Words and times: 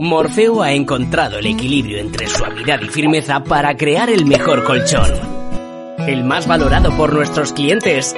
Morfeo 0.00 0.62
ha 0.62 0.72
encontrado 0.72 1.36
el 1.36 1.46
equilibrio 1.46 1.98
entre 1.98 2.26
suavidad 2.26 2.80
y 2.80 2.88
firmeza 2.88 3.44
para 3.44 3.76
crear 3.76 4.08
el 4.08 4.24
mejor 4.24 4.64
colchón. 4.64 5.10
El 5.98 6.24
más 6.24 6.46
valorado 6.48 6.96
por 6.96 7.12
nuestros 7.12 7.52
clientes. 7.52 8.16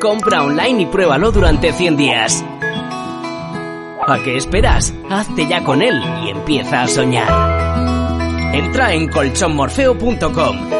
Compra 0.00 0.42
online 0.42 0.82
y 0.82 0.86
pruébalo 0.86 1.30
durante 1.30 1.72
100 1.72 1.96
días. 1.96 2.44
¿A 4.08 4.20
qué 4.24 4.36
esperas? 4.36 4.92
Hazte 5.08 5.46
ya 5.46 5.62
con 5.62 5.82
él 5.82 6.02
y 6.24 6.30
empieza 6.30 6.82
a 6.82 6.88
soñar. 6.88 8.52
Entra 8.52 8.92
en 8.92 9.08
colchonmorfeo.com. 9.08 10.70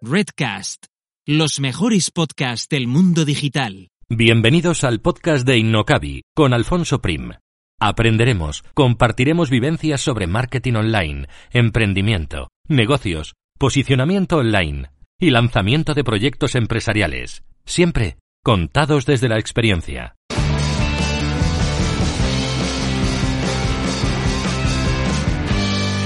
Redcast, 0.00 0.86
los 1.26 1.60
mejores 1.60 2.10
podcasts 2.10 2.70
del 2.70 2.86
mundo 2.86 3.26
digital. 3.26 3.90
Bienvenidos 4.16 4.84
al 4.84 5.00
podcast 5.00 5.44
de 5.44 5.58
Innocabi 5.58 6.22
con 6.36 6.52
Alfonso 6.54 7.00
Prim. 7.00 7.32
Aprenderemos, 7.80 8.62
compartiremos 8.72 9.50
vivencias 9.50 10.02
sobre 10.02 10.28
marketing 10.28 10.74
online, 10.74 11.26
emprendimiento, 11.50 12.46
negocios, 12.68 13.34
posicionamiento 13.58 14.36
online 14.36 14.90
y 15.18 15.30
lanzamiento 15.30 15.94
de 15.94 16.04
proyectos 16.04 16.54
empresariales, 16.54 17.42
siempre 17.64 18.18
contados 18.44 19.04
desde 19.04 19.28
la 19.28 19.40
experiencia. 19.40 20.14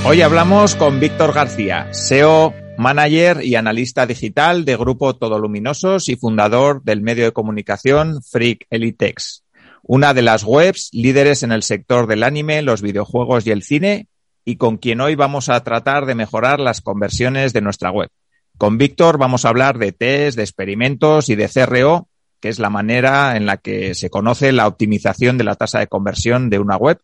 Hoy 0.07 0.23
hablamos 0.23 0.77
con 0.77 0.99
Víctor 0.99 1.35
García, 1.35 1.93
SEO, 1.93 2.55
manager 2.79 3.45
y 3.45 3.57
analista 3.57 4.07
digital 4.07 4.65
de 4.65 4.77
Grupo 4.77 5.17
Todo 5.17 5.41
Luminosos 5.41 6.09
y 6.09 6.15
fundador 6.15 6.81
del 6.85 7.03
medio 7.03 7.25
de 7.25 7.33
comunicación 7.33 8.23
Freak 8.23 8.67
Elitex, 8.71 9.43
una 9.83 10.15
de 10.15 10.23
las 10.23 10.45
webs 10.45 10.91
líderes 10.93 11.43
en 11.43 11.51
el 11.51 11.65
sector 11.65 12.07
del 12.07 12.23
anime, 12.23 12.63
los 12.63 12.81
videojuegos 12.81 13.45
y 13.47 13.51
el 13.51 13.65
cine, 13.65 14.07
y 14.45 14.57
con 14.57 14.77
quien 14.77 15.01
hoy 15.01 15.17
vamos 15.17 15.49
a 15.49 15.63
tratar 15.65 16.07
de 16.07 16.15
mejorar 16.15 16.61
las 16.61 16.81
conversiones 16.81 17.53
de 17.53 17.63
nuestra 17.63 17.91
web. 17.91 18.11
Con 18.59 18.79
Víctor 18.79 19.19
vamos 19.19 19.45
a 19.45 19.49
hablar 19.49 19.79
de 19.79 19.91
test, 19.91 20.37
de 20.37 20.45
experimentos 20.45 21.29
y 21.31 21.35
de 21.35 21.49
CRO, 21.49 22.09
que 22.41 22.49
es 22.49 22.61
la 22.61 22.71
manera 22.71 23.37
en 23.37 23.45
la 23.45 23.57
que 23.57 23.97
se 23.97 24.09
conoce 24.09 24.53
la 24.53 24.69
optimización 24.69 25.37
de 25.37 25.43
la 25.43 25.57
tasa 25.57 25.81
de 25.81 25.89
conversión 25.89 26.49
de 26.49 26.61
una 26.61 26.77
web 26.77 27.01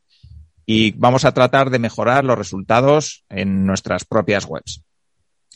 y 0.67 0.93
vamos 0.93 1.25
a 1.25 1.35
tratar 1.35 1.71
de 1.71 1.81
mejorar 1.81 2.25
los 2.25 2.39
resultados 2.39 3.25
en 3.29 3.67
nuestras 3.67 4.05
propias 4.05 4.47
webs. 4.47 4.84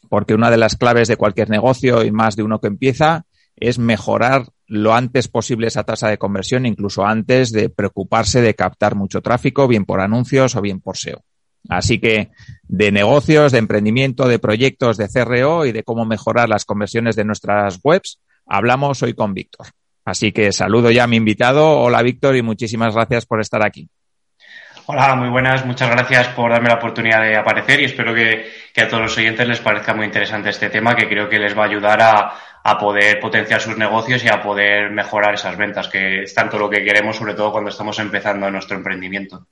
Porque 0.09 0.35
una 0.35 0.51
de 0.51 0.57
las 0.57 0.77
claves 0.77 1.09
de 1.09 1.17
cualquier 1.17 1.51
negocio 1.51 2.05
y 2.05 2.11
más 2.11 2.37
de 2.37 2.43
uno 2.43 2.61
que 2.61 2.69
empieza 2.69 3.27
es 3.57 3.79
mejorar 3.79 4.47
lo 4.67 4.95
antes 4.95 5.29
posible 5.29 5.67
esa 5.67 5.85
tasa 5.85 6.09
de 6.09 6.19
conversión, 6.19 6.67
incluso 6.67 7.05
antes 7.05 7.53
de 7.53 7.71
preocuparse 7.71 8.41
de 8.41 8.55
captar 8.55 8.95
mucho 8.95 9.23
tráfico, 9.23 9.67
bien 9.67 9.85
por 9.85 10.01
anuncios 10.01 10.55
o 10.57 10.61
bien 10.61 10.81
por 10.81 10.97
SEO. 10.97 11.23
Así 11.69 11.99
que 11.99 12.31
de 12.65 12.93
negocios, 12.93 13.53
de 13.53 13.59
emprendimiento, 13.59 14.29
de 14.29 14.39
proyectos, 14.39 14.97
de 14.97 15.09
CRO 15.09 15.67
y 15.67 15.73
de 15.73 15.83
cómo 15.83 16.05
mejorar 16.05 16.49
las 16.49 16.65
conversiones 16.65 17.17
de 17.17 17.25
nuestras 17.25 17.81
webs, 17.83 18.21
hablamos 18.47 19.03
hoy 19.03 19.15
con 19.15 19.35
Víctor. 19.35 19.67
Así 20.05 20.33
que 20.33 20.53
saludo 20.53 20.91
ya 20.91 21.05
a 21.05 21.07
mi 21.07 21.17
invitado. 21.17 21.81
Hola 21.81 22.03
Víctor 22.03 22.37
y 22.37 22.43
muchísimas 22.43 22.95
gracias 22.95 23.27
por 23.27 23.41
estar 23.41 23.65
aquí. 23.65 23.89
Hola, 24.91 25.15
muy 25.17 25.29
buenas. 25.29 25.67
Muchas 25.67 25.91
gracias 25.91 26.29
por 26.29 26.51
darme 26.51 26.71
la 26.71 26.77
oportunidad 26.77 27.21
de 27.21 27.37
aparecer 27.37 27.79
y 27.79 27.85
espero 27.85 28.15
que, 28.15 28.47
que, 28.73 28.81
a 28.81 28.89
todos 28.89 29.03
los 29.03 29.19
oyentes 29.19 29.47
les 29.47 29.61
parezca 29.61 29.93
muy 29.93 30.07
interesante 30.07 30.49
este 30.49 30.71
tema 30.71 30.97
que 30.97 31.07
creo 31.07 31.29
que 31.29 31.39
les 31.39 31.55
va 31.55 31.65
a 31.65 31.67
ayudar 31.67 32.01
a, 32.01 32.33
a, 32.65 32.79
poder 32.79 33.21
potenciar 33.21 33.61
sus 33.61 33.77
negocios 33.77 34.25
y 34.25 34.29
a 34.29 34.41
poder 34.41 34.91
mejorar 34.91 35.35
esas 35.35 35.59
ventas, 35.59 35.89
que 35.89 36.23
es 36.23 36.33
tanto 36.33 36.59
lo 36.59 36.71
que 36.71 36.83
queremos, 36.83 37.17
sobre 37.17 37.35
todo 37.35 37.53
cuando 37.53 37.69
estamos 37.69 37.99
empezando 37.99 38.51
nuestro 38.51 38.79
emprendimiento. 38.79 39.47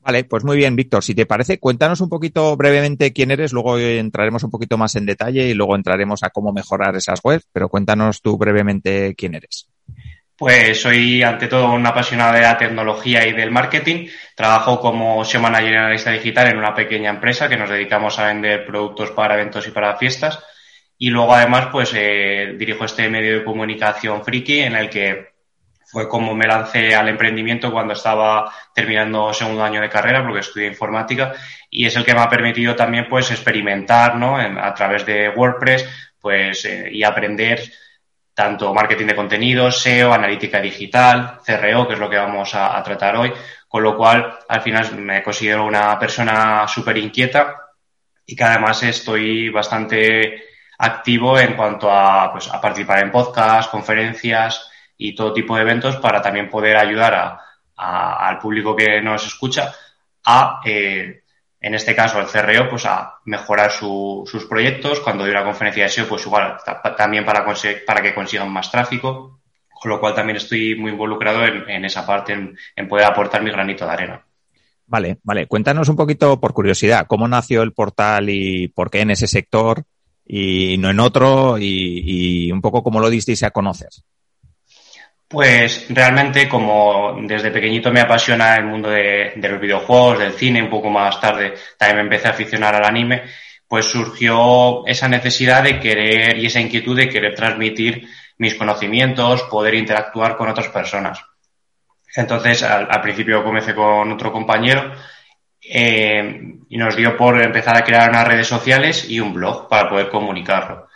Vale, 0.00 0.24
pues 0.24 0.44
muy 0.44 0.58
bien, 0.58 0.76
Víctor. 0.76 1.02
Si 1.02 1.14
te 1.14 1.24
parece, 1.24 1.58
cuéntanos 1.58 2.02
un 2.02 2.10
poquito 2.10 2.54
brevemente 2.54 3.14
quién 3.14 3.30
eres, 3.30 3.54
luego 3.54 3.78
entraremos 3.78 4.42
un 4.42 4.50
poquito 4.50 4.76
más 4.76 4.96
en 4.96 5.06
detalle 5.06 5.48
y 5.48 5.54
luego 5.54 5.76
entraremos 5.76 6.22
a 6.24 6.28
cómo 6.28 6.52
mejorar 6.52 6.94
esas 6.94 7.20
webs, 7.24 7.48
pero 7.54 7.70
cuéntanos 7.70 8.20
tú 8.20 8.36
brevemente 8.36 9.14
quién 9.14 9.34
eres. 9.34 9.66
Pues 10.36 10.82
soy 10.82 11.22
ante 11.22 11.46
todo 11.46 11.72
un 11.72 11.86
apasionado 11.86 12.34
de 12.34 12.40
la 12.40 12.58
tecnología 12.58 13.24
y 13.26 13.32
del 13.32 13.52
marketing. 13.52 14.08
Trabajo 14.34 14.80
como 14.80 15.24
SEO 15.24 15.40
Manager 15.40 15.76
analista 15.76 16.10
digital 16.10 16.48
en 16.48 16.58
una 16.58 16.74
pequeña 16.74 17.10
empresa 17.10 17.48
que 17.48 17.56
nos 17.56 17.70
dedicamos 17.70 18.18
a 18.18 18.26
vender 18.26 18.66
productos 18.66 19.12
para 19.12 19.34
eventos 19.34 19.66
y 19.68 19.70
para 19.70 19.96
fiestas. 19.96 20.40
Y 20.98 21.10
luego 21.10 21.34
además 21.34 21.68
pues 21.70 21.92
eh, 21.94 22.54
dirijo 22.58 22.84
este 22.84 23.08
medio 23.08 23.38
de 23.38 23.44
comunicación 23.44 24.24
friki 24.24 24.60
en 24.60 24.74
el 24.74 24.90
que 24.90 25.34
fue 25.86 26.08
como 26.08 26.34
me 26.34 26.48
lancé 26.48 26.96
al 26.96 27.08
emprendimiento 27.08 27.70
cuando 27.70 27.92
estaba 27.92 28.52
terminando 28.74 29.32
segundo 29.32 29.62
año 29.62 29.80
de 29.80 29.88
carrera 29.88 30.24
porque 30.24 30.40
estudié 30.40 30.66
informática 30.66 31.34
y 31.70 31.86
es 31.86 31.94
el 31.94 32.04
que 32.04 32.14
me 32.14 32.20
ha 32.20 32.28
permitido 32.28 32.74
también 32.74 33.06
pues 33.08 33.30
experimentar 33.30 34.16
¿no? 34.16 34.40
En, 34.40 34.58
a 34.58 34.74
través 34.74 35.06
de 35.06 35.28
WordPress 35.28 35.88
pues 36.18 36.64
eh, 36.64 36.88
y 36.90 37.04
aprender 37.04 37.60
tanto 38.34 38.74
marketing 38.74 39.06
de 39.06 39.16
contenidos, 39.16 39.80
SEO, 39.80 40.12
analítica 40.12 40.60
digital, 40.60 41.38
CRO, 41.44 41.86
que 41.86 41.94
es 41.94 42.00
lo 42.00 42.10
que 42.10 42.18
vamos 42.18 42.54
a, 42.54 42.82
tratar 42.82 43.16
hoy, 43.16 43.32
con 43.68 43.82
lo 43.82 43.96
cual 43.96 44.38
al 44.48 44.60
final 44.60 44.96
me 44.98 45.22
considero 45.22 45.64
una 45.64 45.98
persona 45.98 46.66
súper 46.66 46.98
inquieta 46.98 47.56
y 48.26 48.34
que 48.34 48.44
además 48.44 48.82
estoy 48.82 49.50
bastante 49.50 50.42
activo 50.78 51.38
en 51.38 51.54
cuanto 51.54 51.90
a, 51.90 52.32
pues, 52.32 52.52
a 52.52 52.60
participar 52.60 53.04
en 53.04 53.12
podcasts, 53.12 53.70
conferencias 53.70 54.68
y 54.98 55.14
todo 55.14 55.32
tipo 55.32 55.54
de 55.54 55.62
eventos 55.62 55.96
para 55.96 56.20
también 56.20 56.48
poder 56.48 56.76
ayudar 56.76 57.14
a, 57.14 57.40
a, 57.76 58.28
al 58.28 58.38
público 58.38 58.74
que 58.74 59.00
nos 59.00 59.24
escucha 59.26 59.72
a 60.24 60.60
eh, 60.64 61.23
en 61.64 61.74
este 61.74 61.96
caso 61.96 62.20
el 62.20 62.26
CRO, 62.26 62.68
pues 62.68 62.84
a 62.84 63.20
mejorar 63.24 63.70
su, 63.70 64.22
sus 64.30 64.44
proyectos. 64.44 65.00
Cuando 65.00 65.24
doy 65.24 65.30
una 65.30 65.44
conferencia 65.44 65.84
de 65.84 65.88
SEO, 65.88 66.06
pues 66.06 66.26
igual 66.26 66.58
también 66.98 67.24
para, 67.24 67.42
que 68.02 68.14
consigan 68.14 68.52
más 68.52 68.70
tráfico, 68.70 69.40
con 69.72 69.90
lo 69.90 69.98
cual 69.98 70.14
también 70.14 70.36
estoy 70.36 70.74
muy 70.74 70.90
involucrado 70.90 71.42
en, 71.42 71.86
esa 71.86 72.06
parte, 72.06 72.34
en, 72.34 72.54
en, 72.76 72.86
poder 72.86 73.06
aportar 73.06 73.42
mi 73.42 73.50
granito 73.50 73.86
de 73.86 73.90
arena. 73.92 74.22
Vale, 74.86 75.16
vale. 75.22 75.46
Cuéntanos 75.46 75.88
un 75.88 75.96
poquito 75.96 76.38
por 76.38 76.52
curiosidad, 76.52 77.06
¿cómo 77.06 77.26
nació 77.28 77.62
el 77.62 77.72
portal 77.72 78.28
y 78.28 78.68
por 78.68 78.90
qué 78.90 79.00
en 79.00 79.12
ese 79.12 79.26
sector 79.26 79.84
y 80.26 80.76
no 80.76 80.90
en 80.90 81.00
otro 81.00 81.56
y, 81.56 82.02
y 82.46 82.52
un 82.52 82.60
poco 82.60 82.82
cómo 82.82 83.00
lo 83.00 83.08
disteis 83.08 83.42
a 83.42 83.52
conocer? 83.52 83.88
Pues 85.34 85.86
realmente 85.88 86.48
como 86.48 87.16
desde 87.22 87.50
pequeñito 87.50 87.90
me 87.90 88.00
apasiona 88.00 88.54
el 88.54 88.66
mundo 88.66 88.88
de, 88.88 89.32
los 89.34 89.60
videojuegos, 89.60 90.20
del 90.20 90.34
cine, 90.34 90.62
un 90.62 90.70
poco 90.70 90.90
más 90.90 91.20
tarde 91.20 91.54
también 91.76 91.96
me 91.96 92.02
empecé 92.02 92.28
a 92.28 92.30
aficionar 92.30 92.72
al 92.76 92.84
anime, 92.84 93.24
pues 93.66 93.84
surgió 93.86 94.86
esa 94.86 95.08
necesidad 95.08 95.64
de 95.64 95.80
querer 95.80 96.38
y 96.38 96.46
esa 96.46 96.60
inquietud 96.60 96.96
de 96.96 97.08
querer 97.08 97.34
transmitir 97.34 98.06
mis 98.38 98.54
conocimientos, 98.54 99.42
poder 99.50 99.74
interactuar 99.74 100.36
con 100.36 100.50
otras 100.50 100.68
personas. 100.68 101.20
Entonces, 102.14 102.62
al, 102.62 102.86
al 102.88 103.00
principio 103.00 103.42
comencé 103.42 103.74
con 103.74 104.12
otro 104.12 104.30
compañero 104.30 104.92
eh, 105.60 106.58
y 106.68 106.76
nos 106.76 106.94
dio 106.94 107.16
por 107.16 107.42
empezar 107.42 107.76
a 107.76 107.82
crear 107.82 108.08
unas 108.08 108.28
redes 108.28 108.46
sociales 108.46 109.10
y 109.10 109.18
un 109.18 109.34
blog 109.34 109.68
para 109.68 109.88
poder 109.88 110.08
comunicarlo. 110.10 110.86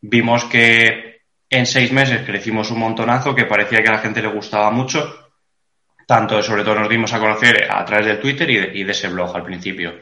Vimos 0.00 0.46
que 0.46 1.07
en 1.50 1.66
seis 1.66 1.92
meses 1.92 2.22
crecimos 2.26 2.70
un 2.70 2.80
montonazo 2.80 3.34
que 3.34 3.46
parecía 3.46 3.82
que 3.82 3.88
a 3.88 3.92
la 3.92 3.98
gente 3.98 4.22
le 4.22 4.28
gustaba 4.28 4.70
mucho. 4.70 5.30
Tanto, 6.06 6.42
sobre 6.42 6.64
todo, 6.64 6.76
nos 6.76 6.88
dimos 6.88 7.12
a 7.12 7.18
conocer 7.18 7.68
a 7.70 7.84
través 7.84 8.06
del 8.06 8.20
Twitter 8.20 8.48
y 8.50 8.84
de, 8.84 8.92
ese 8.92 9.08
blog 9.08 9.34
al 9.34 9.44
principio. 9.44 9.98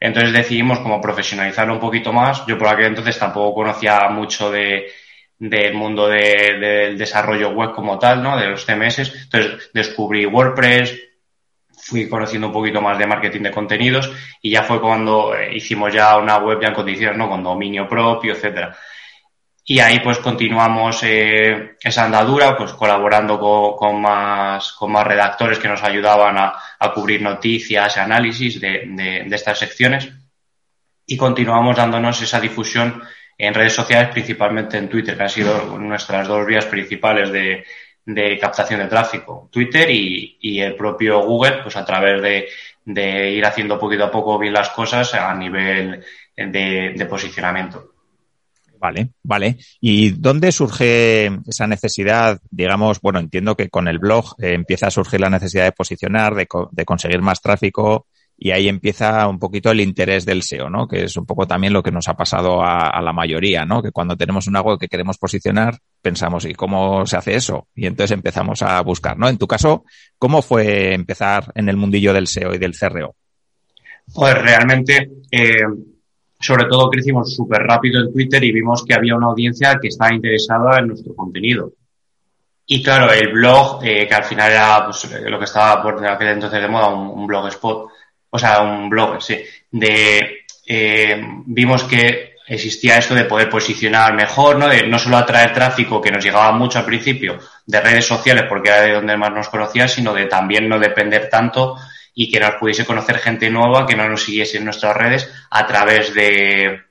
Entonces 0.00 0.32
decidimos 0.32 0.80
como 0.80 1.00
profesionalizarlo 1.00 1.74
un 1.74 1.80
poquito 1.80 2.12
más. 2.12 2.44
Yo 2.46 2.58
por 2.58 2.68
aquel 2.68 2.86
entonces 2.86 3.18
tampoco 3.18 3.54
conocía 3.54 4.08
mucho 4.08 4.50
de, 4.50 4.90
del 5.38 5.74
mundo 5.74 6.08
de, 6.08 6.58
del 6.58 6.98
desarrollo 6.98 7.50
web 7.50 7.72
como 7.72 7.98
tal, 7.98 8.22
¿no? 8.22 8.36
De 8.36 8.48
los 8.48 8.64
CMS. 8.64 8.98
Entonces 8.98 9.70
descubrí 9.72 10.26
WordPress, 10.26 10.98
fui 11.82 12.08
conociendo 12.08 12.48
un 12.48 12.52
poquito 12.52 12.80
más 12.80 12.98
de 12.98 13.06
marketing 13.06 13.42
de 13.42 13.50
contenidos 13.50 14.10
y 14.40 14.50
ya 14.50 14.62
fue 14.62 14.80
cuando 14.80 15.34
hicimos 15.52 15.92
ya 15.92 16.16
una 16.16 16.38
web 16.38 16.60
ya 16.60 16.68
en 16.68 16.74
condiciones, 16.74 17.16
¿no? 17.16 17.28
Con 17.28 17.42
dominio 17.42 17.86
propio, 17.88 18.32
etcétera. 18.32 18.76
Y 19.64 19.78
ahí 19.78 20.00
pues 20.00 20.18
continuamos 20.18 21.02
eh, 21.04 21.76
esa 21.80 22.04
andadura, 22.04 22.56
pues 22.56 22.72
colaborando 22.72 23.38
con, 23.38 24.00
más, 24.00 24.72
con 24.72 24.90
más 24.90 25.06
redactores 25.06 25.58
que 25.58 25.68
nos 25.68 25.82
ayudaban 25.84 26.36
a, 26.36 26.92
cubrir 26.92 27.22
noticias 27.22 27.96
análisis 27.96 28.60
de, 28.60 28.82
de, 28.86 29.34
estas 29.34 29.58
secciones. 29.60 30.08
Y 31.06 31.16
continuamos 31.16 31.76
dándonos 31.76 32.20
esa 32.22 32.40
difusión 32.40 33.02
en 33.38 33.54
redes 33.54 33.72
sociales, 33.74 34.10
principalmente 34.12 34.78
en 34.78 34.88
Twitter, 34.88 35.16
que 35.16 35.22
han 35.22 35.28
sido 35.28 35.78
nuestras 35.78 36.26
dos 36.26 36.44
vías 36.44 36.66
principales 36.66 37.30
de, 37.30 37.64
de 38.04 38.38
captación 38.38 38.80
de 38.80 38.88
tráfico. 38.88 39.48
Twitter 39.52 39.88
y, 39.90 40.38
y, 40.40 40.60
el 40.60 40.74
propio 40.74 41.20
Google, 41.20 41.62
pues 41.62 41.76
a 41.76 41.84
través 41.84 42.20
de, 42.20 42.48
de 42.84 43.30
ir 43.30 43.44
haciendo 43.46 43.78
poquito 43.78 44.04
a 44.04 44.10
poco 44.10 44.38
bien 44.38 44.54
las 44.54 44.70
cosas 44.70 45.14
a 45.14 45.32
nivel 45.34 46.04
de, 46.36 46.94
de 46.96 47.06
posicionamiento. 47.06 47.91
Vale, 48.82 49.10
vale. 49.22 49.58
¿Y 49.80 50.10
dónde 50.10 50.50
surge 50.50 51.30
esa 51.46 51.68
necesidad? 51.68 52.40
Digamos, 52.50 53.00
bueno, 53.00 53.20
entiendo 53.20 53.54
que 53.54 53.68
con 53.68 53.86
el 53.86 54.00
blog 54.00 54.34
eh, 54.42 54.54
empieza 54.54 54.88
a 54.88 54.90
surgir 54.90 55.20
la 55.20 55.30
necesidad 55.30 55.62
de 55.62 55.70
posicionar, 55.70 56.34
de, 56.34 56.48
de, 56.72 56.84
conseguir 56.84 57.22
más 57.22 57.40
tráfico 57.40 58.08
y 58.36 58.50
ahí 58.50 58.68
empieza 58.68 59.28
un 59.28 59.38
poquito 59.38 59.70
el 59.70 59.80
interés 59.80 60.26
del 60.26 60.42
SEO, 60.42 60.68
¿no? 60.68 60.88
Que 60.88 61.04
es 61.04 61.16
un 61.16 61.24
poco 61.24 61.46
también 61.46 61.72
lo 61.72 61.80
que 61.80 61.92
nos 61.92 62.08
ha 62.08 62.14
pasado 62.14 62.60
a, 62.60 63.00
la 63.00 63.12
mayoría, 63.12 63.64
¿no? 63.64 63.84
Que 63.84 63.92
cuando 63.92 64.16
tenemos 64.16 64.48
un 64.48 64.56
algo 64.56 64.76
que 64.76 64.88
queremos 64.88 65.16
posicionar, 65.16 65.78
pensamos, 66.00 66.44
¿y 66.44 66.54
cómo 66.54 67.06
se 67.06 67.16
hace 67.16 67.36
eso? 67.36 67.68
Y 67.76 67.86
entonces 67.86 68.10
empezamos 68.10 68.62
a 68.62 68.80
buscar, 68.80 69.16
¿no? 69.16 69.28
En 69.28 69.38
tu 69.38 69.46
caso, 69.46 69.84
¿cómo 70.18 70.42
fue 70.42 70.92
empezar 70.92 71.52
en 71.54 71.68
el 71.68 71.76
mundillo 71.76 72.12
del 72.12 72.26
SEO 72.26 72.52
y 72.52 72.58
del 72.58 72.76
CRO? 72.76 73.14
Pues 74.12 74.34
realmente 74.34 75.08
eh, 75.30 75.62
sobre 76.42 76.64
todo 76.66 76.90
crecimos 76.90 77.34
súper 77.34 77.62
rápido 77.62 78.00
en 78.02 78.12
Twitter 78.12 78.42
y 78.42 78.52
vimos 78.52 78.84
que 78.84 78.94
había 78.94 79.14
una 79.14 79.28
audiencia 79.28 79.78
que 79.80 79.88
estaba 79.88 80.12
interesada 80.12 80.80
en 80.80 80.88
nuestro 80.88 81.14
contenido. 81.14 81.72
Y 82.66 82.82
claro, 82.82 83.12
el 83.12 83.32
blog, 83.32 83.84
eh, 83.84 84.06
que 84.08 84.14
al 84.14 84.24
final 84.24 84.50
era 84.50 84.84
pues, 84.84 85.08
lo 85.22 85.38
que 85.38 85.44
estaba 85.44 85.82
por 85.82 86.04
aquel 86.04 86.28
entonces 86.28 86.60
de 86.60 86.68
moda, 86.68 86.88
un, 86.88 87.26
blog 87.26 87.48
spot, 87.48 87.88
o 88.30 88.38
sea, 88.38 88.60
un 88.62 88.90
blog, 88.90 89.22
sí, 89.22 89.38
de, 89.70 90.44
eh, 90.66 91.22
vimos 91.46 91.84
que 91.84 92.32
existía 92.46 92.98
esto 92.98 93.14
de 93.14 93.24
poder 93.24 93.48
posicionar 93.48 94.14
mejor, 94.14 94.58
¿no? 94.58 94.68
De 94.68 94.86
no 94.88 94.98
solo 94.98 95.16
atraer 95.16 95.52
tráfico 95.52 96.00
que 96.00 96.10
nos 96.10 96.24
llegaba 96.24 96.52
mucho 96.52 96.78
al 96.78 96.84
principio 96.84 97.38
de 97.66 97.80
redes 97.80 98.06
sociales 98.06 98.44
porque 98.48 98.68
era 98.68 98.82
de 98.82 98.94
donde 98.94 99.16
más 99.16 99.32
nos 99.32 99.48
conocían, 99.48 99.88
sino 99.88 100.12
de 100.12 100.26
también 100.26 100.68
no 100.68 100.78
depender 100.78 101.28
tanto 101.28 101.76
y 102.14 102.30
que 102.30 102.40
nos 102.40 102.56
pudiese 102.56 102.84
conocer 102.84 103.18
gente 103.18 103.50
nueva 103.50 103.86
que 103.86 103.96
no 103.96 104.08
nos 104.08 104.24
siguiese 104.24 104.58
en 104.58 104.64
nuestras 104.64 104.96
redes 104.96 105.32
a 105.50 105.66
través 105.66 106.12
de, 106.14 106.82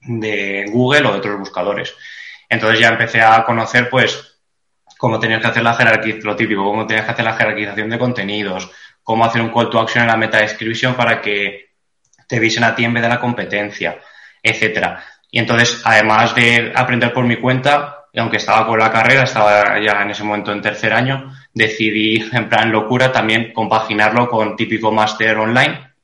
de 0.00 0.64
Google 0.70 1.06
o 1.06 1.12
de 1.12 1.18
otros 1.18 1.38
buscadores. 1.38 1.94
Entonces 2.48 2.78
ya 2.78 2.88
empecé 2.88 3.20
a 3.20 3.44
conocer, 3.44 3.88
pues, 3.90 4.38
cómo 4.98 5.18
tenías 5.18 5.40
que 5.40 5.48
hacer 5.48 5.62
la 5.62 5.74
jerarquización, 5.74 6.26
lo 6.26 6.36
típico, 6.36 6.64
cómo 6.64 6.86
tenías 6.86 7.04
que 7.04 7.12
hacer 7.12 7.24
la 7.24 7.34
jerarquización 7.34 7.90
de 7.90 7.98
contenidos, 7.98 8.70
cómo 9.02 9.24
hacer 9.24 9.42
un 9.42 9.52
call 9.52 9.70
to 9.70 9.80
action 9.80 10.02
en 10.02 10.08
la 10.08 10.16
meta 10.16 10.38
descripción 10.38 10.94
para 10.94 11.20
que 11.20 11.72
te 12.28 12.38
viesen 12.38 12.64
a 12.64 12.74
ti 12.74 12.84
en 12.84 12.94
vez 12.94 13.02
de 13.02 13.08
la 13.08 13.20
competencia, 13.20 13.98
etcétera. 14.42 15.04
Y 15.30 15.40
entonces, 15.40 15.82
además 15.84 16.34
de 16.34 16.72
aprender 16.74 17.12
por 17.12 17.24
mi 17.24 17.36
cuenta, 17.36 18.06
aunque 18.16 18.36
estaba 18.36 18.66
con 18.66 18.78
la 18.78 18.92
carrera, 18.92 19.24
estaba 19.24 19.80
ya 19.80 20.00
en 20.02 20.10
ese 20.10 20.22
momento 20.22 20.52
en 20.52 20.62
tercer 20.62 20.92
año, 20.92 21.32
decidí, 21.54 22.28
en 22.32 22.48
plan 22.48 22.70
locura, 22.70 23.12
también 23.12 23.52
compaginarlo 23.52 24.28
con 24.28 24.56
típico 24.56 24.92
máster 24.92 25.36
online, 25.38 25.94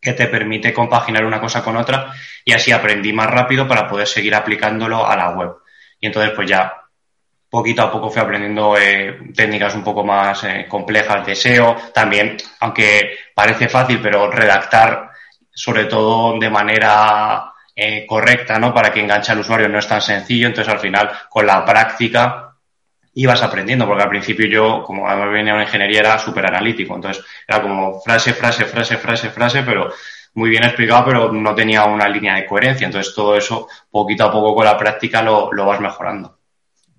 que 0.00 0.12
te 0.12 0.26
permite 0.28 0.72
compaginar 0.72 1.24
una 1.24 1.40
cosa 1.40 1.64
con 1.64 1.76
otra 1.76 2.12
y 2.44 2.52
así 2.52 2.70
aprendí 2.70 3.12
más 3.12 3.28
rápido 3.28 3.66
para 3.66 3.88
poder 3.88 4.06
seguir 4.06 4.34
aplicándolo 4.34 5.04
a 5.04 5.16
la 5.16 5.30
web. 5.30 5.56
Y 5.98 6.06
entonces, 6.06 6.32
pues 6.36 6.48
ya 6.48 6.72
poquito 7.48 7.82
a 7.82 7.90
poco 7.90 8.10
fui 8.10 8.20
aprendiendo 8.20 8.76
eh, 8.76 9.18
técnicas 9.34 9.74
un 9.74 9.82
poco 9.82 10.04
más 10.04 10.44
eh, 10.44 10.66
complejas 10.68 11.26
de 11.26 11.34
SEO. 11.34 11.76
También, 11.94 12.36
aunque 12.60 13.16
parece 13.34 13.68
fácil, 13.68 14.00
pero 14.02 14.30
redactar 14.30 15.10
sobre 15.52 15.86
todo 15.86 16.38
de 16.38 16.50
manera 16.50 17.52
eh, 17.74 18.04
correcta, 18.06 18.58
¿no? 18.58 18.74
Para 18.74 18.92
que 18.92 19.00
enganche 19.00 19.32
al 19.32 19.40
usuario 19.40 19.68
no 19.68 19.78
es 19.78 19.88
tan 19.88 20.02
sencillo. 20.02 20.48
Entonces, 20.48 20.72
al 20.72 20.80
final, 20.80 21.10
con 21.30 21.46
la 21.46 21.64
práctica, 21.64 22.45
ibas 23.16 23.42
aprendiendo, 23.42 23.86
porque 23.86 24.02
al 24.02 24.10
principio 24.10 24.46
yo, 24.46 24.82
como 24.84 25.08
además 25.08 25.32
venía 25.32 25.54
una 25.54 25.64
ingeniería, 25.64 26.00
era 26.00 26.18
súper 26.18 26.46
analítico, 26.46 26.94
entonces 26.94 27.24
era 27.48 27.62
como 27.62 27.98
frase, 28.00 28.34
frase, 28.34 28.66
frase, 28.66 28.98
frase, 28.98 29.30
frase, 29.30 29.62
pero 29.62 29.90
muy 30.34 30.50
bien 30.50 30.64
explicado, 30.64 31.06
pero 31.06 31.32
no 31.32 31.54
tenía 31.54 31.84
una 31.84 32.08
línea 32.10 32.34
de 32.36 32.44
coherencia, 32.44 32.84
entonces 32.86 33.14
todo 33.14 33.34
eso, 33.34 33.68
poquito 33.90 34.24
a 34.24 34.30
poco 34.30 34.54
con 34.54 34.66
la 34.66 34.76
práctica, 34.76 35.22
lo, 35.22 35.50
lo 35.50 35.64
vas 35.64 35.80
mejorando. 35.80 36.38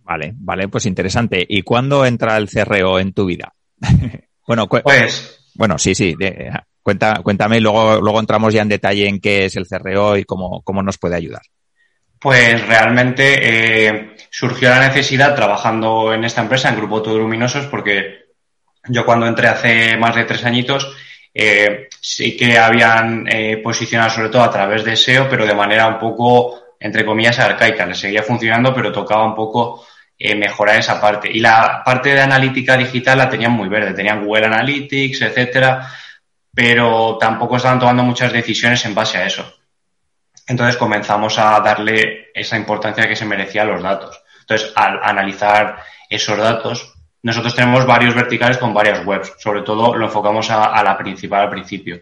Vale, 0.03 0.33
vale, 0.37 0.67
pues 0.69 0.87
interesante. 0.87 1.45
¿Y 1.47 1.61
cuándo 1.61 2.03
entra 2.03 2.35
el 2.37 2.49
CRO 2.49 2.97
en 2.97 3.13
tu 3.13 3.25
vida? 3.25 3.53
bueno, 4.47 4.67
pues... 4.67 5.35
Bueno, 5.53 5.77
sí, 5.77 5.93
sí, 5.93 6.15
cuenta, 6.81 7.21
cuéntame 7.23 7.57
y 7.57 7.61
luego, 7.61 7.99
luego 8.01 8.19
entramos 8.19 8.53
ya 8.53 8.61
en 8.61 8.69
detalle 8.69 9.07
en 9.07 9.19
qué 9.19 9.45
es 9.45 9.55
el 9.55 9.67
CRO 9.67 10.17
y 10.17 10.23
cómo, 10.23 10.61
cómo 10.63 10.81
nos 10.81 10.97
puede 10.97 11.15
ayudar. 11.15 11.41
Pues 12.19 12.65
realmente 12.67 13.39
eh, 13.41 14.15
surgió 14.29 14.69
la 14.69 14.87
necesidad 14.87 15.35
trabajando 15.35 16.13
en 16.13 16.23
esta 16.23 16.41
empresa, 16.41 16.69
en 16.69 16.77
Grupo 16.77 17.01
Todo 17.01 17.19
Luminosos, 17.19 17.67
porque 17.67 18.25
yo 18.87 19.05
cuando 19.05 19.27
entré 19.27 19.47
hace 19.47 19.97
más 19.97 20.15
de 20.15 20.25
tres 20.25 20.43
añitos, 20.45 20.95
eh, 21.33 21.87
sí 22.01 22.35
que 22.35 22.57
habían 22.57 23.27
eh, 23.27 23.57
posicionado 23.57 24.09
sobre 24.09 24.29
todo 24.29 24.43
a 24.43 24.51
través 24.51 24.83
de 24.83 24.95
SEO, 24.95 25.29
pero 25.29 25.45
de 25.45 25.53
manera 25.53 25.87
un 25.87 25.99
poco, 25.99 26.75
entre 26.79 27.05
comillas, 27.05 27.37
arcaica. 27.39 27.85
Le 27.85 27.93
seguía 27.93 28.23
funcionando, 28.23 28.73
pero 28.73 28.91
tocaba 28.91 29.25
un 29.25 29.35
poco 29.35 29.85
eh, 30.17 30.35
mejorar 30.35 30.79
esa 30.79 30.99
parte. 30.99 31.29
Y 31.31 31.39
la 31.39 31.83
parte 31.85 32.09
de 32.13 32.21
analítica 32.21 32.75
digital 32.75 33.19
la 33.19 33.29
tenían 33.29 33.51
muy 33.51 33.69
verde, 33.69 33.93
tenían 33.93 34.25
Google 34.25 34.47
Analytics, 34.47 35.21
etcétera, 35.21 35.91
pero 36.53 37.17
tampoco 37.19 37.57
estaban 37.57 37.79
tomando 37.79 38.03
muchas 38.03 38.33
decisiones 38.33 38.83
en 38.85 38.95
base 38.95 39.19
a 39.19 39.27
eso. 39.27 39.53
Entonces 40.47 40.77
comenzamos 40.77 41.37
a 41.37 41.59
darle 41.59 42.29
esa 42.33 42.57
importancia 42.57 43.07
que 43.07 43.17
se 43.17 43.25
merecía 43.25 43.63
a 43.63 43.65
los 43.65 43.83
datos. 43.83 44.23
Entonces, 44.39 44.71
al 44.75 44.99
analizar 45.03 45.83
esos 46.09 46.37
datos, 46.37 46.93
nosotros 47.21 47.53
tenemos 47.53 47.85
varios 47.85 48.15
verticales 48.15 48.57
con 48.57 48.73
varias 48.73 49.05
webs. 49.05 49.33
Sobre 49.39 49.61
todo 49.63 49.93
lo 49.93 50.05
enfocamos 50.05 50.49
a, 50.49 50.81
la 50.81 50.97
principal 50.97 51.41
al 51.41 51.49
principio, 51.49 51.99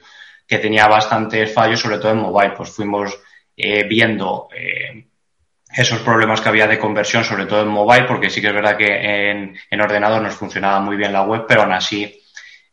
que 0.47 0.59
tenía 0.59 0.88
bastantes 0.88 1.51
fallos, 1.51 1.80
sobre 1.80 1.97
todo 1.97 2.12
en 2.12 2.19
mobile. 2.19 2.53
Pues 2.56 2.69
fuimos 2.69 3.19
eh, 3.57 3.83
viendo 3.88 4.48
eh, 4.56 5.07
esos 5.75 6.00
problemas 6.01 6.39
que 6.39 6.50
había 6.50 6.68
de 6.68 6.77
conversión, 6.77 7.24
sobre 7.24 7.48
todo 7.48 7.63
en 7.63 7.69
mobile, 7.69 8.06
porque 8.06 8.30
sí 8.30 8.41
que 8.41 8.48
es 8.48 8.53
verdad 8.53 8.77
que 8.77 9.31
en, 9.31 9.57
en 9.71 9.81
ordenador 9.81 10.21
nos 10.21 10.36
funcionaba 10.36 10.80
muy 10.81 10.98
bien 10.98 11.13
la 11.13 11.24
web, 11.24 11.45
pero 11.48 11.63
aún 11.63 11.74
así 11.74 12.21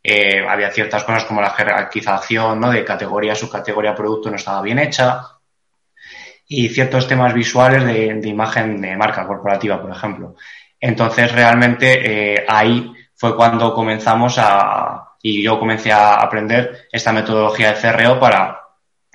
eh, 0.03 0.45
había 0.47 0.69
ciertas 0.69 1.03
cosas 1.03 1.25
como 1.25 1.41
la 1.41 1.49
jerarquización 1.49 2.59
¿no? 2.59 2.69
de 2.69 2.85
categoría, 2.85 3.33
subcategoría, 3.33 3.95
producto 3.95 4.29
no 4.29 4.35
estaba 4.35 4.61
bien 4.61 4.77
hecha 4.77 5.33
y 6.47 6.69
ciertos 6.69 7.07
temas 7.07 7.33
visuales 7.33 7.85
de, 7.85 8.27
imagen 8.27 8.81
de 8.81 8.95
marca 8.95 9.25
corporativa, 9.25 9.81
por 9.81 9.91
ejemplo. 9.91 10.35
Entonces, 10.79 11.31
realmente 11.31 12.35
eh, 12.35 12.45
ahí 12.47 12.93
fue 13.15 13.35
cuando 13.35 13.73
comenzamos 13.73 14.35
a, 14.37 15.13
y 15.21 15.41
yo 15.41 15.57
comencé 15.57 15.91
a 15.91 16.15
aprender 16.15 16.87
esta 16.91 17.13
metodología 17.13 17.73
de 17.73 17.79
CRO 17.79 18.19
para, 18.19 18.59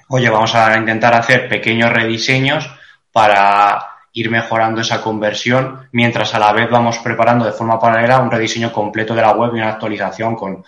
oye, 0.08 0.30
vamos 0.30 0.54
a 0.54 0.76
intentar 0.76 1.14
hacer 1.14 1.48
pequeños 1.48 1.92
rediseños 1.92 2.70
para 3.12 3.86
ir 4.12 4.30
mejorando 4.30 4.80
esa 4.80 5.02
conversión, 5.02 5.88
mientras 5.92 6.34
a 6.34 6.38
la 6.38 6.52
vez 6.52 6.68
vamos 6.70 6.98
preparando 6.98 7.44
de 7.44 7.52
forma 7.52 7.78
paralela 7.78 8.18
un 8.18 8.30
rediseño 8.30 8.72
completo 8.72 9.14
de 9.14 9.22
la 9.22 9.32
web 9.32 9.50
y 9.54 9.58
una 9.58 9.70
actualización 9.70 10.34
con 10.34 10.64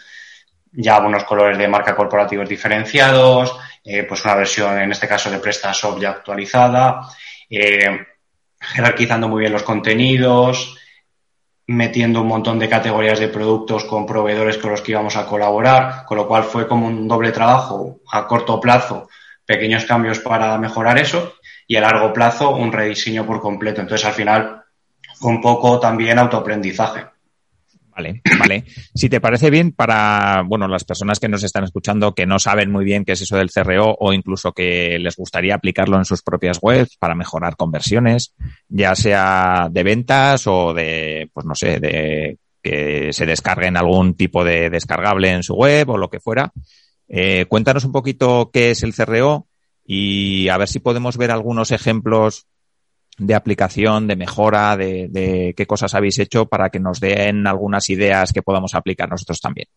ya 0.73 0.99
unos 1.01 1.25
colores 1.25 1.59
de 1.59 1.69
marca 1.69 1.97
corporativos 1.97 2.49
diferenciados, 2.49 3.57
eh, 3.85 4.05
pues 4.05 4.25
una 4.25 4.35
versión, 4.35 4.79
en 4.79 4.93
este 4.93 5.09
caso 5.09 5.31
de 5.31 5.39
PrestaShop 5.39 6.01
ya 6.01 6.11
actualizada, 6.11 7.09
eh, 7.49 8.07
jerarquizando 8.61 9.29
muy 9.29 9.41
bien 9.41 9.53
los 9.53 9.63
contenidos, 9.63 10.77
metiendo 11.67 12.23
un 12.23 12.29
montón 12.29 12.59
de 12.59 12.69
categorías 12.69 13.21
de 13.21 13.29
productos 13.29 13.85
con 13.85 14.05
proveedores 14.05 14.59
con 14.59 14.73
los 14.73 14.83
que 14.83 14.93
íbamos 14.93 15.17
a 15.17 15.27
colaborar, 15.27 16.05
con 16.05 16.17
lo 16.17 16.27
cual 16.27 16.45
fue 16.45 16.67
como 16.67 16.87
un 16.87 17.07
doble 17.07 17.33
trabajo 17.33 18.01
a 18.11 18.27
corto 18.27 18.61
plazo, 18.61 19.09
pequeños 19.47 19.85
cambios 19.85 20.19
para 20.19 20.59
mejorar 20.59 20.99
eso 20.99 21.35
y 21.67 21.77
a 21.77 21.81
largo 21.81 22.13
plazo 22.13 22.51
un 22.51 22.73
rediseño 22.73 23.25
por 23.25 23.41
completo. 23.41 23.81
Entonces 23.81 24.07
al 24.07 24.15
final 24.15 24.65
fue 25.15 25.31
un 25.31 25.41
poco 25.41 25.79
también 25.79 26.19
autoaprendizaje. 26.19 27.10
Vale, 27.95 28.23
vale. 28.39 28.65
Si 28.95 29.09
te 29.09 29.21
parece 29.21 29.51
bien, 29.51 29.73
para 29.73 30.43
bueno, 30.47 30.69
las 30.69 30.85
personas 30.85 31.19
que 31.19 31.29
nos 31.29 31.43
están 31.43 31.65
escuchando 31.65 32.15
que 32.15 32.27
no 32.27 32.39
saben 32.39 32.71
muy 32.71 32.85
bien 32.85 33.05
qué 33.05 33.13
es 33.13 33.21
eso 33.23 33.37
del 33.37 33.51
CRO 33.51 33.97
o 33.99 34.13
incluso 34.13 34.53
que 34.53 34.99
les 34.99 35.17
gustaría 35.17 35.55
aplicarlo 35.55 35.97
en 35.97 36.05
sus 36.05 36.23
propias 36.23 36.59
webs 36.63 36.97
para 36.97 37.15
mejorar 37.15 37.57
conversiones, 37.57 38.35
ya 38.69 38.95
sea 38.95 39.69
de 39.71 39.83
ventas 39.83 40.47
o 40.47 40.73
de, 40.73 41.29
pues 41.33 41.47
no 41.47 41.55
sé, 41.55 41.81
de 41.81 42.39
que 42.63 43.13
se 43.13 43.27
descarguen 43.27 43.77
algún 43.77 44.15
tipo 44.15 44.45
de 44.45 44.71
descargable 44.71 45.31
en 45.31 45.43
su 45.43 45.55
web 45.55 45.89
o 45.91 45.99
lo 45.99 46.11
que 46.11 46.21
fuera. 46.21 46.53
Eh, 47.09 47.47
cuéntanos 47.49 47.85
un 47.85 47.93
poquito 47.93 48.51
qué 48.53 48.71
es 48.71 48.83
el 48.83 48.95
CRO 48.95 49.47
y 49.85 50.49
a 50.49 50.59
ver 50.59 50.69
si 50.69 50.79
podemos 50.79 51.17
ver 51.17 51.31
algunos 51.31 51.73
ejemplos 51.73 52.47
de 53.21 53.35
aplicación, 53.35 54.07
de 54.07 54.17
mejora, 54.17 54.77
de, 54.77 55.09
de, 55.11 55.55
qué 55.55 55.67
cosas 55.67 55.95
habéis 55.95 56.19
hecho 56.19 56.47
para 56.47 56.71
que 56.71 56.81
nos 56.81 57.01
den 57.01 57.47
algunas 57.47 57.89
ideas 57.91 58.33
que 58.33 58.43
podamos 58.43 58.75
aplicar 58.75 59.09
nosotros 59.09 59.41
también. 59.41 59.69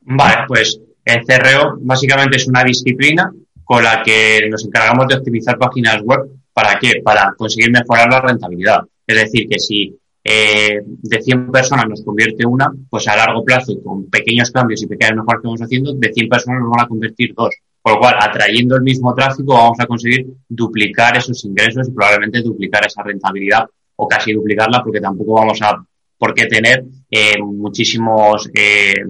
Vale, 0.00 0.44
pues 0.48 0.80
el 1.04 1.20
CRO 1.24 1.76
básicamente 1.80 2.38
es 2.38 2.48
una 2.48 2.64
disciplina 2.64 3.30
con 3.62 3.84
la 3.84 4.02
que 4.02 4.48
nos 4.50 4.64
encargamos 4.64 5.06
de 5.06 5.16
optimizar 5.16 5.58
páginas 5.58 6.00
web. 6.02 6.20
¿Para 6.52 6.78
qué? 6.78 7.00
Para 7.04 7.34
conseguir 7.36 7.70
mejorar 7.70 8.10
la 8.10 8.20
rentabilidad. 8.20 8.80
Es 9.06 9.16
decir, 9.16 9.48
que 9.48 9.58
si 9.58 9.94
eh, 10.24 10.80
de 10.84 11.22
100 11.22 11.50
personas 11.50 11.86
nos 11.88 12.02
convierte 12.02 12.46
una, 12.46 12.72
pues 12.88 13.06
a 13.08 13.16
largo 13.16 13.44
plazo, 13.44 13.74
con 13.82 14.08
pequeños 14.08 14.50
cambios 14.50 14.82
y 14.82 14.86
pequeñas 14.86 15.16
mejoras 15.16 15.42
que 15.42 15.46
vamos 15.46 15.62
haciendo, 15.62 15.92
de 15.92 16.12
100 16.12 16.28
personas 16.28 16.62
nos 16.62 16.70
van 16.70 16.84
a 16.84 16.88
convertir 16.88 17.34
dos. 17.34 17.54
Por 17.82 17.94
lo 17.94 17.98
cual, 17.98 18.14
atrayendo 18.20 18.76
el 18.76 18.82
mismo 18.82 19.12
tráfico, 19.12 19.54
vamos 19.54 19.80
a 19.80 19.86
conseguir 19.86 20.26
duplicar 20.48 21.16
esos 21.16 21.44
ingresos 21.44 21.88
y 21.88 21.92
probablemente 21.92 22.40
duplicar 22.40 22.86
esa 22.86 23.02
rentabilidad 23.02 23.64
o 23.96 24.06
casi 24.06 24.32
duplicarla 24.32 24.82
porque 24.84 25.00
tampoco 25.00 25.34
vamos 25.34 25.60
a 25.62 25.84
por 26.16 26.32
qué 26.32 26.46
tener 26.46 26.84
eh, 27.10 27.42
muchísimos 27.42 28.48
eh, 28.54 29.02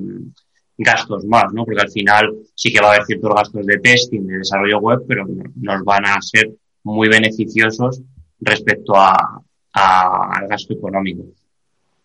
gastos 0.79 1.27
más, 1.27 1.53
¿no? 1.53 1.67
Porque 1.67 1.83
al 1.83 1.91
final 1.91 2.33
sí 2.55 2.73
que 2.73 2.81
va 2.81 2.89
a 2.89 2.91
haber 2.93 3.05
ciertos 3.05 3.35
gastos 3.35 3.67
de 3.67 3.79
testing, 3.79 4.27
de 4.27 4.39
desarrollo 4.39 4.79
web, 4.79 5.01
pero 5.07 5.27
nos 5.57 5.85
van 5.85 6.07
a 6.07 6.23
ser 6.23 6.51
muy 6.85 7.09
beneficiosos 7.09 8.01
respecto 8.41 8.95
a, 8.97 9.43
al 9.73 10.49
gasto 10.49 10.73
económico. 10.73 11.25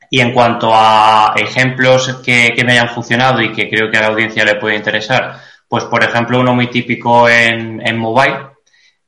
Y 0.10 0.20
en 0.20 0.34
cuanto 0.34 0.72
a 0.74 1.34
ejemplos 1.38 2.22
que, 2.24 2.54
que 2.54 2.64
me 2.64 2.74
hayan 2.74 2.90
funcionado 2.90 3.42
y 3.42 3.54
que 3.54 3.70
creo 3.70 3.90
que 3.90 3.98
a 3.98 4.02
la 4.02 4.08
audiencia 4.08 4.46
le 4.46 4.56
puede 4.56 4.76
interesar, 4.76 5.40
pues, 5.68 5.84
por 5.86 6.04
ejemplo, 6.04 6.40
uno 6.40 6.56
muy 6.56 6.68
típico 6.68 7.28
en, 7.30 7.86
en 7.86 7.98
mobile, 7.98 8.48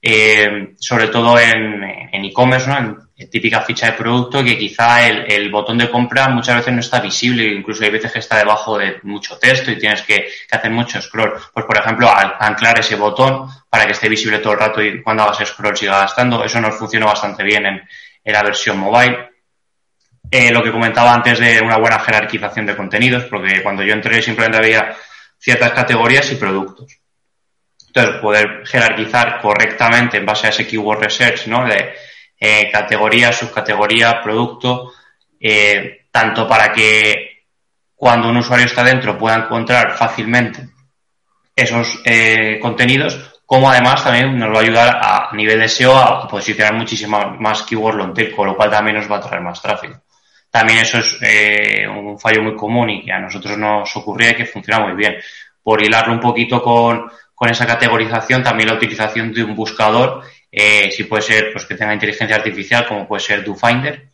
eh, 0.01 0.75
sobre 0.79 1.07
todo 1.07 1.37
en 1.39 1.83
e-commerce, 2.25 2.69
¿no? 2.69 2.77
En, 2.77 3.09
típica 3.29 3.61
ficha 3.61 3.87
de 3.87 3.97
producto, 3.97 4.41
que 4.41 4.57
quizá 4.57 5.05
el, 5.05 5.29
el, 5.29 5.51
botón 5.51 5.77
de 5.77 5.89
compra 5.89 6.29
muchas 6.29 6.55
veces 6.55 6.73
no 6.73 6.79
está 6.79 7.01
visible, 7.01 7.43
incluso 7.43 7.83
hay 7.83 7.89
veces 7.89 8.13
que 8.13 8.19
está 8.19 8.37
debajo 8.37 8.77
de 8.77 8.99
mucho 9.03 9.37
texto 9.37 9.71
y 9.71 9.77
tienes 9.77 10.03
que, 10.03 10.29
que 10.49 10.55
hacer 10.55 10.71
mucho 10.71 11.01
scroll. 11.01 11.33
Pues, 11.53 11.65
por 11.65 11.77
ejemplo, 11.77 12.09
anclar 12.09 12.79
ese 12.79 12.95
botón 12.95 13.49
para 13.69 13.85
que 13.85 13.91
esté 13.91 14.07
visible 14.07 14.39
todo 14.39 14.53
el 14.53 14.59
rato 14.59 14.81
y 14.81 15.03
cuando 15.03 15.23
hagas 15.23 15.45
scroll 15.49 15.75
siga 15.75 15.99
gastando, 15.99 16.45
eso 16.45 16.61
nos 16.61 16.77
funciona 16.77 17.07
bastante 17.07 17.43
bien 17.43 17.65
en, 17.65 17.81
en 18.23 18.33
la 18.33 18.43
versión 18.43 18.79
mobile. 18.79 19.29
Eh, 20.31 20.51
lo 20.51 20.63
que 20.63 20.71
comentaba 20.71 21.13
antes 21.13 21.39
de 21.39 21.59
una 21.59 21.77
buena 21.77 21.99
jerarquización 21.99 22.67
de 22.67 22.77
contenidos, 22.77 23.25
porque 23.25 23.63
cuando 23.63 23.83
yo 23.83 23.93
entré 23.93 24.21
simplemente 24.21 24.59
había 24.59 24.95
ciertas 25.39 25.71
categorías 25.71 26.31
y 26.31 26.35
productos. 26.35 26.99
Entonces, 27.87 28.21
poder 28.21 28.67
jerarquizar 28.67 29.41
correctamente 29.41 30.17
en 30.17 30.25
base 30.25 30.47
a 30.47 30.49
ese 30.51 30.67
keyword 30.67 31.01
research, 31.01 31.47
¿no? 31.47 31.65
De 31.65 31.95
eh, 32.39 32.69
categoría, 32.71 33.31
subcategoría, 33.31 34.21
producto, 34.21 34.93
eh, 35.39 36.05
tanto 36.11 36.47
para 36.47 36.71
que 36.71 37.45
cuando 37.95 38.29
un 38.29 38.37
usuario 38.37 38.65
está 38.65 38.83
dentro 38.83 39.17
pueda 39.17 39.35
encontrar 39.35 39.97
fácilmente 39.97 40.69
esos 41.55 41.99
eh, 42.05 42.59
contenidos, 42.61 43.41
como 43.45 43.69
además 43.69 44.03
también 44.03 44.37
nos 44.37 44.53
va 44.53 44.59
a 44.59 44.61
ayudar 44.61 44.99
a 45.01 45.29
nivel 45.33 45.59
de 45.59 45.67
SEO 45.67 45.97
a 45.97 46.27
posicionar 46.27 46.75
muchísimo 46.75 47.35
más 47.39 47.63
keyword 47.63 47.97
long 47.97 48.13
tail, 48.13 48.35
con 48.35 48.47
lo 48.47 48.55
cual 48.55 48.69
también 48.69 48.97
nos 48.97 49.11
va 49.11 49.17
a 49.17 49.21
traer 49.21 49.41
más 49.41 49.61
tráfico. 49.61 49.99
También 50.49 50.79
eso 50.79 50.99
es 50.99 51.17
eh, 51.21 51.87
un 51.87 52.19
fallo 52.19 52.41
muy 52.41 52.55
común 52.55 52.89
y 52.89 53.05
que 53.05 53.11
a 53.11 53.19
nosotros 53.19 53.57
nos 53.57 53.95
ocurría 53.95 54.31
y 54.31 54.35
que 54.35 54.45
funciona 54.45 54.85
muy 54.85 54.95
bien. 54.95 55.15
Por 55.61 55.83
hilarlo 55.83 56.13
un 56.13 56.19
poquito 56.19 56.61
con, 56.61 57.09
con 57.35 57.49
esa 57.49 57.67
categorización, 57.67 58.43
también 58.43 58.69
la 58.69 58.75
utilización 58.75 59.31
de 59.33 59.43
un 59.43 59.55
buscador, 59.55 60.23
eh, 60.51 60.89
si 60.91 61.03
puede 61.03 61.21
ser 61.21 61.51
pues 61.51 61.65
que 61.65 61.75
tenga 61.75 61.93
inteligencia 61.93 62.35
artificial, 62.35 62.87
como 62.87 63.07
puede 63.07 63.21
ser 63.21 63.43
DoFinder, 63.43 64.09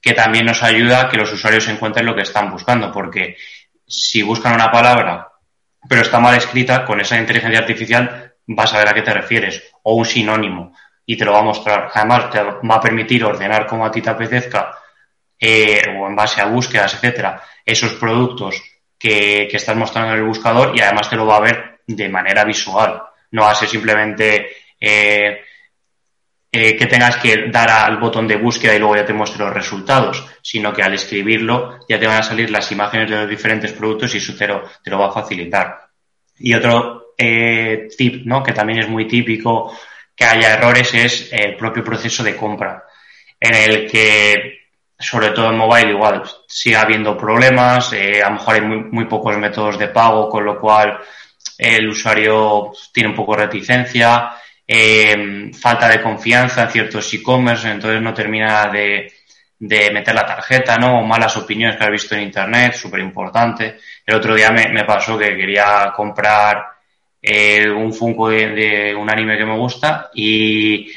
que 0.00 0.12
también 0.12 0.46
nos 0.46 0.62
ayuda 0.62 1.02
a 1.02 1.08
que 1.08 1.16
los 1.16 1.32
usuarios 1.32 1.66
encuentren 1.68 2.06
lo 2.06 2.14
que 2.14 2.22
están 2.22 2.50
buscando, 2.50 2.92
porque 2.92 3.36
si 3.86 4.22
buscan 4.22 4.54
una 4.54 4.70
palabra 4.70 5.30
pero 5.88 6.02
está 6.02 6.20
mal 6.20 6.36
escrita, 6.36 6.84
con 6.84 7.00
esa 7.00 7.18
inteligencia 7.18 7.60
artificial 7.60 8.34
vas 8.46 8.74
a 8.74 8.78
ver 8.78 8.88
a 8.88 8.94
qué 8.94 9.02
te 9.02 9.14
refieres, 9.14 9.62
o 9.82 9.94
un 9.94 10.04
sinónimo, 10.04 10.74
y 11.06 11.16
te 11.16 11.24
lo 11.24 11.32
va 11.32 11.40
a 11.40 11.44
mostrar. 11.44 11.90
Además, 11.94 12.30
te 12.30 12.42
va 12.42 12.74
a 12.74 12.80
permitir 12.80 13.24
ordenar 13.24 13.66
como 13.66 13.86
a 13.86 13.90
ti 13.90 14.02
te 14.02 14.10
apetezca 14.10 14.76
eh, 15.40 15.82
o 15.98 16.06
en 16.06 16.14
base 16.14 16.42
a 16.42 16.46
búsquedas, 16.46 16.94
etcétera, 16.94 17.42
esos 17.64 17.94
productos 17.94 18.62
que, 18.98 19.48
que, 19.50 19.56
estás 19.56 19.74
mostrando 19.74 20.12
en 20.12 20.18
el 20.18 20.26
buscador 20.26 20.76
y 20.76 20.80
además 20.80 21.08
te 21.08 21.16
lo 21.16 21.26
va 21.26 21.38
a 21.38 21.40
ver 21.40 21.80
de 21.86 22.08
manera 22.10 22.44
visual. 22.44 23.02
No 23.30 23.42
va 23.42 23.52
a 23.52 23.54
ser 23.54 23.68
simplemente 23.68 24.50
eh, 24.78 25.40
eh, 26.52 26.76
que 26.76 26.86
tengas 26.86 27.16
que 27.16 27.48
dar 27.48 27.70
al 27.70 27.96
botón 27.98 28.28
de 28.28 28.36
búsqueda 28.36 28.74
y 28.74 28.78
luego 28.78 28.96
ya 28.96 29.06
te 29.06 29.14
muestre 29.14 29.44
los 29.44 29.54
resultados, 29.54 30.26
sino 30.42 30.74
que 30.74 30.82
al 30.82 30.92
escribirlo 30.92 31.78
ya 31.88 31.98
te 31.98 32.06
van 32.06 32.18
a 32.18 32.22
salir 32.22 32.50
las 32.50 32.70
imágenes 32.72 33.08
de 33.08 33.16
los 33.16 33.28
diferentes 33.28 33.72
productos 33.72 34.14
y 34.14 34.18
eso 34.18 34.36
te 34.36 34.46
lo, 34.46 34.62
te 34.82 34.90
lo 34.90 34.98
va 34.98 35.08
a 35.08 35.12
facilitar. 35.12 35.88
Y 36.38 36.52
otro 36.52 37.14
tip, 37.16 38.24
¿no? 38.24 38.42
que 38.42 38.52
también 38.52 38.80
es 38.80 38.88
muy 38.88 39.06
típico 39.06 39.74
que 40.16 40.24
haya 40.24 40.54
errores, 40.54 40.92
es 40.92 41.32
el 41.32 41.56
propio 41.56 41.84
proceso 41.84 42.22
de 42.22 42.36
compra, 42.36 42.84
en 43.38 43.54
el 43.54 43.90
que 43.90 44.59
sobre 45.00 45.30
todo 45.30 45.50
en 45.50 45.56
mobile 45.56 45.90
igual 45.90 46.22
sigue 46.46 46.76
habiendo 46.76 47.16
problemas, 47.16 47.92
eh, 47.92 48.22
a 48.22 48.28
lo 48.28 48.36
mejor 48.36 48.54
hay 48.54 48.60
muy, 48.60 48.78
muy, 48.84 49.04
pocos 49.06 49.36
métodos 49.38 49.78
de 49.78 49.88
pago, 49.88 50.28
con 50.28 50.44
lo 50.44 50.60
cual 50.60 50.98
el 51.56 51.88
usuario 51.88 52.72
tiene 52.92 53.08
un 53.08 53.14
poco 53.14 53.34
de 53.34 53.46
reticencia, 53.46 54.30
eh, 54.66 55.50
falta 55.58 55.88
de 55.88 56.02
confianza 56.02 56.64
en 56.64 56.70
ciertos 56.70 57.12
e-commerce, 57.14 57.70
entonces 57.70 58.00
no 58.02 58.12
termina 58.12 58.66
de, 58.66 59.10
de, 59.58 59.90
meter 59.90 60.14
la 60.14 60.26
tarjeta, 60.26 60.76
¿no? 60.76 61.00
O 61.00 61.02
malas 61.02 61.36
opiniones 61.36 61.76
que 61.76 61.84
has 61.84 61.90
visto 61.90 62.14
en 62.14 62.22
internet, 62.22 62.74
súper 62.74 63.00
importante. 63.00 63.78
El 64.04 64.14
otro 64.14 64.34
día 64.34 64.50
me, 64.50 64.68
me, 64.68 64.84
pasó 64.84 65.18
que 65.18 65.36
quería 65.36 65.92
comprar 65.96 66.66
eh, 67.22 67.68
un 67.70 67.92
Funko 67.92 68.28
de 68.28 68.94
un 68.94 69.10
anime 69.10 69.36
que 69.38 69.44
me 69.44 69.56
gusta 69.56 70.10
y 70.14 70.92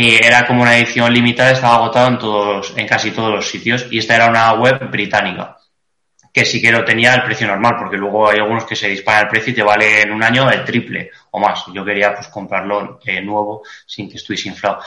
y 0.00 0.14
era 0.14 0.46
como 0.46 0.62
una 0.62 0.76
edición 0.76 1.12
limitada, 1.12 1.50
estaba 1.50 1.74
agotado 1.74 2.06
en 2.06 2.18
todos, 2.18 2.72
en 2.76 2.86
casi 2.86 3.10
todos 3.10 3.32
los 3.32 3.50
sitios, 3.50 3.88
y 3.90 3.98
esta 3.98 4.14
era 4.14 4.28
una 4.28 4.52
web 4.52 4.88
británica, 4.88 5.56
que 6.32 6.44
sí 6.44 6.62
que 6.62 6.70
lo 6.70 6.84
tenía 6.84 7.14
al 7.14 7.24
precio 7.24 7.48
normal, 7.48 7.74
porque 7.76 7.96
luego 7.96 8.30
hay 8.30 8.38
algunos 8.38 8.64
que 8.64 8.76
se 8.76 8.88
disparan 8.88 9.24
el 9.24 9.28
precio 9.28 9.50
y 9.50 9.56
te 9.56 9.62
vale 9.64 10.02
en 10.02 10.12
un 10.12 10.22
año 10.22 10.48
el 10.48 10.64
triple 10.64 11.10
o 11.32 11.40
más. 11.40 11.64
Yo 11.74 11.84
quería 11.84 12.14
pues 12.14 12.28
comprarlo 12.28 13.00
eh, 13.04 13.20
nuevo 13.20 13.64
sin 13.86 14.08
que 14.08 14.18
estuviese 14.18 14.50
inflado. 14.50 14.78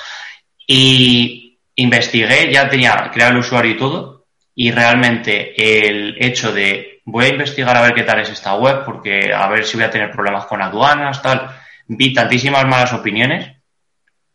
Y 0.66 1.60
investigué, 1.76 2.50
ya 2.50 2.70
tenía 2.70 3.12
creado 3.12 3.34
el 3.34 3.40
usuario 3.40 3.72
y 3.74 3.78
todo, 3.78 4.28
y 4.56 4.72
realmente 4.72 5.54
el 5.58 6.16
hecho 6.24 6.54
de 6.54 7.02
voy 7.04 7.26
a 7.26 7.34
investigar 7.34 7.76
a 7.76 7.82
ver 7.82 7.94
qué 7.94 8.04
tal 8.04 8.22
es 8.22 8.30
esta 8.30 8.56
web, 8.56 8.86
porque 8.86 9.34
a 9.34 9.50
ver 9.50 9.66
si 9.66 9.76
voy 9.76 9.88
a 9.88 9.92
tener 9.92 10.10
problemas 10.10 10.46
con 10.46 10.62
aduanas, 10.62 11.22
tal, 11.22 11.50
vi 11.86 12.14
tantísimas 12.14 12.64
malas 12.64 12.94
opiniones 12.94 13.61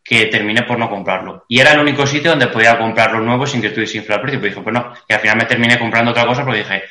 que 0.07 0.27
terminé 0.27 0.63
por 0.63 0.79
no 0.79 0.89
comprarlo. 0.89 1.43
Y 1.49 1.59
era 1.59 1.73
el 1.73 1.79
único 1.79 2.07
sitio 2.07 2.31
donde 2.31 2.47
podía 2.47 2.77
comprarlo 2.77 3.19
nuevo 3.19 3.45
sin 3.45 3.59
que 3.59 3.67
estuviese 3.67 3.97
inflado 3.97 4.21
el 4.21 4.21
precio. 4.21 4.39
Pues 4.39 4.51
dije, 4.53 4.63
pues 4.63 4.73
no. 4.73 4.93
Y 5.07 5.13
al 5.13 5.19
final 5.19 5.37
me 5.37 5.45
terminé 5.45 5.77
comprando 5.77 6.11
otra 6.11 6.25
cosa 6.25 6.45
porque 6.45 6.59
dije, 6.59 6.83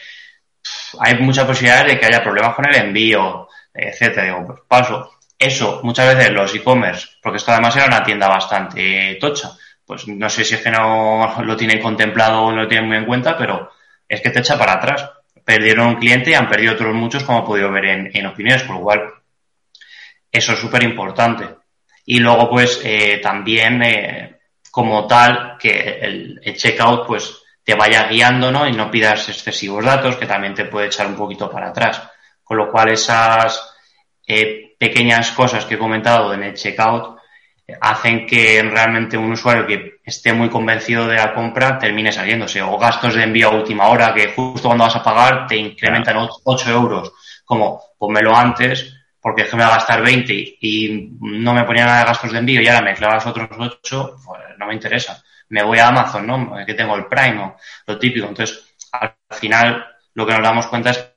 hay 1.00 1.14
muchas 1.20 1.46
posibilidades 1.46 1.86
de 1.92 1.98
que 1.98 2.06
haya 2.06 2.22
problemas 2.22 2.54
con 2.54 2.66
el 2.66 2.74
envío, 2.74 3.48
etcétera. 3.72 4.26
Digo, 4.26 4.46
pues 4.46 4.60
paso. 4.68 5.12
Eso, 5.38 5.80
muchas 5.82 6.14
veces 6.14 6.30
los 6.32 6.54
e-commerce, 6.54 7.08
porque 7.22 7.38
esto 7.38 7.52
además 7.52 7.76
era 7.76 7.86
una 7.86 8.02
tienda 8.02 8.28
bastante 8.28 9.16
tocha, 9.20 9.50
pues 9.84 10.08
no 10.08 10.30
sé 10.30 10.44
si 10.44 10.54
es 10.54 10.62
que 10.62 10.70
no 10.70 11.42
lo 11.42 11.56
tienen 11.56 11.80
contemplado 11.80 12.42
o 12.42 12.52
no 12.52 12.62
lo 12.62 12.68
tienen 12.68 12.88
muy 12.88 12.96
en 12.96 13.04
cuenta, 13.04 13.36
pero 13.36 13.70
es 14.08 14.20
que 14.20 14.30
te 14.30 14.40
echa 14.40 14.58
para 14.58 14.74
atrás. 14.74 15.10
Perdieron 15.44 15.88
un 15.88 15.96
cliente 15.96 16.30
y 16.30 16.34
han 16.34 16.48
perdido 16.48 16.72
otros 16.74 16.94
muchos, 16.94 17.22
como 17.22 17.40
he 17.40 17.46
podido 17.46 17.70
ver 17.70 17.84
en, 17.84 18.10
en 18.12 18.26
opiniones, 18.26 18.62
por 18.64 18.76
lo 18.76 18.82
cual 18.82 19.00
eso 20.32 20.52
es 20.52 20.58
súper 20.58 20.82
importante. 20.82 21.46
Y 22.06 22.20
luego, 22.20 22.48
pues, 22.48 22.80
eh, 22.84 23.18
también, 23.22 23.82
eh, 23.82 24.38
como 24.70 25.06
tal, 25.06 25.56
que 25.58 25.98
el, 26.00 26.40
el, 26.42 26.56
checkout, 26.56 27.06
pues, 27.06 27.42
te 27.64 27.74
vaya 27.74 28.06
guiando, 28.06 28.52
¿no? 28.52 28.66
Y 28.66 28.72
no 28.72 28.90
pidas 28.90 29.28
excesivos 29.28 29.84
datos, 29.84 30.16
que 30.16 30.26
también 30.26 30.54
te 30.54 30.66
puede 30.66 30.86
echar 30.86 31.08
un 31.08 31.16
poquito 31.16 31.50
para 31.50 31.68
atrás. 31.70 32.00
Con 32.44 32.58
lo 32.58 32.70
cual, 32.70 32.90
esas 32.90 33.74
eh, 34.26 34.76
pequeñas 34.78 35.32
cosas 35.32 35.64
que 35.64 35.74
he 35.74 35.78
comentado 35.78 36.32
en 36.32 36.44
el 36.44 36.54
checkout 36.54 37.16
hacen 37.80 38.26
que 38.26 38.62
realmente 38.62 39.16
un 39.16 39.32
usuario 39.32 39.66
que 39.66 39.96
esté 40.04 40.32
muy 40.32 40.48
convencido 40.48 41.08
de 41.08 41.16
la 41.16 41.34
compra 41.34 41.78
termine 41.78 42.12
saliéndose. 42.12 42.62
O 42.62 42.78
gastos 42.78 43.14
de 43.14 43.24
envío 43.24 43.48
a 43.48 43.54
última 43.54 43.88
hora, 43.88 44.14
que 44.14 44.28
justo 44.28 44.68
cuando 44.68 44.84
vas 44.84 44.96
a 44.96 45.02
pagar 45.02 45.46
te 45.46 45.56
incrementan 45.56 46.28
8 46.44 46.70
euros. 46.70 47.12
Como, 47.44 47.82
pónmelo 47.98 48.36
antes, 48.36 48.95
porque 49.26 49.42
es 49.42 49.48
que 49.50 49.56
me 49.56 49.64
va 49.64 49.70
a 49.70 49.74
gastar 49.78 50.02
20 50.02 50.56
y 50.60 51.10
no 51.20 51.52
me 51.52 51.64
ponía 51.64 51.84
nada 51.84 51.98
de 51.98 52.04
gastos 52.04 52.30
de 52.30 52.38
envío 52.38 52.62
y 52.62 52.68
ahora 52.68 52.82
me 52.82 52.94
clavas 52.94 53.26
otros 53.26 53.48
8, 53.58 54.18
pues 54.24 54.40
no 54.56 54.66
me 54.68 54.74
interesa. 54.74 55.20
Me 55.48 55.64
voy 55.64 55.80
a 55.80 55.88
Amazon, 55.88 56.24
¿no? 56.24 56.54
Que 56.64 56.74
tengo 56.74 56.94
el 56.94 57.06
Prime 57.06 57.42
o 57.42 57.56
lo 57.88 57.98
típico. 57.98 58.28
Entonces, 58.28 58.76
al 58.92 59.16
final, 59.32 59.84
lo 60.14 60.24
que 60.24 60.32
nos 60.32 60.42
damos 60.44 60.68
cuenta 60.68 60.90
es 60.90 61.12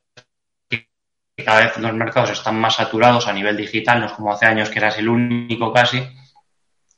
que 0.68 0.90
cada 1.46 1.60
vez 1.60 1.78
los 1.78 1.94
mercados 1.94 2.32
están 2.32 2.60
más 2.60 2.78
saturados 2.78 3.28
a 3.28 3.34
nivel 3.34 3.56
digital, 3.56 4.00
no 4.00 4.08
es 4.08 4.14
como 4.14 4.34
hace 4.34 4.48
años 4.48 4.72
que 4.72 4.80
eras 4.80 4.98
el 4.98 5.08
único 5.08 5.72
casi, 5.72 6.04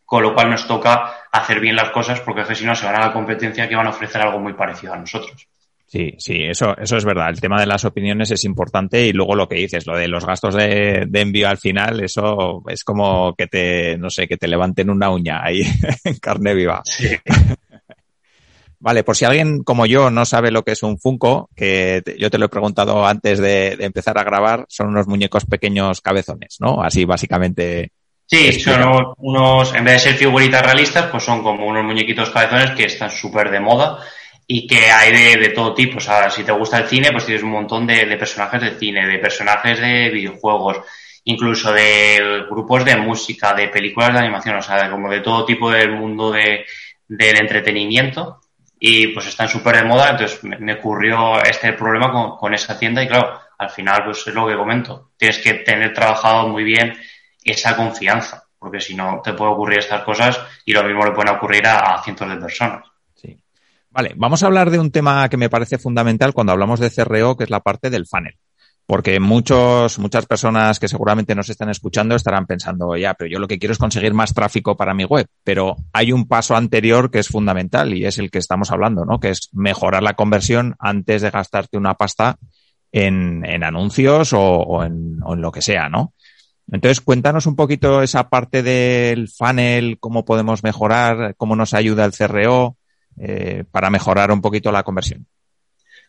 con 0.05 0.23
lo 0.23 0.33
cual 0.33 0.49
nos 0.49 0.65
toca 0.65 1.25
hacer 1.29 1.59
bien 1.59 1.75
las 1.75 1.89
cosas 1.89 2.21
porque 2.21 2.43
es 2.43 2.47
que 2.47 2.55
si 2.55 2.63
no 2.63 2.73
se 2.73 2.85
van 2.85 2.95
a 2.95 3.07
la 3.07 3.11
competencia 3.11 3.67
que 3.67 3.75
van 3.75 3.87
a 3.87 3.89
ofrecer 3.89 4.21
algo 4.21 4.39
muy 4.39 4.53
parecido 4.53 4.93
a 4.93 4.97
nosotros. 4.97 5.45
Sí, 5.91 6.15
sí, 6.19 6.43
eso, 6.43 6.73
eso 6.77 6.95
es 6.95 7.03
verdad. 7.03 7.31
El 7.31 7.41
tema 7.41 7.59
de 7.59 7.65
las 7.65 7.83
opiniones 7.83 8.31
es 8.31 8.45
importante 8.45 9.05
y 9.05 9.11
luego 9.11 9.35
lo 9.35 9.49
que 9.49 9.55
dices, 9.55 9.85
lo 9.85 9.97
de 9.97 10.07
los 10.07 10.25
gastos 10.25 10.55
de, 10.55 11.05
envío 11.11 11.49
al 11.49 11.57
final, 11.57 11.99
eso 11.99 12.63
es 12.69 12.85
como 12.85 13.35
que 13.35 13.47
te, 13.47 13.97
no 13.97 14.09
sé, 14.09 14.25
que 14.25 14.37
te 14.37 14.47
levanten 14.47 14.89
una 14.89 15.09
uña 15.09 15.43
ahí 15.43 15.63
en 16.05 16.15
carne 16.15 16.53
viva. 16.53 16.81
Sí. 16.85 17.09
Vale, 18.79 19.03
por 19.03 19.17
si 19.17 19.25
alguien 19.25 19.63
como 19.65 19.85
yo 19.85 20.09
no 20.09 20.23
sabe 20.23 20.49
lo 20.49 20.63
que 20.63 20.71
es 20.71 20.81
un 20.81 20.97
Funko, 20.97 21.49
que 21.53 22.01
yo 22.17 22.29
te 22.29 22.37
lo 22.37 22.45
he 22.45 22.49
preguntado 22.49 23.05
antes 23.05 23.39
de, 23.39 23.75
empezar 23.81 24.17
a 24.17 24.23
grabar, 24.23 24.65
son 24.69 24.87
unos 24.87 25.07
muñecos 25.07 25.43
pequeños 25.43 25.99
cabezones, 25.99 26.55
¿no? 26.61 26.81
Así 26.81 27.03
básicamente. 27.03 27.91
Sí, 28.25 28.53
son 28.61 29.13
unos, 29.17 29.75
en 29.75 29.83
vez 29.83 29.95
de 29.95 29.99
ser 29.99 30.13
figuritas 30.13 30.61
realistas, 30.61 31.07
pues 31.11 31.21
son 31.21 31.43
como 31.43 31.67
unos 31.67 31.83
muñequitos 31.83 32.29
cabezones 32.29 32.71
que 32.77 32.85
están 32.85 33.11
súper 33.11 33.51
de 33.51 33.59
moda 33.59 33.99
y 34.53 34.67
que 34.67 34.91
hay 34.91 35.37
de, 35.37 35.49
todo 35.51 35.73
tipo. 35.73 35.97
O 35.97 36.01
sea, 36.01 36.29
si 36.29 36.43
te 36.43 36.51
gusta 36.51 36.79
el 36.79 36.87
cine, 36.87 37.09
pues 37.13 37.25
tienes 37.25 37.41
un 37.41 37.51
montón 37.51 37.87
de, 37.87 38.05
personajes 38.17 38.61
de 38.61 38.77
cine, 38.77 39.07
de 39.07 39.17
personajes 39.17 39.79
de 39.79 40.09
videojuegos, 40.09 40.81
incluso 41.23 41.71
de 41.71 42.43
grupos 42.49 42.83
de 42.83 42.97
música, 42.97 43.53
de 43.53 43.69
películas 43.69 44.11
de 44.11 44.19
animación, 44.19 44.57
o 44.57 44.61
sea, 44.61 44.91
como 44.91 45.09
de 45.09 45.21
todo 45.21 45.45
tipo 45.45 45.71
del 45.71 45.93
mundo 45.93 46.31
de, 46.31 46.65
del 47.07 47.39
entretenimiento. 47.39 48.41
Y 48.77 49.07
pues 49.07 49.27
están 49.27 49.47
súper 49.47 49.77
de 49.77 49.85
moda, 49.85 50.09
entonces 50.09 50.43
me, 50.43 50.73
ocurrió 50.73 51.41
este 51.41 51.71
problema 51.71 52.11
con, 52.11 52.35
con 52.35 52.53
esa 52.53 52.77
tienda 52.77 53.01
y 53.01 53.07
claro, 53.07 53.39
al 53.57 53.69
final 53.69 54.03
pues 54.03 54.27
es 54.27 54.33
lo 54.33 54.47
que 54.47 54.57
comento. 54.57 55.11
Tienes 55.15 55.37
que 55.37 55.53
tener 55.53 55.93
trabajado 55.93 56.49
muy 56.49 56.65
bien 56.65 56.99
esa 57.41 57.77
confianza, 57.77 58.43
porque 58.59 58.81
si 58.81 58.95
no 58.95 59.21
te 59.23 59.31
puede 59.31 59.51
ocurrir 59.51 59.79
estas 59.79 60.03
cosas 60.03 60.41
y 60.65 60.73
lo 60.73 60.83
mismo 60.83 61.05
le 61.05 61.11
pueden 61.11 61.35
ocurrir 61.35 61.65
a 61.67 62.01
cientos 62.03 62.27
de 62.27 62.35
personas. 62.35 62.90
Vale, 63.91 64.13
vamos 64.15 64.41
a 64.41 64.45
hablar 64.45 64.69
de 64.69 64.79
un 64.79 64.89
tema 64.89 65.27
que 65.27 65.35
me 65.35 65.49
parece 65.49 65.77
fundamental 65.77 66.33
cuando 66.33 66.53
hablamos 66.53 66.79
de 66.79 66.89
CRO, 66.89 67.35
que 67.35 67.43
es 67.43 67.49
la 67.49 67.59
parte 67.59 67.89
del 67.89 68.07
funnel. 68.07 68.37
Porque 68.85 69.19
muchos, 69.19 69.99
muchas 69.99 70.25
personas 70.25 70.79
que 70.79 70.87
seguramente 70.87 71.35
nos 71.35 71.49
están 71.49 71.69
escuchando 71.69 72.15
estarán 72.15 72.45
pensando, 72.45 72.95
ya, 72.95 73.13
pero 73.13 73.29
yo 73.29 73.39
lo 73.39 73.47
que 73.47 73.59
quiero 73.59 73.73
es 73.73 73.77
conseguir 73.77 74.13
más 74.13 74.33
tráfico 74.33 74.75
para 74.75 74.93
mi 74.93 75.03
web. 75.03 75.27
Pero 75.43 75.75
hay 75.91 76.13
un 76.13 76.27
paso 76.27 76.55
anterior 76.55 77.11
que 77.11 77.19
es 77.19 77.27
fundamental 77.27 77.93
y 77.93 78.05
es 78.05 78.17
el 78.17 78.31
que 78.31 78.39
estamos 78.39 78.71
hablando, 78.71 79.05
¿no? 79.05 79.19
Que 79.19 79.29
es 79.29 79.49
mejorar 79.51 80.03
la 80.03 80.13
conversión 80.13 80.75
antes 80.79 81.21
de 81.21 81.29
gastarte 81.29 81.77
una 81.77 81.95
pasta 81.95 82.37
en, 82.93 83.45
en 83.45 83.63
anuncios 83.63 84.31
o, 84.33 84.83
en, 84.83 85.19
o 85.23 85.33
en 85.33 85.41
lo 85.41 85.51
que 85.51 85.61
sea, 85.61 85.89
¿no? 85.89 86.13
Entonces, 86.71 87.01
cuéntanos 87.01 87.45
un 87.45 87.57
poquito 87.57 88.01
esa 88.01 88.29
parte 88.29 88.63
del 88.63 89.27
funnel, 89.27 89.97
cómo 89.99 90.23
podemos 90.23 90.63
mejorar, 90.63 91.35
cómo 91.35 91.57
nos 91.57 91.73
ayuda 91.73 92.05
el 92.05 92.13
CRO, 92.13 92.77
eh, 93.21 93.63
para 93.69 93.89
mejorar 93.89 94.31
un 94.31 94.41
poquito 94.41 94.71
la 94.71 94.83
conversión. 94.83 95.27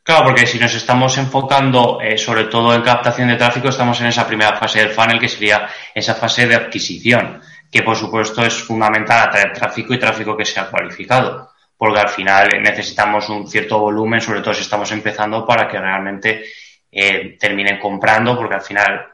Claro, 0.03 0.25
porque 0.25 0.47
si 0.47 0.59
nos 0.59 0.75
estamos 0.75 1.17
enfocando 1.19 2.01
eh, 2.01 2.19
sobre 2.19 2.45
todo 2.45 2.75
en 2.75 2.83
captación 2.83 3.29
de 3.29 3.37
tráfico, 3.37 3.69
estamos 3.69 4.01
en 4.01 4.09
esa 4.09 4.27
primera 4.27 4.57
fase 4.57 4.81
del 4.81 4.91
funnel, 4.91 5.21
que 5.21 5.29
sería 5.29 5.69
esa 5.95 6.15
fase 6.15 6.47
de 6.49 6.57
adquisición, 6.57 7.41
que 7.71 7.83
por 7.83 7.97
supuesto 7.97 8.45
es 8.45 8.55
fundamental 8.55 9.29
atraer 9.29 9.53
tráfico 9.53 9.95
y 9.95 9.99
tráfico 9.99 10.37
que 10.37 10.45
sea 10.45 10.69
cualificado, 10.69 11.51
porque 11.77 12.01
al 12.01 12.09
final 12.09 12.49
necesitamos 12.63 13.29
un 13.29 13.47
cierto 13.47 13.79
volumen, 13.79 14.21
sobre 14.21 14.41
todo 14.41 14.55
si 14.55 14.63
estamos 14.63 14.91
empezando, 14.91 15.47
para 15.47 15.69
que 15.69 15.79
realmente 15.79 16.45
eh, 16.91 17.37
terminen 17.39 17.79
comprando, 17.79 18.37
porque 18.37 18.57
al 18.57 18.63
final 18.63 19.07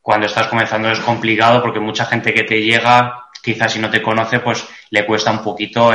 cuando 0.00 0.26
estás 0.26 0.48
comenzando 0.48 0.90
es 0.90 1.00
complicado, 1.00 1.62
porque 1.62 1.78
mucha 1.78 2.06
gente 2.06 2.34
que 2.34 2.42
te 2.42 2.60
llega, 2.60 3.24
quizás 3.42 3.72
si 3.72 3.78
no 3.78 3.88
te 3.88 4.02
conoce, 4.02 4.40
pues 4.40 4.66
le 4.90 5.06
cuesta 5.06 5.30
un 5.30 5.42
poquito 5.42 5.92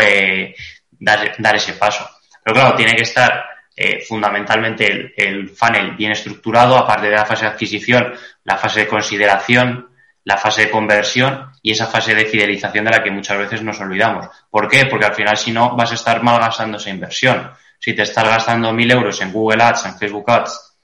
dar, 1.00 1.56
ese 1.56 1.74
paso. 1.74 2.10
Pero 2.44 2.54
claro, 2.54 2.76
tiene 2.76 2.96
que 2.96 3.04
estar 3.04 3.46
eh, 3.76 4.02
fundamentalmente 4.08 5.14
el, 5.18 5.50
funnel 5.50 5.96
bien 5.96 6.12
estructurado, 6.12 6.78
aparte 6.78 7.08
de 7.08 7.16
la 7.16 7.26
fase 7.26 7.46
de 7.46 7.52
adquisición, 7.52 8.14
la 8.44 8.58
fase 8.58 8.82
de 8.82 8.88
consideración, 8.88 9.90
la 10.24 10.38
fase 10.38 10.64
de 10.64 10.70
conversión 10.70 11.52
y 11.62 11.72
esa 11.72 11.88
fase 11.88 12.14
de 12.14 12.26
fidelización 12.26 12.86
de 12.86 12.92
la 12.92 13.04
que 13.04 13.12
muchas 13.12 13.38
veces 13.38 13.62
nos 13.64 13.80
olvidamos. 13.80 14.28
¿Por 14.50 14.68
qué? 14.68 14.86
Porque 14.86 15.06
al 15.06 15.16
final 15.16 15.38
si 15.38 15.52
no 15.52 15.76
vas 15.76 15.92
a 15.92 15.96
estar 15.96 16.22
mal 16.22 16.40
gastando 16.40 16.78
esa 16.78 16.90
inversión. 16.90 17.52
Si 17.80 17.94
te 17.94 18.02
estás 18.02 18.26
gastando 18.26 18.74
mil 18.74 18.92
euros 18.92 19.22
en 19.22 19.32
Google 19.32 19.64
Ads, 19.64 19.86
en 19.86 19.98
Facebook 19.98 20.30
Ads, 20.30 20.78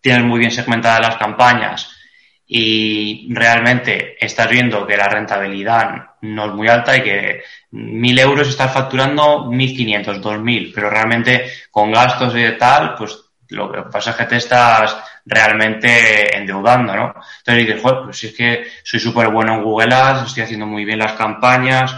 tienes 0.00 0.24
muy 0.24 0.38
bien 0.38 0.50
segmentadas 0.50 1.00
las 1.00 1.16
campañas, 1.16 1.98
y 2.50 3.28
realmente 3.30 4.16
estás 4.18 4.48
viendo 4.48 4.86
que 4.86 4.96
la 4.96 5.06
rentabilidad 5.06 6.07
no 6.22 6.46
es 6.46 6.52
muy 6.52 6.68
alta 6.68 6.96
y 6.96 7.02
que 7.02 7.42
mil 7.70 8.18
euros 8.18 8.48
estás 8.48 8.72
facturando 8.72 9.46
1.500, 9.46 10.20
2.000, 10.20 10.72
pero 10.74 10.90
realmente 10.90 11.50
con 11.70 11.92
gastos 11.92 12.34
y 12.36 12.58
tal, 12.58 12.94
pues 12.94 13.18
lo 13.50 13.72
que 13.72 13.82
pasa 13.82 14.10
es 14.10 14.16
que 14.16 14.24
te 14.24 14.36
estás 14.36 14.96
realmente 15.24 16.36
endeudando, 16.36 16.94
¿no? 16.94 17.14
Entonces 17.38 17.66
dices, 17.66 17.80
pues 17.82 18.16
si 18.16 18.26
es 18.28 18.34
que 18.34 18.66
soy 18.82 19.00
súper 19.00 19.28
bueno 19.28 19.54
en 19.54 19.62
Google 19.62 19.94
Ads, 19.94 20.28
estoy 20.28 20.42
haciendo 20.42 20.66
muy 20.66 20.84
bien 20.84 20.98
las 20.98 21.12
campañas, 21.12 21.94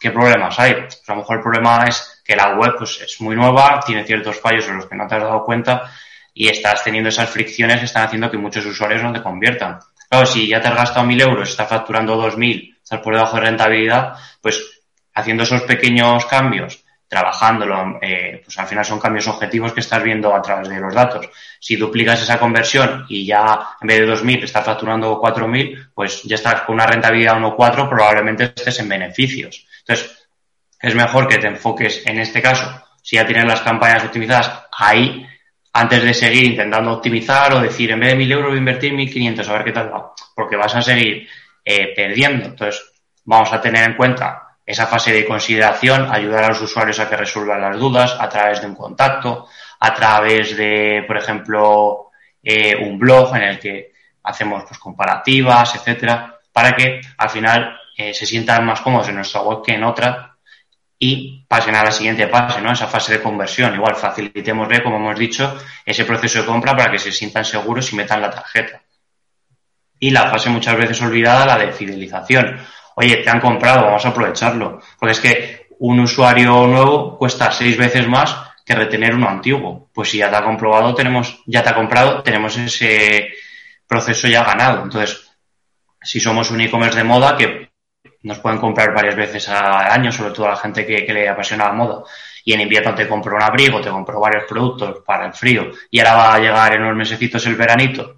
¿qué 0.00 0.10
problemas 0.10 0.58
hay? 0.58 0.74
Pues 0.74 1.02
a 1.06 1.12
lo 1.12 1.18
mejor 1.18 1.36
el 1.36 1.42
problema 1.42 1.84
es 1.86 2.22
que 2.24 2.36
la 2.36 2.54
web 2.56 2.74
pues, 2.78 3.00
es 3.00 3.20
muy 3.20 3.34
nueva, 3.34 3.80
tiene 3.84 4.04
ciertos 4.04 4.40
fallos 4.40 4.66
en 4.68 4.76
los 4.76 4.86
que 4.86 4.96
no 4.96 5.06
te 5.06 5.16
has 5.16 5.22
dado 5.22 5.44
cuenta 5.44 5.90
y 6.34 6.48
estás 6.48 6.84
teniendo 6.84 7.08
esas 7.08 7.28
fricciones 7.28 7.80
que 7.80 7.86
están 7.86 8.04
haciendo 8.04 8.30
que 8.30 8.38
muchos 8.38 8.64
usuarios 8.64 9.02
no 9.02 9.12
te 9.12 9.22
conviertan. 9.22 9.78
Claro, 10.08 10.24
si 10.24 10.46
ya 10.46 10.60
te 10.60 10.68
has 10.68 10.74
gastado 10.74 11.06
mil 11.06 11.20
euros, 11.20 11.50
estás 11.50 11.68
facturando 11.68 12.16
dos 12.16 12.36
mil 12.36 12.77
estar 12.88 13.02
por 13.02 13.14
debajo 13.14 13.36
de 13.36 13.42
rentabilidad, 13.42 14.14
pues 14.40 14.80
haciendo 15.12 15.42
esos 15.42 15.62
pequeños 15.62 16.24
cambios, 16.24 16.82
trabajándolo, 17.06 17.98
eh, 18.00 18.40
pues 18.42 18.58
al 18.58 18.66
final 18.66 18.84
son 18.84 18.98
cambios 18.98 19.28
objetivos 19.28 19.74
que 19.74 19.80
estás 19.80 20.02
viendo 20.02 20.34
a 20.34 20.40
través 20.40 20.70
de 20.70 20.80
los 20.80 20.94
datos. 20.94 21.28
Si 21.60 21.76
duplicas 21.76 22.22
esa 22.22 22.38
conversión 22.38 23.04
y 23.10 23.26
ya 23.26 23.76
en 23.78 23.86
vez 23.86 24.00
de 24.00 24.06
2.000 24.06 24.44
estás 24.44 24.64
facturando 24.64 25.20
4.000, 25.20 25.90
pues 25.94 26.22
ya 26.22 26.36
estás 26.36 26.62
con 26.62 26.76
una 26.76 26.86
rentabilidad 26.86 27.36
1.4, 27.36 27.88
probablemente 27.90 28.44
estés 28.44 28.78
en 28.80 28.88
beneficios. 28.88 29.66
Entonces, 29.80 30.28
es 30.80 30.94
mejor 30.94 31.28
que 31.28 31.36
te 31.36 31.48
enfoques 31.48 32.06
en 32.06 32.20
este 32.20 32.40
caso, 32.40 32.70
si 33.02 33.16
ya 33.16 33.26
tienes 33.26 33.44
las 33.44 33.60
campañas 33.60 34.04
optimizadas, 34.04 34.64
ahí, 34.72 35.26
antes 35.74 36.02
de 36.02 36.14
seguir 36.14 36.44
intentando 36.44 36.92
optimizar 36.92 37.52
o 37.52 37.60
decir, 37.60 37.90
en 37.90 38.00
vez 38.00 38.16
de 38.16 38.24
1.000 38.24 38.32
euros 38.32 38.48
voy 38.48 38.56
a 38.56 38.60
invertir 38.60 38.94
1.500, 38.94 39.46
a 39.46 39.52
ver 39.52 39.64
qué 39.64 39.72
tal 39.72 39.92
va, 39.92 40.12
porque 40.34 40.56
vas 40.56 40.74
a 40.74 40.80
seguir 40.80 41.28
eh, 41.70 41.92
perdiendo. 41.94 42.46
Entonces, 42.46 42.82
vamos 43.26 43.52
a 43.52 43.60
tener 43.60 43.84
en 43.84 43.94
cuenta 43.94 44.56
esa 44.64 44.86
fase 44.86 45.12
de 45.12 45.26
consideración, 45.26 46.10
ayudar 46.10 46.44
a 46.44 46.48
los 46.48 46.62
usuarios 46.62 46.98
a 46.98 47.10
que 47.10 47.16
resuelvan 47.16 47.60
las 47.60 47.76
dudas 47.76 48.16
a 48.18 48.26
través 48.26 48.62
de 48.62 48.68
un 48.68 48.74
contacto, 48.74 49.46
a 49.78 49.92
través 49.92 50.56
de, 50.56 51.04
por 51.06 51.18
ejemplo, 51.18 52.10
eh, 52.42 52.74
un 52.74 52.98
blog 52.98 53.36
en 53.36 53.42
el 53.42 53.58
que 53.58 53.92
hacemos 54.22 54.64
pues, 54.66 54.78
comparativas, 54.78 55.74
etcétera, 55.74 56.38
para 56.50 56.74
que 56.74 57.02
al 57.18 57.28
final 57.28 57.78
eh, 57.98 58.14
se 58.14 58.24
sientan 58.24 58.64
más 58.64 58.80
cómodos 58.80 59.10
en 59.10 59.16
nuestra 59.16 59.42
web 59.42 59.58
que 59.62 59.74
en 59.74 59.84
otra 59.84 60.36
y 60.98 61.44
pasen 61.46 61.74
a 61.74 61.84
la 61.84 61.90
siguiente 61.90 62.26
fase, 62.28 62.62
¿no? 62.62 62.72
Esa 62.72 62.86
fase 62.86 63.12
de 63.12 63.22
conversión. 63.22 63.74
Igual 63.74 63.94
facilitémosle, 63.94 64.82
como 64.82 64.96
hemos 64.96 65.18
dicho, 65.18 65.54
ese 65.84 66.06
proceso 66.06 66.40
de 66.40 66.46
compra 66.46 66.74
para 66.74 66.90
que 66.90 66.98
se 66.98 67.12
sientan 67.12 67.44
seguros 67.44 67.92
y 67.92 67.96
metan 67.96 68.22
la 68.22 68.30
tarjeta. 68.30 68.80
Y 70.00 70.10
la 70.10 70.30
fase 70.30 70.50
muchas 70.50 70.76
veces 70.76 71.00
olvidada, 71.02 71.46
la 71.46 71.58
de 71.58 71.72
fidelización. 71.72 72.58
Oye, 72.94 73.16
te 73.16 73.30
han 73.30 73.40
comprado, 73.40 73.86
vamos 73.86 74.04
a 74.04 74.08
aprovecharlo. 74.08 74.80
Porque 74.98 75.12
es 75.12 75.20
que 75.20 75.66
un 75.80 76.00
usuario 76.00 76.66
nuevo 76.66 77.16
cuesta 77.16 77.50
seis 77.50 77.76
veces 77.76 78.06
más 78.08 78.36
que 78.64 78.74
retener 78.74 79.14
uno 79.14 79.28
antiguo. 79.28 79.88
Pues 79.92 80.10
si 80.10 80.18
ya 80.18 80.30
te 80.30 80.36
ha 80.36 80.44
comprobado, 80.44 80.94
tenemos, 80.94 81.42
ya 81.46 81.62
te 81.62 81.70
ha 81.70 81.74
comprado, 81.74 82.22
tenemos 82.22 82.56
ese 82.56 83.28
proceso 83.86 84.28
ya 84.28 84.44
ganado. 84.44 84.82
Entonces, 84.82 85.30
si 86.02 86.20
somos 86.20 86.50
un 86.50 86.60
e-commerce 86.60 86.98
de 86.98 87.04
moda, 87.04 87.36
que 87.36 87.68
nos 88.22 88.38
pueden 88.40 88.58
comprar 88.58 88.92
varias 88.92 89.16
veces 89.16 89.48
al 89.48 89.90
año, 89.90 90.12
sobre 90.12 90.32
todo 90.32 90.46
a 90.46 90.50
la 90.50 90.56
gente 90.56 90.84
que, 90.84 91.12
le 91.12 91.28
apasiona 91.28 91.66
la 91.66 91.72
moda. 91.72 92.02
Y 92.44 92.52
en 92.52 92.60
invierno 92.60 92.94
te 92.94 93.08
compro 93.08 93.36
un 93.36 93.42
abrigo, 93.42 93.80
te 93.80 93.90
compro 93.90 94.20
varios 94.20 94.44
productos 94.44 95.02
para 95.04 95.26
el 95.26 95.32
frío 95.32 95.70
y 95.90 95.98
ahora 95.98 96.14
va 96.14 96.34
a 96.34 96.38
llegar 96.38 96.74
en 96.74 96.82
unos 96.82 96.96
mesecitos 96.96 97.44
el 97.46 97.56
veranito 97.56 98.16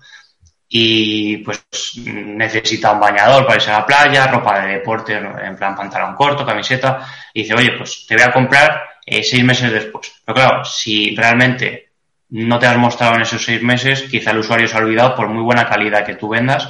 y 0.72 1.38
pues 1.38 1.64
necesita 2.04 2.92
un 2.92 3.00
bañador 3.00 3.44
para 3.44 3.56
irse 3.56 3.70
a 3.72 3.80
la 3.80 3.86
playa, 3.86 4.28
ropa 4.28 4.60
de 4.60 4.74
deporte 4.74 5.14
en 5.14 5.56
plan 5.56 5.74
pantalón 5.74 6.14
corto, 6.14 6.46
camiseta, 6.46 7.04
y 7.34 7.42
dice, 7.42 7.54
oye, 7.54 7.72
pues 7.76 8.06
te 8.06 8.14
voy 8.14 8.22
a 8.22 8.32
comprar 8.32 8.80
eh, 9.04 9.24
seis 9.24 9.42
meses 9.42 9.72
después. 9.72 10.12
Pero 10.24 10.34
claro, 10.36 10.64
si 10.64 11.16
realmente 11.16 11.90
no 12.28 12.60
te 12.60 12.68
has 12.68 12.76
mostrado 12.76 13.16
en 13.16 13.22
esos 13.22 13.44
seis 13.44 13.60
meses, 13.60 14.02
quizá 14.02 14.30
el 14.30 14.38
usuario 14.38 14.68
se 14.68 14.76
ha 14.76 14.80
olvidado 14.80 15.16
por 15.16 15.28
muy 15.28 15.42
buena 15.42 15.68
calidad 15.68 16.06
que 16.06 16.14
tú 16.14 16.28
vendas 16.28 16.68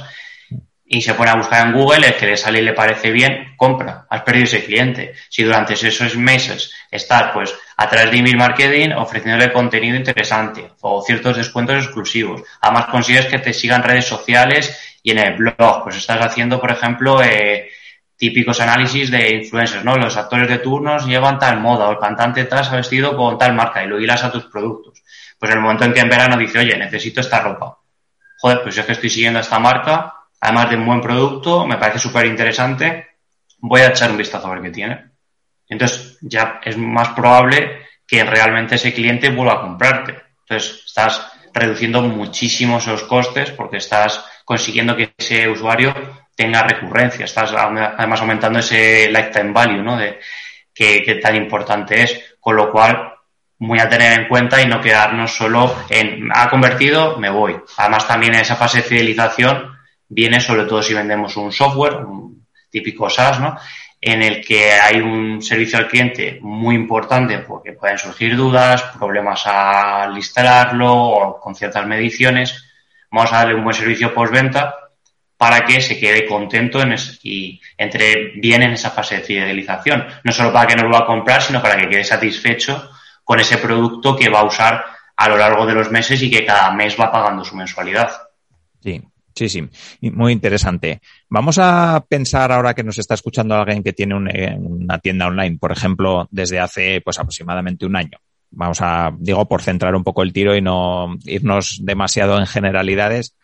y 0.93 1.01
se 1.01 1.13
pone 1.13 1.31
a 1.31 1.35
buscar 1.35 1.65
en 1.65 1.73
Google, 1.73 2.05
el 2.05 2.15
que 2.17 2.25
le 2.25 2.35
sale 2.35 2.59
y 2.59 2.63
le 2.63 2.73
parece 2.73 3.11
bien, 3.11 3.53
compra. 3.55 4.05
Has 4.09 4.23
perdido 4.23 4.43
ese 4.43 4.65
cliente. 4.65 5.13
Si 5.29 5.41
durante 5.41 5.73
esos 5.73 6.17
meses 6.17 6.73
estás 6.91 7.31
pues 7.31 7.55
a 7.77 7.87
través 7.87 8.11
de 8.11 8.17
email 8.17 8.35
marketing 8.35 8.89
ofreciéndole 8.97 9.53
contenido 9.53 9.95
interesante 9.95 10.69
o 10.81 11.01
ciertos 11.01 11.37
descuentos 11.37 11.85
exclusivos. 11.85 12.43
Además 12.59 12.87
consigues 12.87 13.27
que 13.27 13.39
te 13.39 13.53
sigan 13.53 13.83
redes 13.83 14.05
sociales 14.05 14.97
y 15.01 15.11
en 15.11 15.19
el 15.19 15.37
blog, 15.37 15.83
pues 15.83 15.95
estás 15.95 16.19
haciendo, 16.25 16.59
por 16.59 16.71
ejemplo, 16.71 17.23
eh, 17.23 17.69
típicos 18.17 18.59
análisis 18.59 19.09
de 19.09 19.33
influencers, 19.35 19.85
¿no? 19.85 19.95
Los 19.95 20.17
actores 20.17 20.49
de 20.49 20.57
turnos 20.57 21.05
llevan 21.05 21.39
tal 21.39 21.61
moda 21.61 21.87
o 21.87 21.91
el 21.93 21.99
cantante 21.99 22.43
tal 22.43 22.65
ha 22.65 22.75
vestido 22.75 23.15
con 23.15 23.37
tal 23.37 23.55
marca 23.55 23.81
y 23.81 23.87
lo 23.87 23.97
hilas 23.97 24.25
a 24.25 24.31
tus 24.31 24.43
productos. 24.43 25.01
Pues 25.39 25.51
en 25.53 25.57
el 25.57 25.63
momento 25.63 25.85
en 25.85 25.93
que 25.93 26.01
en 26.01 26.09
verano 26.09 26.35
dice, 26.35 26.59
oye, 26.59 26.77
necesito 26.77 27.21
esta 27.21 27.39
ropa. 27.39 27.77
Joder, 28.39 28.61
pues 28.61 28.77
es 28.77 28.85
que 28.85 28.91
estoy 28.91 29.09
siguiendo 29.09 29.39
esta 29.39 29.57
marca, 29.57 30.15
además 30.41 30.69
de 30.69 30.75
un 30.75 30.85
buen 30.85 31.01
producto, 31.01 31.65
me 31.65 31.77
parece 31.77 31.99
súper 31.99 32.25
interesante, 32.25 33.07
voy 33.59 33.81
a 33.81 33.89
echar 33.89 34.11
un 34.11 34.17
vistazo 34.17 34.47
a 34.47 34.55
ver 34.55 34.63
qué 34.63 34.71
tiene. 34.71 35.05
Entonces 35.69 36.17
ya 36.21 36.59
es 36.63 36.77
más 36.77 37.09
probable 37.09 37.87
que 38.05 38.23
realmente 38.23 38.75
ese 38.75 38.93
cliente 38.93 39.29
vuelva 39.29 39.53
a 39.53 39.61
comprarte. 39.61 40.15
Entonces 40.41 40.83
estás 40.85 41.31
reduciendo 41.53 42.01
muchísimo 42.01 42.79
esos 42.79 43.03
costes 43.03 43.51
porque 43.51 43.77
estás 43.77 44.25
consiguiendo 44.43 44.97
que 44.97 45.13
ese 45.17 45.47
usuario 45.47 45.93
tenga 46.35 46.63
recurrencia, 46.63 47.25
estás 47.25 47.53
además 47.53 48.19
aumentando 48.19 48.59
ese 48.59 49.09
lifetime 49.09 49.53
value, 49.53 49.83
¿no? 49.83 49.97
De 49.97 50.19
que, 50.73 51.19
tan 51.21 51.35
importante 51.35 52.01
es, 52.01 52.35
con 52.39 52.55
lo 52.55 52.71
cual 52.71 53.13
muy 53.59 53.79
a 53.79 53.87
tener 53.87 54.19
en 54.19 54.27
cuenta 54.27 54.59
y 54.59 54.65
no 54.65 54.81
quedarnos 54.81 55.35
solo 55.35 55.75
en 55.89 56.29
ha 56.33 56.49
convertido, 56.49 57.17
me 57.17 57.29
voy. 57.29 57.55
Además 57.77 58.07
también 58.07 58.33
en 58.33 58.41
esa 58.41 58.55
fase 58.55 58.79
de 58.79 58.83
fidelización 58.83 59.77
viene 60.11 60.41
sobre 60.41 60.65
todo 60.65 60.83
si 60.83 60.93
vendemos 60.93 61.37
un 61.37 61.51
software, 61.51 61.95
un 62.05 62.45
típico 62.69 63.09
SaaS, 63.09 63.39
¿no? 63.39 63.57
En 63.99 64.21
el 64.21 64.43
que 64.45 64.73
hay 64.73 64.99
un 64.99 65.41
servicio 65.41 65.77
al 65.77 65.87
cliente 65.87 66.39
muy 66.41 66.75
importante 66.75 67.39
porque 67.39 67.73
pueden 67.73 67.97
surgir 67.97 68.35
dudas, 68.35 68.81
problemas 68.97 69.45
al 69.45 70.15
instalarlo 70.15 70.93
o 70.93 71.39
con 71.39 71.55
ciertas 71.55 71.85
mediciones. 71.85 72.65
Vamos 73.09 73.31
a 73.31 73.37
darle 73.37 73.55
un 73.55 73.63
buen 73.63 73.75
servicio 73.75 74.13
postventa 74.13 74.75
para 75.37 75.65
que 75.65 75.81
se 75.81 75.99
quede 75.99 76.27
contento 76.27 76.79
y 77.23 77.61
entre 77.77 78.33
bien 78.35 78.63
en 78.63 78.73
esa 78.73 78.91
fase 78.91 79.17
de 79.17 79.21
fidelización. 79.21 80.05
No 80.23 80.31
solo 80.31 80.51
para 80.51 80.67
que 80.67 80.75
nos 80.75 80.85
lo 80.85 80.91
va 80.91 80.99
a 80.99 81.05
comprar, 81.05 81.41
sino 81.41 81.61
para 81.61 81.77
que 81.77 81.89
quede 81.89 82.03
satisfecho 82.03 82.91
con 83.23 83.39
ese 83.39 83.57
producto 83.59 84.15
que 84.15 84.29
va 84.29 84.39
a 84.39 84.45
usar 84.45 84.83
a 85.15 85.29
lo 85.29 85.37
largo 85.37 85.65
de 85.65 85.73
los 85.73 85.89
meses 85.89 86.21
y 86.21 86.29
que 86.29 86.45
cada 86.45 86.71
mes 86.71 86.99
va 86.99 87.11
pagando 87.11 87.45
su 87.45 87.55
mensualidad. 87.55 88.11
Sí, 88.81 89.01
sí, 89.35 89.49
sí. 89.49 89.63
Muy 90.11 90.33
interesante. 90.33 91.01
Vamos 91.29 91.57
a 91.59 92.03
pensar 92.07 92.51
ahora 92.51 92.73
que 92.73 92.83
nos 92.83 92.97
está 92.97 93.13
escuchando 93.13 93.55
alguien 93.55 93.83
que 93.83 93.93
tiene 93.93 94.15
eh, 94.33 94.55
una 94.57 94.99
tienda 94.99 95.27
online, 95.27 95.57
por 95.57 95.71
ejemplo, 95.71 96.27
desde 96.31 96.59
hace 96.59 97.01
pues 97.01 97.19
aproximadamente 97.19 97.85
un 97.85 97.95
año. 97.95 98.17
Vamos 98.51 98.81
a, 98.81 99.15
digo, 99.17 99.47
por 99.47 99.61
centrar 99.61 99.95
un 99.95 100.03
poco 100.03 100.23
el 100.23 100.33
tiro 100.33 100.55
y 100.55 100.61
no 100.61 101.15
irnos 101.25 101.79
demasiado 101.83 102.37
en 102.37 102.45
generalidades. 102.45 103.35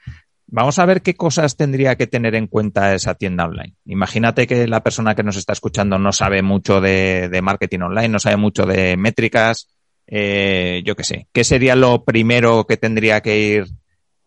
Vamos 0.49 0.79
a 0.79 0.85
ver 0.85 1.01
qué 1.01 1.15
cosas 1.15 1.57
tendría 1.57 1.95
que 1.97 2.07
tener 2.07 2.35
en 2.35 2.47
cuenta 2.47 2.93
esa 2.93 3.15
tienda 3.15 3.45
online. 3.45 3.75
Imagínate 3.85 4.47
que 4.47 4.67
la 4.67 4.81
persona 4.81 5.13
que 5.13 5.23
nos 5.23 5.35
está 5.35 5.53
escuchando 5.53 5.97
no 5.99 6.13
sabe 6.13 6.41
mucho 6.41 6.79
de, 6.79 7.39
marketing 7.43 7.79
online, 7.79 8.09
no 8.09 8.19
sabe 8.19 8.37
mucho 8.37 8.65
de 8.65 8.95
métricas, 8.95 9.67
eh, 10.07 10.81
yo 10.85 10.95
qué 10.95 11.03
sé. 11.03 11.27
¿Qué 11.33 11.43
sería 11.43 11.75
lo 11.75 12.05
primero 12.05 12.65
que 12.65 12.77
tendría 12.77 13.19
que 13.21 13.39
ir 13.39 13.65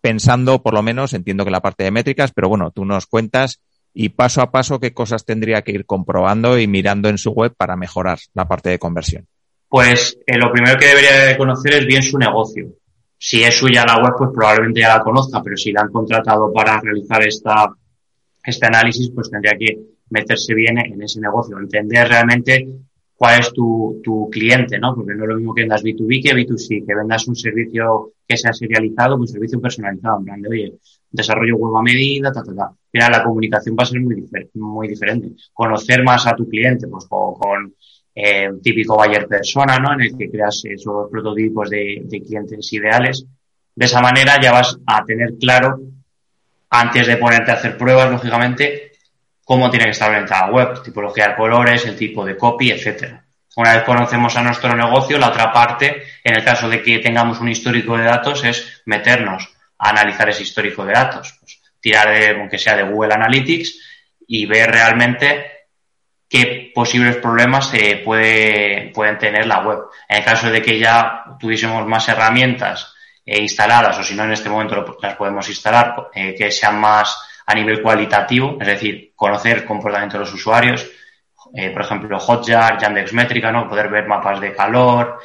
pensando, 0.01 0.63
por 0.63 0.75
lo 0.75 0.83
menos? 0.83 1.13
Entiendo 1.13 1.45
que 1.45 1.51
la 1.51 1.61
parte 1.61 1.85
de 1.85 1.91
métricas, 1.91 2.33
pero 2.33 2.49
bueno, 2.49 2.71
tú 2.71 2.85
nos 2.85 3.07
cuentas 3.07 3.61
y 3.93 4.11
paso 4.11 4.41
a 4.41 4.51
paso 4.51 4.79
qué 4.81 4.93
cosas 4.93 5.25
tendría 5.25 5.63
que 5.63 5.73
ir 5.73 5.85
comprobando 5.87 6.59
y 6.59 6.67
mirando 6.67 7.09
en 7.09 7.19
su 7.19 7.33
web 7.33 7.55
para 7.57 7.77
mejorar 7.77 8.19
la 8.35 8.47
parte 8.47 8.71
de 8.71 8.79
conversión. 8.79 9.27
Pues 9.69 10.19
eh, 10.27 10.37
lo 10.37 10.53
primero 10.53 10.79
que 10.79 10.87
debería 10.87 11.27
de 11.27 11.37
conocer 11.37 11.75
es 11.75 11.87
bien 11.87 12.03
su 12.03 12.19
negocio 12.19 12.69
si 13.23 13.43
es 13.43 13.55
suya 13.55 13.85
la 13.87 14.03
web, 14.03 14.15
pues 14.17 14.31
probablemente 14.35 14.81
ya 14.81 14.97
la 14.97 15.03
conozca, 15.03 15.43
pero 15.43 15.55
si 15.55 15.73
la 15.73 15.83
han 15.83 15.93
contratado 15.93 16.51
para 16.51 16.81
realizar 16.81 17.23
esta, 17.23 17.71
este 18.43 18.67
análisis, 18.67 19.11
pues 19.15 19.31
tendría 19.31 19.59
que 19.59 19.79
meterse 20.09 20.55
bien 20.55 20.79
en 20.79 21.03
ese 21.03 21.21
negocio, 21.21 21.59
entender 21.59 22.09
realmente 22.09 22.67
cuál 23.21 23.39
es 23.39 23.53
tu, 23.53 24.01
tu 24.03 24.31
cliente, 24.31 24.79
¿no? 24.79 24.95
Porque 24.95 25.15
no 25.15 25.25
es 25.25 25.29
lo 25.29 25.37
mismo 25.37 25.53
que 25.53 25.61
vendas 25.61 25.85
B2B 25.85 26.23
que 26.23 26.35
B2C, 26.35 26.87
que 26.87 26.95
vendas 26.95 27.29
un 27.29 27.37
servicio 27.37 28.13
que 28.27 28.39
sea 28.39 28.55
serializado, 28.55 29.17
un 29.17 29.29
servicio 29.29 29.61
personalizado, 29.61 30.21
en 30.21 30.25
plan 30.25 30.41
de, 30.41 30.49
oye, 30.49 30.75
desarrollo 31.11 31.57
web 31.57 31.77
a 31.77 31.83
medida, 31.83 32.33
ta, 32.33 32.43
ta, 32.43 32.55
ta. 32.55 32.73
Mira, 32.91 33.11
la 33.11 33.23
comunicación 33.23 33.77
va 33.79 33.83
a 33.83 33.87
ser 33.87 34.01
muy, 34.01 34.27
muy 34.55 34.89
diferente. 34.89 35.33
Conocer 35.53 36.03
más 36.03 36.27
a 36.27 36.35
tu 36.35 36.49
cliente, 36.49 36.89
pues 36.89 37.05
con 37.09 37.75
eh, 38.15 38.53
típico 38.63 38.97
buyer 38.97 39.29
persona, 39.29 39.79
¿no? 39.79 39.93
En 39.93 40.01
el 40.01 40.17
que 40.17 40.31
creas 40.31 40.63
esos 40.65 41.11
prototipos 41.11 41.69
de, 41.69 42.07
clientes 42.27 42.73
ideales. 42.73 43.27
De 43.75 43.85
esa 43.85 44.01
manera 44.01 44.41
ya 44.41 44.53
vas 44.53 44.79
a 44.87 45.05
tener 45.05 45.35
claro, 45.39 45.79
antes 46.71 47.07
de 47.07 47.19
ponerte 47.19 47.51
a 47.51 47.55
hacer 47.55 47.77
pruebas, 47.77 48.11
lógicamente, 48.11 48.89
cómo 49.51 49.69
tiene 49.69 49.87
que 49.87 49.91
estar 49.91 50.09
orientada 50.09 50.47
la 50.47 50.53
web, 50.53 50.81
tipología 50.81 51.31
de 51.31 51.35
colores, 51.35 51.85
el 51.85 51.97
tipo 51.97 52.25
de 52.25 52.37
copy, 52.37 52.71
etcétera. 52.71 53.25
Una 53.57 53.75
vez 53.75 53.83
conocemos 53.83 54.37
a 54.37 54.43
nuestro 54.43 54.77
negocio, 54.77 55.19
la 55.19 55.31
otra 55.31 55.53
parte, 55.53 56.05
en 56.23 56.37
el 56.37 56.45
caso 56.45 56.69
de 56.69 56.81
que 56.81 57.01
tengamos 57.01 57.41
un 57.41 57.49
histórico 57.49 57.99
de 57.99 58.05
datos, 58.05 58.45
es 58.45 58.81
meternos 58.87 59.53
a 59.77 59.89
analizar 59.89 60.29
ese 60.29 60.45
histórico 60.45 60.87
de 60.87 60.93
datos. 60.93 61.37
Pues, 61.41 61.61
tirar 61.81 62.11
de, 62.11 62.29
aunque 62.39 62.59
sea 62.59 62.77
de 62.77 62.85
Google 62.85 63.13
Analytics, 63.13 63.75
y 64.25 64.47
ver 64.47 64.71
realmente 64.71 65.51
qué 66.29 66.71
posibles 66.73 67.17
problemas 67.17 67.71
se 67.71 68.03
puede, 68.05 68.93
pueden 68.95 69.19
tener 69.19 69.47
la 69.49 69.65
web. 69.65 69.81
En 70.09 70.19
el 70.19 70.25
caso 70.25 70.49
de 70.49 70.63
que 70.63 70.79
ya 70.79 71.25
tuviésemos 71.41 71.85
más 71.89 72.09
herramientas 72.09 72.95
eh, 73.27 73.43
instaladas, 73.43 73.99
o 73.99 74.05
si 74.05 74.15
no 74.15 74.23
en 74.23 74.33
este 74.33 74.49
momento 74.49 74.97
las 75.03 75.17
podemos 75.17 75.49
instalar, 75.49 76.09
eh, 76.15 76.37
que 76.39 76.53
sean 76.53 76.79
más 76.79 77.30
a 77.51 77.55
nivel 77.55 77.83
cualitativo, 77.83 78.57
es 78.61 78.67
decir, 78.67 79.13
conocer 79.15 79.65
comportamiento 79.65 80.19
de 80.19 80.25
los 80.25 80.33
usuarios, 80.33 80.89
eh, 81.55 81.71
por 81.71 81.83
ejemplo, 81.83 82.19
Hotjar, 82.19 82.79
Yandex 82.79 83.13
Métrica, 83.13 83.51
¿no? 83.51 83.69
Poder 83.69 83.89
ver 83.89 84.07
mapas 84.07 84.41
de 84.41 84.55
calor, 84.55 85.19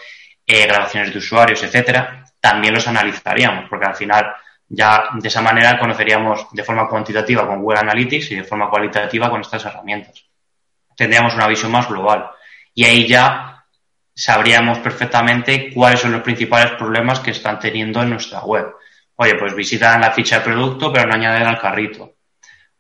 grabaciones 0.46 1.12
de 1.12 1.18
usuarios, 1.20 1.62
etcétera, 1.64 2.24
también 2.40 2.74
los 2.74 2.88
analizaríamos, 2.88 3.70
porque 3.70 3.86
al 3.86 3.96
final 3.96 4.34
ya 4.68 5.10
de 5.14 5.28
esa 5.28 5.42
manera 5.42 5.80
conoceríamos 5.80 6.48
de 6.52 6.64
forma 6.64 6.88
cuantitativa 6.88 7.48
con 7.48 7.62
Google 7.62 7.80
Analytics 7.80 8.32
y 8.32 8.36
de 8.36 8.44
forma 8.44 8.70
cualitativa 8.70 9.30
con 9.30 9.42
estas 9.42 9.66
herramientas 9.66 10.26
tendríamos 10.96 11.36
una 11.36 11.48
visión 11.48 11.72
más 11.72 11.88
global. 11.88 12.30
Y 12.74 12.86
ahí 12.86 13.08
ya 13.08 13.66
sabríamos 14.14 14.80
perfectamente 14.80 15.74
cuáles 15.74 16.00
son 16.00 16.14
los 16.14 16.22
principales 16.22 16.72
problemas 16.72 17.20
que 17.20 17.32
están 17.32 17.60
teniendo 17.60 18.02
en 18.02 18.10
nuestra 18.10 18.40
web. 18.42 18.74
Oye, 19.16 19.36
pues 19.36 19.56
visitan 19.56 20.02
la 20.02 20.12
ficha 20.12 20.40
de 20.40 20.46
producto, 20.46 20.92
pero 20.92 21.08
no 21.08 21.16
añaden 21.16 21.48
al 21.48 21.60
carrito. 21.60 22.15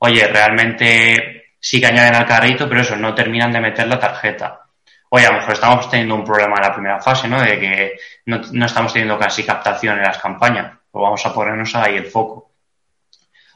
Oye, 0.05 0.27
realmente 0.27 1.55
sí 1.59 1.79
que 1.79 1.87
añaden 1.87 2.13
al 2.13 2.27
carrito, 2.27 2.69
pero 2.69 2.81
eso, 2.81 2.95
no 2.95 3.15
terminan 3.15 3.51
de 3.51 3.59
meter 3.59 3.87
la 3.87 3.99
tarjeta. 3.99 4.61
Oye, 5.09 5.25
a 5.25 5.31
lo 5.31 5.37
mejor 5.39 5.53
estamos 5.53 5.89
teniendo 5.89 6.13
un 6.13 6.23
problema 6.23 6.57
en 6.57 6.61
la 6.61 6.73
primera 6.73 6.99
fase, 7.01 7.27
¿no? 7.27 7.41
De 7.41 7.59
que 7.59 7.93
no, 8.27 8.39
no 8.51 8.65
estamos 8.67 8.93
teniendo 8.93 9.17
casi 9.17 9.43
captación 9.43 9.97
en 9.97 10.03
las 10.03 10.19
campañas. 10.19 10.77
Pues 10.91 11.01
vamos 11.01 11.25
a 11.25 11.33
ponernos 11.33 11.73
ahí 11.73 11.95
el 11.95 12.05
foco. 12.05 12.51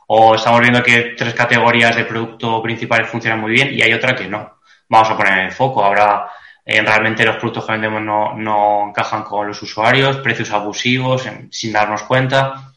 O 0.08 0.34
estamos 0.34 0.60
viendo 0.62 0.82
que 0.82 1.14
tres 1.16 1.36
categorías 1.36 1.96
de 1.96 2.06
producto 2.06 2.64
principales 2.64 3.08
funcionan 3.08 3.42
muy 3.42 3.52
bien 3.52 3.70
y 3.72 3.84
hay 3.84 3.94
otra 3.94 4.16
que 4.16 4.28
no. 4.28 4.60
Vamos 4.88 5.12
a 5.12 5.16
poner 5.18 5.38
el 5.46 5.52
foco. 5.52 5.84
Ahora 5.84 6.32
eh, 6.66 6.82
realmente 6.82 7.24
los 7.24 7.36
productos 7.36 7.64
que 7.68 7.74
vendemos 7.74 8.02
no, 8.02 8.34
no, 8.36 8.88
encajan 8.90 9.22
con 9.22 9.46
los 9.48 9.62
usuarios, 9.62 10.18
precios 10.18 10.50
abusivos, 10.50 11.30
sin 11.52 11.72
darnos 11.72 12.02
cuenta. 12.04 12.69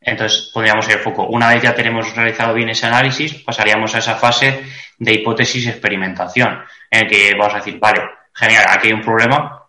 Entonces 0.00 0.50
pondríamos 0.52 0.88
el 0.88 0.98
foco. 1.00 1.26
Una 1.26 1.50
vez 1.50 1.62
ya 1.62 1.74
tenemos 1.74 2.14
realizado 2.16 2.54
bien 2.54 2.70
ese 2.70 2.86
análisis, 2.86 3.34
pasaríamos 3.42 3.94
a 3.94 3.98
esa 3.98 4.14
fase 4.14 4.64
de 4.98 5.12
hipótesis 5.12 5.66
experimentación, 5.66 6.62
en 6.90 7.04
el 7.04 7.10
que 7.10 7.34
vamos 7.38 7.54
a 7.54 7.58
decir, 7.58 7.78
vale, 7.78 8.02
genial, 8.32 8.64
aquí 8.68 8.88
hay 8.88 8.94
un 8.94 9.02
problema, 9.02 9.62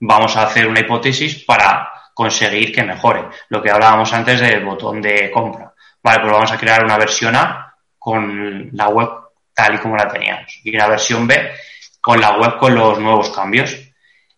vamos 0.00 0.36
a 0.36 0.42
hacer 0.42 0.66
una 0.66 0.80
hipótesis 0.80 1.44
para 1.44 1.90
conseguir 2.14 2.74
que 2.74 2.82
mejore. 2.82 3.24
Lo 3.48 3.62
que 3.62 3.70
hablábamos 3.70 4.12
antes 4.12 4.40
del 4.40 4.64
botón 4.64 5.00
de 5.00 5.30
compra. 5.30 5.72
Vale, 6.02 6.20
pues 6.20 6.32
vamos 6.32 6.52
a 6.52 6.58
crear 6.58 6.84
una 6.84 6.98
versión 6.98 7.34
A 7.36 7.74
con 7.98 8.70
la 8.72 8.88
web 8.88 9.08
tal 9.54 9.74
y 9.74 9.78
como 9.78 9.96
la 9.96 10.08
teníamos 10.08 10.60
y 10.64 10.74
una 10.74 10.88
versión 10.88 11.26
B 11.26 11.52
con 12.00 12.20
la 12.20 12.36
web 12.36 12.58
con 12.58 12.74
los 12.74 12.98
nuevos 12.98 13.30
cambios. 13.30 13.76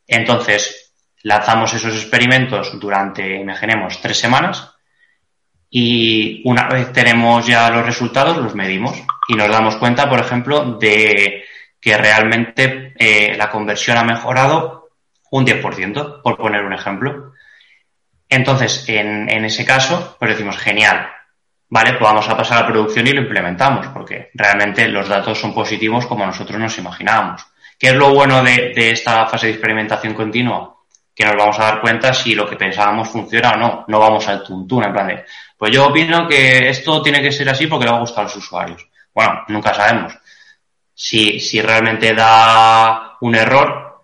Entonces, 0.06 0.92
lanzamos 1.22 1.72
esos 1.72 1.94
experimentos 1.94 2.78
durante, 2.78 3.36
imaginemos, 3.36 4.00
tres 4.00 4.18
semanas 4.18 4.73
y 5.76 6.40
una 6.44 6.68
vez 6.68 6.92
tenemos 6.92 7.44
ya 7.48 7.68
los 7.68 7.84
resultados, 7.84 8.36
los 8.36 8.54
medimos 8.54 8.96
y 9.26 9.34
nos 9.34 9.48
damos 9.48 9.74
cuenta, 9.74 10.08
por 10.08 10.20
ejemplo, 10.20 10.78
de 10.78 11.42
que 11.80 11.98
realmente 11.98 12.94
eh, 12.96 13.34
la 13.36 13.50
conversión 13.50 13.96
ha 13.96 14.04
mejorado 14.04 14.90
un 15.32 15.44
10%, 15.44 16.22
por 16.22 16.36
poner 16.36 16.64
un 16.64 16.74
ejemplo. 16.74 17.32
Entonces, 18.28 18.88
en, 18.88 19.28
en 19.28 19.44
ese 19.44 19.64
caso, 19.64 20.16
pues 20.16 20.30
decimos, 20.30 20.56
genial, 20.58 21.08
vale, 21.68 21.90
pues 21.94 22.02
vamos 22.02 22.28
a 22.28 22.36
pasar 22.36 22.62
a 22.62 22.66
producción 22.68 23.08
y 23.08 23.12
lo 23.12 23.22
implementamos, 23.22 23.88
porque 23.88 24.30
realmente 24.34 24.86
los 24.86 25.08
datos 25.08 25.40
son 25.40 25.52
positivos 25.52 26.06
como 26.06 26.24
nosotros 26.24 26.60
nos 26.60 26.78
imaginábamos. 26.78 27.44
¿Qué 27.76 27.88
es 27.88 27.94
lo 27.94 28.14
bueno 28.14 28.44
de, 28.44 28.72
esta 28.76 29.26
fase 29.26 29.48
de 29.48 29.54
experimentación 29.54 30.14
continua? 30.14 30.72
Que 31.12 31.24
nos 31.24 31.34
vamos 31.34 31.58
a 31.58 31.64
dar 31.64 31.80
cuenta 31.80 32.14
si 32.14 32.36
lo 32.36 32.48
que 32.48 32.54
pensábamos 32.54 33.08
funciona 33.08 33.54
o 33.54 33.56
no. 33.56 33.84
No 33.88 33.98
vamos 33.98 34.28
al 34.28 34.44
tuntún, 34.44 34.84
en 34.84 34.92
plan 34.92 35.08
de, 35.08 35.24
pues 35.64 35.76
yo 35.76 35.86
opino 35.86 36.28
que 36.28 36.68
esto 36.68 37.00
tiene 37.00 37.22
que 37.22 37.32
ser 37.32 37.48
así 37.48 37.66
porque 37.66 37.86
le 37.86 37.92
va 37.92 37.96
a 37.96 38.00
gustar 38.00 38.20
a 38.20 38.22
los 38.24 38.36
usuarios. 38.36 38.86
Bueno, 39.14 39.44
nunca 39.48 39.72
sabemos. 39.72 40.12
Si, 40.92 41.40
si 41.40 41.62
realmente 41.62 42.12
da 42.12 43.16
un 43.22 43.34
error, 43.34 44.02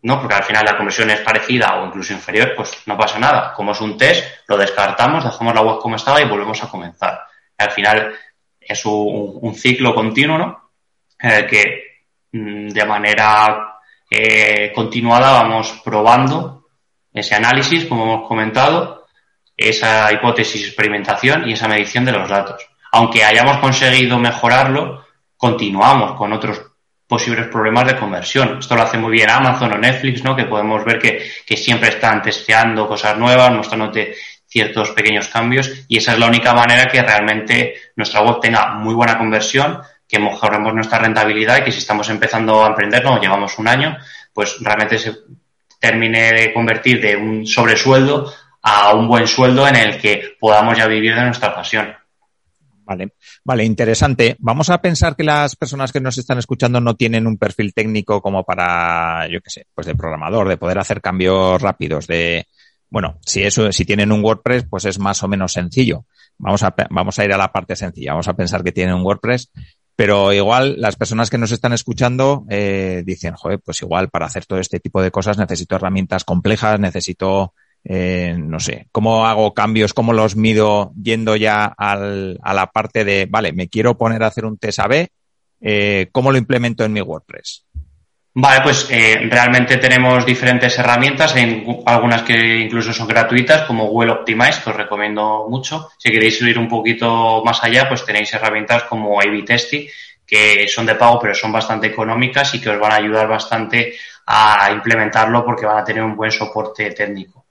no, 0.00 0.18
porque 0.18 0.34
al 0.34 0.44
final 0.44 0.64
la 0.64 0.78
conversión 0.78 1.10
es 1.10 1.20
parecida 1.20 1.74
o 1.74 1.88
incluso 1.88 2.14
inferior, 2.14 2.54
pues 2.56 2.84
no 2.86 2.96
pasa 2.96 3.18
nada. 3.18 3.52
Como 3.52 3.72
es 3.72 3.80
un 3.82 3.98
test, 3.98 4.24
lo 4.46 4.56
descartamos, 4.56 5.24
dejamos 5.24 5.54
la 5.54 5.60
web 5.60 5.78
como 5.78 5.96
estaba 5.96 6.22
y 6.22 6.26
volvemos 6.26 6.62
a 6.62 6.70
comenzar. 6.70 7.20
Al 7.58 7.70
final 7.70 8.14
es 8.58 8.86
un, 8.86 9.54
ciclo 9.54 9.94
continuo, 9.94 10.38
¿no? 10.38 10.70
En 11.18 11.30
el 11.32 11.46
que 11.46 11.82
mm, 12.32 12.68
de 12.68 12.84
manera 12.86 13.78
eh, 14.08 14.72
continuada 14.74 15.42
vamos 15.42 15.82
probando 15.84 16.66
ese 17.12 17.34
análisis, 17.34 17.84
como 17.84 18.04
hemos 18.04 18.26
comentado, 18.26 19.03
esa 19.56 20.12
hipótesis, 20.12 20.66
experimentación 20.66 21.48
y 21.48 21.52
esa 21.52 21.68
medición 21.68 22.04
de 22.04 22.12
los 22.12 22.28
datos. 22.28 22.66
Aunque 22.92 23.24
hayamos 23.24 23.58
conseguido 23.58 24.18
mejorarlo, 24.18 25.04
continuamos 25.36 26.16
con 26.16 26.32
otros 26.32 26.62
posibles 27.06 27.48
problemas 27.48 27.86
de 27.86 27.96
conversión. 27.96 28.58
Esto 28.58 28.76
lo 28.76 28.82
hace 28.82 28.98
muy 28.98 29.12
bien 29.12 29.30
Amazon 29.30 29.72
o 29.72 29.78
Netflix, 29.78 30.24
¿no? 30.24 30.34
Que 30.34 30.46
podemos 30.46 30.84
ver 30.84 30.98
que, 30.98 31.30
que 31.46 31.56
siempre 31.56 31.90
están 31.90 32.22
testeando 32.22 32.88
cosas 32.88 33.16
nuevas, 33.18 33.52
mostrándote 33.52 34.14
ciertos 34.46 34.90
pequeños 34.92 35.28
cambios 35.28 35.84
y 35.88 35.96
esa 35.96 36.12
es 36.12 36.18
la 36.20 36.28
única 36.28 36.54
manera 36.54 36.86
que 36.86 37.02
realmente 37.02 37.74
nuestra 37.96 38.20
web 38.20 38.38
tenga 38.40 38.74
muy 38.74 38.94
buena 38.94 39.18
conversión, 39.18 39.80
que 40.06 40.20
mejoremos 40.20 40.72
nuestra 40.72 41.00
rentabilidad 41.00 41.58
y 41.58 41.64
que 41.64 41.72
si 41.72 41.78
estamos 41.78 42.08
empezando 42.08 42.64
a 42.64 42.68
emprender, 42.68 43.04
no 43.04 43.20
llevamos 43.20 43.58
un 43.58 43.66
año, 43.66 43.98
pues 44.32 44.56
realmente 44.60 44.98
se 44.98 45.12
termine 45.80 46.32
de 46.32 46.52
convertir 46.52 47.00
de 47.00 47.16
un 47.16 47.44
sobresueldo 47.46 48.32
a 48.64 48.94
un 48.94 49.06
buen 49.06 49.26
sueldo 49.26 49.68
en 49.68 49.76
el 49.76 50.00
que 50.00 50.36
podamos 50.40 50.76
ya 50.76 50.86
vivir 50.86 51.14
de 51.14 51.22
nuestra 51.22 51.54
pasión. 51.54 51.94
Vale, 52.86 53.12
vale, 53.44 53.64
interesante. 53.64 54.36
Vamos 54.40 54.68
a 54.70 54.80
pensar 54.80 55.16
que 55.16 55.22
las 55.22 55.54
personas 55.56 55.92
que 55.92 56.00
nos 56.00 56.18
están 56.18 56.38
escuchando 56.38 56.80
no 56.80 56.96
tienen 56.96 57.26
un 57.26 57.38
perfil 57.38 57.72
técnico 57.72 58.20
como 58.20 58.44
para, 58.44 59.26
yo 59.28 59.40
qué 59.40 59.50
sé, 59.50 59.66
pues 59.74 59.86
de 59.86 59.94
programador, 59.94 60.48
de 60.48 60.56
poder 60.56 60.78
hacer 60.78 61.00
cambios 61.00 61.60
rápidos, 61.60 62.06
de, 62.06 62.46
bueno, 62.90 63.18
si 63.24 63.42
eso, 63.42 63.70
si 63.72 63.84
tienen 63.84 64.12
un 64.12 64.24
WordPress, 64.24 64.66
pues 64.68 64.84
es 64.86 64.98
más 64.98 65.22
o 65.22 65.28
menos 65.28 65.52
sencillo. 65.52 66.04
Vamos 66.38 66.62
a, 66.62 66.74
vamos 66.90 67.18
a 67.18 67.24
ir 67.24 67.32
a 67.32 67.38
la 67.38 67.52
parte 67.52 67.76
sencilla. 67.76 68.12
Vamos 68.12 68.28
a 68.28 68.34
pensar 68.34 68.62
que 68.62 68.72
tienen 68.72 68.94
un 68.94 69.02
WordPress, 69.02 69.50
pero 69.96 70.32
igual 70.32 70.76
las 70.78 70.96
personas 70.96 71.30
que 71.30 71.38
nos 71.38 71.52
están 71.52 71.72
escuchando 71.72 72.44
eh, 72.48 73.02
dicen, 73.04 73.34
joder, 73.34 73.60
pues 73.60 73.80
igual 73.82 74.08
para 74.08 74.26
hacer 74.26 74.46
todo 74.46 74.58
este 74.58 74.80
tipo 74.80 75.02
de 75.02 75.10
cosas 75.10 75.38
necesito 75.38 75.76
herramientas 75.76 76.24
complejas, 76.24 76.80
necesito, 76.80 77.54
eh, 77.84 78.34
no 78.38 78.60
sé, 78.60 78.88
cómo 78.92 79.26
hago 79.26 79.52
cambios, 79.52 79.92
cómo 79.92 80.12
los 80.12 80.36
mido 80.36 80.92
yendo 81.00 81.36
ya 81.36 81.64
al, 81.64 82.38
a 82.42 82.54
la 82.54 82.68
parte 82.68 83.04
de, 83.04 83.26
vale, 83.28 83.52
me 83.52 83.68
quiero 83.68 83.98
poner 83.98 84.22
a 84.22 84.28
hacer 84.28 84.46
un 84.46 84.56
test 84.56 84.78
A-B, 84.78 85.08
eh, 85.60 86.08
¿cómo 86.10 86.32
lo 86.32 86.38
implemento 86.38 86.84
en 86.84 86.92
mi 86.92 87.00
WordPress? 87.00 87.64
Vale, 88.36 88.62
pues 88.62 88.88
eh, 88.90 89.28
realmente 89.30 89.76
tenemos 89.76 90.26
diferentes 90.26 90.76
herramientas, 90.78 91.36
en, 91.36 91.82
algunas 91.86 92.22
que 92.22 92.58
incluso 92.58 92.92
son 92.92 93.06
gratuitas, 93.06 93.62
como 93.62 93.84
Well 93.84 94.10
Optimize, 94.10 94.60
que 94.62 94.70
os 94.70 94.76
recomiendo 94.76 95.46
mucho. 95.48 95.90
Si 95.98 96.10
queréis 96.10 96.42
ir 96.42 96.58
un 96.58 96.68
poquito 96.68 97.44
más 97.44 97.62
allá, 97.62 97.88
pues 97.88 98.04
tenéis 98.04 98.34
herramientas 98.34 98.84
como 98.84 99.20
A-B 99.20 99.44
Testing, 99.44 99.86
que 100.26 100.66
son 100.66 100.86
de 100.86 100.96
pago, 100.96 101.20
pero 101.20 101.34
son 101.34 101.52
bastante 101.52 101.86
económicas 101.86 102.52
y 102.54 102.60
que 102.60 102.70
os 102.70 102.80
van 102.80 102.92
a 102.92 102.96
ayudar 102.96 103.28
bastante 103.28 103.94
a 104.26 104.70
implementarlo 104.72 105.44
porque 105.44 105.66
van 105.66 105.78
a 105.78 105.84
tener 105.84 106.02
un 106.02 106.16
buen 106.16 106.32
soporte 106.32 106.90
técnico. 106.90 107.43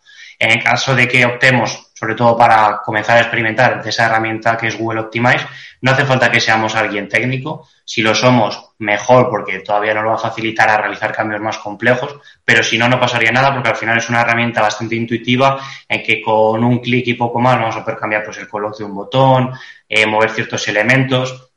En 0.43 0.51
el 0.51 0.62
caso 0.62 0.93
de 0.93 1.08
que 1.08 1.25
optemos, 1.25 1.93
sobre 1.93 2.15
todo 2.15 2.36
para 2.36 2.82
comenzar 2.84 3.15
a 3.15 3.21
experimentar 3.21 3.82
de 3.82 3.89
esa 3.89 4.08
herramienta 4.08 4.58
que 4.58 4.67
es 4.67 4.77
Google 4.77 4.99
Optimize, 4.99 5.47
no 5.79 5.91
hace 5.91 6.03
falta 6.03 6.29
que 6.29 6.41
seamos 6.41 6.75
alguien 6.75 7.08
técnico. 7.08 7.69
Si 7.86 8.01
lo 8.01 8.13
somos, 8.13 8.71
mejor 8.79 9.29
porque 9.29 9.60
todavía 9.60 9.93
nos 9.93 10.06
va 10.06 10.15
a 10.15 10.17
facilitar 10.17 10.69
a 10.69 10.75
realizar 10.75 11.13
cambios 11.13 11.39
más 11.39 11.60
complejos, 11.60 12.17
pero 12.43 12.62
si 12.62 12.77
no, 12.77 12.89
no 12.89 12.99
pasaría 12.99 13.32
nada 13.32 13.53
porque 13.53 13.69
al 13.69 13.77
final 13.77 13.97
es 13.97 14.10
una 14.10 14.19
herramienta 14.19 14.62
bastante 14.62 14.97
intuitiva 14.97 15.62
en 15.88 16.03
que 16.03 16.21
con 16.21 16.62
un 16.62 16.79
clic 16.79 17.08
y 17.08 17.13
poco 17.13 17.39
más 17.39 17.58
vamos 17.58 17.77
a 17.77 17.86
poder 17.86 17.97
cambiar 17.97 18.25
pues, 18.25 18.38
el 18.39 18.49
color 18.49 18.75
de 18.75 18.84
un 18.84 18.93
botón, 18.93 19.53
eh, 19.88 20.06
mover 20.06 20.32
ciertos 20.32 20.67
elementos, 20.67 21.51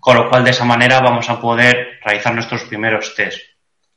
con 0.00 0.16
lo 0.16 0.28
cual 0.28 0.42
de 0.42 0.50
esa 0.50 0.64
manera 0.64 0.98
vamos 0.98 1.30
a 1.30 1.40
poder 1.40 2.00
realizar 2.04 2.34
nuestros 2.34 2.64
primeros 2.64 3.14
test. 3.14 3.38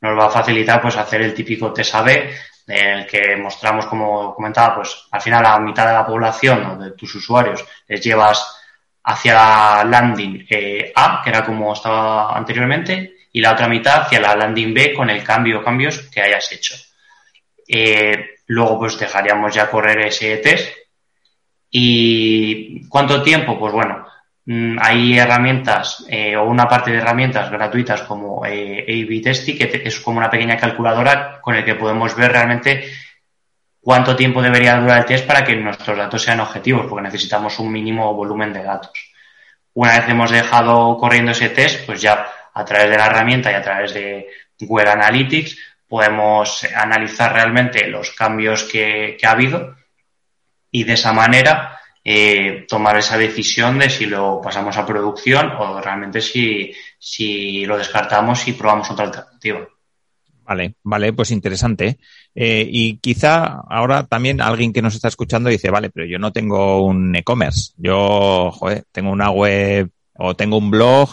Nos 0.00 0.16
va 0.16 0.26
a 0.26 0.30
facilitar 0.30 0.80
pues 0.80 0.96
hacer 0.96 1.20
el 1.20 1.34
típico 1.34 1.72
test 1.72 1.96
AB 1.96 2.30
en 2.70 2.98
el 2.98 3.06
que 3.06 3.36
mostramos, 3.36 3.86
como 3.86 4.34
comentaba, 4.34 4.76
pues 4.76 5.06
al 5.10 5.20
final 5.20 5.44
a 5.46 5.58
mitad 5.58 5.86
de 5.86 5.92
la 5.92 6.06
población 6.06 6.64
o 6.64 6.78
de 6.78 6.92
tus 6.92 7.14
usuarios 7.14 7.64
les 7.88 8.00
llevas 8.02 8.60
hacia 9.04 9.34
la 9.34 9.84
landing 9.84 10.46
eh, 10.48 10.92
A, 10.94 11.20
que 11.22 11.30
era 11.30 11.44
como 11.44 11.72
estaba 11.72 12.36
anteriormente, 12.36 13.14
y 13.32 13.40
la 13.40 13.52
otra 13.52 13.68
mitad 13.68 14.02
hacia 14.02 14.20
la 14.20 14.36
landing 14.36 14.74
B 14.74 14.94
con 14.94 15.10
el 15.10 15.22
cambio 15.22 15.60
o 15.60 15.64
cambios 15.64 15.98
que 16.12 16.20
hayas 16.20 16.50
hecho. 16.52 16.74
Eh, 17.66 18.36
luego 18.46 18.78
pues 18.78 18.98
dejaríamos 18.98 19.54
ya 19.54 19.70
correr 19.70 20.00
ese 20.00 20.36
test. 20.38 20.76
¿Y 21.70 22.88
cuánto 22.88 23.22
tiempo? 23.22 23.58
Pues 23.58 23.72
bueno, 23.72 24.06
hay 24.80 25.18
herramientas 25.18 26.04
eh, 26.08 26.36
o 26.36 26.44
una 26.44 26.68
parte 26.68 26.90
de 26.90 26.98
herramientas 26.98 27.50
gratuitas 27.50 28.02
como 28.02 28.44
eh, 28.44 28.84
A-B 28.86 29.20
Testing, 29.22 29.56
que 29.56 29.82
es 29.84 30.00
como 30.00 30.18
una 30.18 30.30
pequeña 30.30 30.56
calculadora 30.56 31.40
con 31.40 31.54
el 31.54 31.64
que 31.64 31.74
podemos 31.74 32.16
ver 32.16 32.32
realmente 32.32 32.90
cuánto 33.80 34.16
tiempo 34.16 34.42
debería 34.42 34.78
durar 34.78 34.98
el 34.98 35.04
test 35.04 35.26
para 35.26 35.44
que 35.44 35.56
nuestros 35.56 35.96
datos 35.96 36.22
sean 36.22 36.40
objetivos, 36.40 36.86
porque 36.86 37.04
necesitamos 37.04 37.58
un 37.58 37.72
mínimo 37.72 38.14
volumen 38.14 38.52
de 38.52 38.62
datos. 38.62 38.92
Una 39.74 39.98
vez 39.98 40.08
hemos 40.08 40.30
dejado 40.30 40.96
corriendo 40.98 41.32
ese 41.32 41.50
test, 41.50 41.86
pues 41.86 42.00
ya 42.00 42.26
a 42.52 42.64
través 42.64 42.90
de 42.90 42.98
la 42.98 43.06
herramienta 43.06 43.50
y 43.50 43.54
a 43.54 43.62
través 43.62 43.94
de 43.94 44.28
Google 44.58 44.90
Analytics 44.90 45.56
podemos 45.88 46.64
analizar 46.74 47.32
realmente 47.32 47.88
los 47.88 48.12
cambios 48.12 48.64
que, 48.64 49.16
ha 49.22 49.30
habido 49.30 49.76
y 50.70 50.84
de 50.84 50.92
esa 50.92 51.12
manera 51.12 51.79
eh, 52.02 52.64
tomar 52.66 52.96
esa 52.96 53.18
decisión 53.18 53.78
de 53.78 53.90
si 53.90 54.06
lo 54.06 54.40
pasamos 54.42 54.76
a 54.78 54.86
producción 54.86 55.50
o 55.58 55.80
realmente 55.80 56.22
si, 56.22 56.72
si 56.98 57.66
lo 57.66 57.76
descartamos 57.76 58.48
y 58.48 58.54
probamos 58.54 58.90
otra 58.90 59.06
alternativa. 59.06 59.68
Vale, 60.44 60.74
vale, 60.82 61.12
pues 61.12 61.30
interesante. 61.30 61.98
Eh, 62.34 62.66
y 62.68 62.96
quizá 62.96 63.60
ahora 63.68 64.06
también 64.06 64.40
alguien 64.40 64.72
que 64.72 64.82
nos 64.82 64.94
está 64.94 65.08
escuchando 65.08 65.50
dice, 65.50 65.70
vale, 65.70 65.90
pero 65.90 66.06
yo 66.06 66.18
no 66.18 66.32
tengo 66.32 66.82
un 66.82 67.14
e-commerce. 67.14 67.74
Yo, 67.76 68.50
tengo 68.92 69.10
una 69.10 69.30
web 69.30 69.90
o 70.14 70.34
tengo 70.34 70.56
un 70.56 70.70
blog 70.70 71.10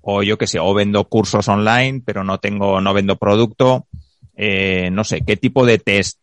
o 0.00 0.22
yo 0.22 0.38
qué 0.38 0.46
sé, 0.46 0.58
o 0.58 0.72
vendo 0.72 1.04
cursos 1.04 1.46
online, 1.48 2.02
pero 2.04 2.24
no 2.24 2.38
tengo, 2.38 2.80
no 2.80 2.94
vendo 2.94 3.16
producto. 3.16 3.86
Eh, 4.34 4.88
no 4.90 5.04
sé, 5.04 5.20
¿qué 5.20 5.36
tipo 5.36 5.66
de 5.66 5.78
test 5.78 6.18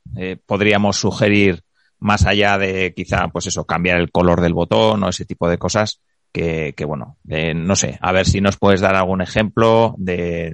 podríamos 0.48 0.98
sugerir 0.98 1.62
más 2.00 2.26
allá 2.26 2.58
de 2.58 2.94
quizá, 2.96 3.28
pues 3.30 3.48
eso, 3.48 3.66
cambiar 3.66 4.00
el 4.00 4.12
color 4.12 4.42
del 4.42 4.54
botón 4.54 5.04
o 5.04 5.10
ese 5.10 5.26
tipo 5.26 5.50
de 5.50 5.58
cosas? 5.58 6.02
que, 6.32 6.86
bueno, 6.86 7.18
no 7.26 7.76
sé, 7.76 7.98
a 8.02 8.12
ver 8.12 8.26
si 8.26 8.42
nos 8.42 8.58
puedes 8.58 8.82
dar 8.82 8.96
algún 8.96 9.22
ejemplo 9.22 9.96
de, 9.98 10.54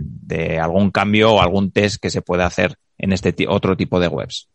algún 0.61 0.91
cambio 0.91 1.33
o 1.33 1.41
algún 1.41 1.71
test 1.71 2.01
que 2.01 2.09
se 2.09 2.21
pueda 2.21 2.45
hacer 2.45 2.75
en 2.97 3.11
este 3.11 3.35
otro 3.47 3.75
tipo 3.75 3.99
de 3.99 4.07
webs. 4.07 4.47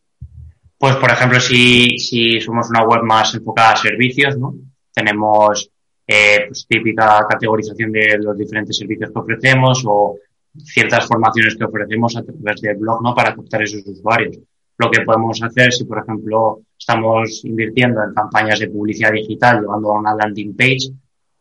Pues, 0.79 0.96
por 0.96 1.11
ejemplo, 1.11 1.40
si, 1.40 1.98
si 1.98 2.40
somos 2.40 2.70
una 2.70 2.85
web 2.85 3.03
más 3.03 3.35
enfocada 3.35 3.72
a 3.72 3.77
servicios, 3.77 4.38
¿no? 4.38 4.55
Tenemos 4.92 5.68
eh, 6.07 6.44
pues, 6.46 6.66
típica 6.68 7.27
categorización 7.29 7.90
de 7.92 8.16
los 8.18 8.38
diferentes 8.38 8.77
servicios 8.77 9.11
que 9.12 9.18
ofrecemos 9.18 9.83
o 9.87 10.16
ciertas 10.57 11.07
formaciones 11.07 11.57
que 11.57 11.64
ofrecemos 11.64 12.16
a 12.16 12.22
través 12.22 12.61
del 12.61 12.77
blog, 12.77 13.03
¿no? 13.03 13.14
Para 13.14 13.35
captar 13.35 13.62
esos 13.62 13.85
usuarios. 13.87 14.38
Lo 14.79 14.90
que 14.90 15.03
podemos 15.03 15.42
hacer 15.42 15.72
si, 15.72 15.85
por 15.85 15.98
ejemplo, 15.98 16.61
estamos 16.79 17.45
invirtiendo 17.45 18.03
en 18.03 18.14
campañas 18.14 18.61
de 18.61 18.69
publicidad 18.69 19.12
digital 19.12 19.61
llevando 19.61 19.93
a 19.93 19.99
una 19.99 20.14
landing 20.14 20.57
page, 20.57 20.93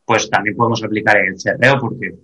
pues 0.04 0.30
también 0.30 0.56
podemos 0.56 0.84
aplicar 0.84 1.18
el 1.18 1.36
CRO 1.36 1.80
porque 1.80 2.16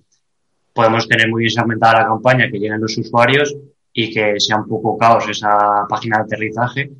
podemos 0.74 1.08
tener 1.08 1.30
muy 1.30 1.42
bien 1.42 1.52
segmentada 1.52 2.02
la 2.02 2.08
campaña, 2.08 2.50
que 2.50 2.58
lleguen 2.58 2.82
los 2.82 2.98
usuarios 2.98 3.56
y 3.94 4.12
que 4.12 4.40
sea 4.40 4.58
un 4.58 4.68
poco 4.68 4.98
caos 4.98 5.30
esa 5.30 5.86
página 5.88 6.18
de 6.18 6.24
aterrizaje 6.24 6.92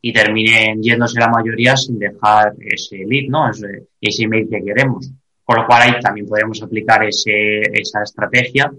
y 0.00 0.12
terminen 0.12 0.80
yéndose 0.80 1.18
la 1.18 1.28
mayoría 1.28 1.76
sin 1.76 1.98
dejar 1.98 2.54
ese 2.60 2.98
lead, 2.98 3.28
¿no? 3.28 3.50
Ese, 3.50 4.22
email 4.22 4.48
que 4.48 4.62
queremos. 4.62 5.10
Con 5.42 5.56
lo 5.56 5.66
cual 5.66 5.82
ahí 5.82 6.00
también 6.00 6.26
podemos 6.26 6.62
aplicar 6.62 7.04
esa 7.04 8.02
estrategia 8.02 8.70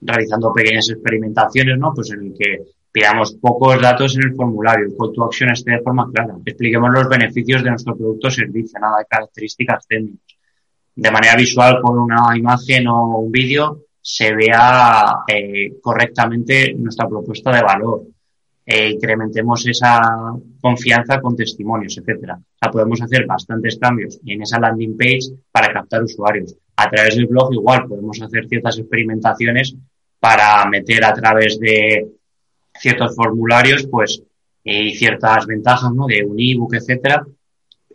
realizando 0.00 0.52
pequeñas 0.52 0.90
experimentaciones, 0.90 1.78
¿no? 1.78 1.92
Pues 1.94 2.10
en 2.10 2.26
el 2.26 2.34
que 2.36 2.58
pidamos 2.92 3.32
pocos 3.40 3.80
datos 3.80 4.14
en 4.16 4.24
el 4.24 4.34
formulario, 4.34 4.86
el 4.86 4.94
call 4.96 5.12
to 5.14 5.24
action 5.24 5.50
esté 5.50 5.72
de 5.72 5.80
forma 5.80 6.10
clara, 6.12 6.34
expliquemos 6.44 6.90
los 6.92 7.08
beneficios 7.08 7.64
de 7.64 7.70
nuestro 7.70 7.96
producto 7.96 8.28
o 8.28 8.30
servicio, 8.30 8.78
nada 8.78 8.98
de 8.98 9.06
características 9.06 9.86
técnicas 9.86 10.32
de 10.94 11.10
manera 11.10 11.36
visual 11.36 11.80
con 11.82 11.98
una 11.98 12.36
imagen 12.36 12.86
o 12.88 13.18
un 13.18 13.32
vídeo 13.32 13.84
se 14.00 14.34
vea 14.34 15.24
eh, 15.26 15.74
correctamente 15.80 16.74
nuestra 16.74 17.08
propuesta 17.08 17.54
de 17.54 17.62
valor. 17.62 18.02
E 18.64 18.90
incrementemos 18.90 19.66
esa 19.66 20.00
confianza 20.60 21.20
con 21.20 21.34
testimonios, 21.34 21.98
etcétera. 21.98 22.34
O 22.36 22.58
sea, 22.60 22.70
podemos 22.70 23.02
hacer 23.02 23.26
bastantes 23.26 23.76
cambios 23.76 24.20
en 24.24 24.42
esa 24.42 24.60
landing 24.60 24.96
page 24.96 25.34
para 25.50 25.72
captar 25.72 26.02
usuarios. 26.02 26.54
A 26.76 26.88
través 26.88 27.16
del 27.16 27.26
blog 27.26 27.52
igual 27.52 27.88
podemos 27.88 28.22
hacer 28.22 28.46
ciertas 28.46 28.78
experimentaciones 28.78 29.74
para 30.20 30.64
meter 30.66 31.04
a 31.04 31.12
través 31.12 31.58
de 31.58 32.06
ciertos 32.78 33.14
formularios, 33.14 33.86
pues, 33.90 34.22
y 34.64 34.94
ciertas 34.94 35.46
ventajas, 35.46 35.92
¿no? 35.92 36.06
De 36.06 36.24
un 36.24 36.38
ebook, 36.38 36.74
etcétera, 36.74 37.26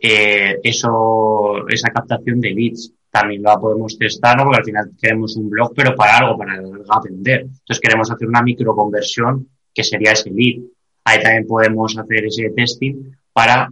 eh, 0.00 0.58
eso, 0.62 1.66
esa 1.68 1.90
captación 1.90 2.40
de 2.40 2.50
leads 2.50 2.92
también 3.10 3.42
la 3.42 3.58
podemos 3.58 3.98
testar, 3.98 4.36
¿no? 4.36 4.44
Porque 4.44 4.58
al 4.58 4.64
final 4.64 4.90
queremos 5.00 5.36
un 5.36 5.48
blog, 5.48 5.72
pero 5.74 5.94
para 5.94 6.18
algo, 6.18 6.36
para 6.36 6.60
vender. 7.02 7.40
Entonces 7.40 7.80
queremos 7.80 8.10
hacer 8.10 8.28
una 8.28 8.42
microconversión 8.42 9.48
que 9.72 9.82
sería 9.82 10.12
ese 10.12 10.30
lead. 10.30 10.62
Ahí 11.04 11.22
también 11.22 11.46
podemos 11.46 11.96
hacer 11.96 12.26
ese 12.26 12.50
testing 12.50 13.12
para 13.32 13.70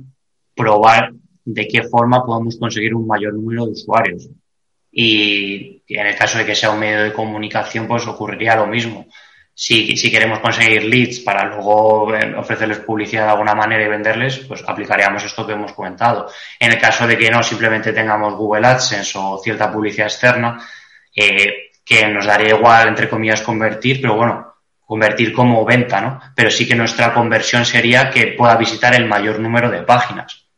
probar 0.54 1.12
de 1.44 1.68
qué 1.68 1.82
forma 1.82 2.24
podemos 2.24 2.56
conseguir 2.56 2.94
un 2.94 3.06
mayor 3.06 3.34
número 3.34 3.66
de 3.66 3.72
usuarios. 3.72 4.28
Y 4.90 5.82
en 5.88 6.06
el 6.06 6.16
caso 6.16 6.38
de 6.38 6.46
que 6.46 6.54
sea 6.54 6.70
un 6.70 6.80
medio 6.80 7.02
de 7.02 7.12
comunicación, 7.12 7.86
pues 7.86 8.06
ocurriría 8.06 8.56
lo 8.56 8.66
mismo 8.66 9.06
si, 9.58 9.96
si 9.96 10.10
queremos 10.10 10.40
conseguir 10.40 10.84
leads 10.84 11.20
para 11.20 11.46
luego 11.46 12.14
eh, 12.14 12.34
ofrecerles 12.36 12.80
publicidad 12.80 13.24
de 13.24 13.30
alguna 13.30 13.54
manera 13.54 13.86
y 13.86 13.88
venderles, 13.88 14.40
pues 14.40 14.62
aplicaríamos 14.66 15.24
esto 15.24 15.46
que 15.46 15.54
hemos 15.54 15.72
comentado. 15.72 16.28
En 16.60 16.72
el 16.72 16.78
caso 16.78 17.06
de 17.06 17.16
que 17.16 17.30
no 17.30 17.42
simplemente 17.42 17.94
tengamos 17.94 18.34
Google 18.34 18.66
AdSense 18.66 19.16
o 19.18 19.38
cierta 19.42 19.72
publicidad 19.72 20.08
externa, 20.08 20.60
eh, 21.16 21.70
que 21.82 22.06
nos 22.06 22.26
daría 22.26 22.54
igual, 22.54 22.88
entre 22.88 23.08
comillas, 23.08 23.40
convertir, 23.40 24.02
pero 24.02 24.16
bueno, 24.16 24.56
convertir 24.84 25.32
como 25.32 25.64
venta, 25.64 26.02
¿no? 26.02 26.20
Pero 26.34 26.50
sí 26.50 26.68
que 26.68 26.74
nuestra 26.74 27.14
conversión 27.14 27.64
sería 27.64 28.10
que 28.10 28.34
pueda 28.36 28.56
visitar 28.56 28.94
el 28.94 29.06
mayor 29.06 29.40
número 29.40 29.70
de 29.70 29.84
páginas. 29.84 30.48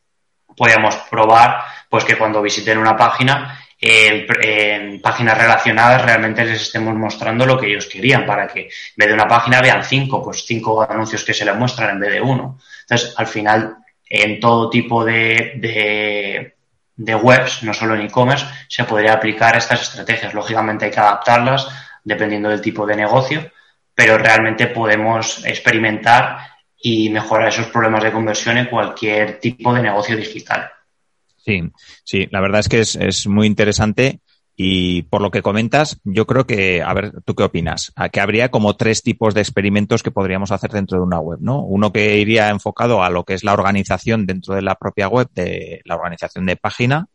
Podríamos 0.56 0.96
probar, 1.08 1.60
pues 1.88 2.02
que 2.02 2.18
cuando 2.18 2.42
visiten 2.42 2.78
una 2.78 2.96
página, 2.96 3.60
en, 3.80 5.00
páginas 5.00 5.38
relacionadas 5.38 6.04
realmente 6.04 6.44
les 6.44 6.62
estemos 6.62 6.94
mostrando 6.94 7.46
lo 7.46 7.58
que 7.58 7.68
ellos 7.68 7.86
querían 7.86 8.26
para 8.26 8.48
que 8.48 8.62
en 8.62 8.68
vez 8.96 9.08
de 9.08 9.14
una 9.14 9.28
página 9.28 9.60
vean 9.60 9.84
cinco, 9.84 10.22
pues 10.22 10.44
cinco 10.44 10.82
anuncios 10.82 11.24
que 11.24 11.34
se 11.34 11.44
les 11.44 11.54
muestran 11.54 11.90
en 11.90 12.00
vez 12.00 12.12
de 12.12 12.20
uno. 12.20 12.58
Entonces, 12.82 13.14
al 13.16 13.26
final, 13.26 13.76
en 14.08 14.40
todo 14.40 14.68
tipo 14.68 15.04
de, 15.04 15.52
de, 15.56 16.56
de 16.96 17.14
webs, 17.14 17.62
no 17.62 17.72
solo 17.72 17.94
en 17.94 18.02
e-commerce, 18.02 18.46
se 18.68 18.84
podría 18.84 19.12
aplicar 19.12 19.56
estas 19.56 19.82
estrategias. 19.82 20.34
Lógicamente 20.34 20.86
hay 20.86 20.90
que 20.90 21.00
adaptarlas 21.00 21.68
dependiendo 22.02 22.48
del 22.48 22.60
tipo 22.60 22.86
de 22.86 22.96
negocio, 22.96 23.50
pero 23.94 24.18
realmente 24.18 24.68
podemos 24.68 25.44
experimentar 25.44 26.38
y 26.80 27.10
mejorar 27.10 27.48
esos 27.48 27.66
problemas 27.66 28.02
de 28.02 28.12
conversión 28.12 28.56
en 28.56 28.66
cualquier 28.66 29.40
tipo 29.40 29.74
de 29.74 29.82
negocio 29.82 30.16
digital. 30.16 30.70
Sí, 31.48 31.62
sí, 32.04 32.28
la 32.30 32.42
verdad 32.42 32.60
es 32.60 32.68
que 32.68 32.80
es, 32.80 33.26
muy 33.26 33.46
interesante 33.46 34.20
y 34.54 35.04
por 35.04 35.22
lo 35.22 35.30
que 35.30 35.40
comentas, 35.40 35.98
yo 36.04 36.26
creo 36.26 36.46
que, 36.46 36.82
a 36.82 36.92
ver, 36.92 37.22
¿tú 37.24 37.34
qué 37.34 37.44
opinas? 37.44 37.90
Que 38.12 38.20
habría 38.20 38.50
como 38.50 38.76
tres 38.76 39.02
tipos 39.02 39.32
de 39.32 39.40
experimentos 39.40 40.02
que 40.02 40.10
podríamos 40.10 40.52
hacer 40.52 40.72
dentro 40.72 40.98
de 40.98 41.04
una 41.04 41.20
web, 41.20 41.38
¿no? 41.40 41.62
Uno 41.62 41.90
que 41.90 42.18
iría 42.18 42.50
enfocado 42.50 43.02
a 43.02 43.08
lo 43.08 43.24
que 43.24 43.32
es 43.32 43.44
la 43.44 43.54
organización 43.54 44.26
dentro 44.26 44.54
de 44.56 44.60
la 44.60 44.74
propia 44.74 45.08
web, 45.08 45.30
de 45.34 45.80
la 45.86 45.94
organización 45.96 46.44
de 46.44 46.56
página. 46.56 47.06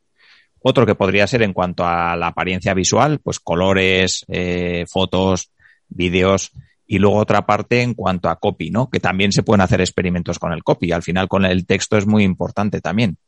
Otro 0.63 0.87
que 0.87 0.95
podría 0.95 1.27
ser 1.27 1.43
en 1.43 1.53
cuanto 1.53 1.85
a 1.85 2.15
la 2.15 2.29
apariencia 2.29 2.73
visual, 2.73 3.19
pues 3.19 3.39
colores, 3.39 4.25
eh, 4.29 4.85
fotos, 4.89 5.51
vídeos. 5.89 6.53
Y 6.87 6.97
luego 6.97 7.17
otra 7.17 7.45
parte 7.45 7.83
en 7.83 7.93
cuanto 7.93 8.29
a 8.29 8.37
copy, 8.37 8.71
¿no? 8.71 8.89
Que 8.89 8.99
también 8.99 9.31
se 9.31 9.43
pueden 9.43 9.61
hacer 9.61 9.79
experimentos 9.79 10.39
con 10.39 10.53
el 10.53 10.63
copy. 10.63 10.91
Al 10.91 11.03
final 11.03 11.27
con 11.27 11.45
el 11.45 11.67
texto 11.67 11.97
es 11.97 12.07
muy 12.07 12.23
importante 12.23 12.81
también. 12.81 13.19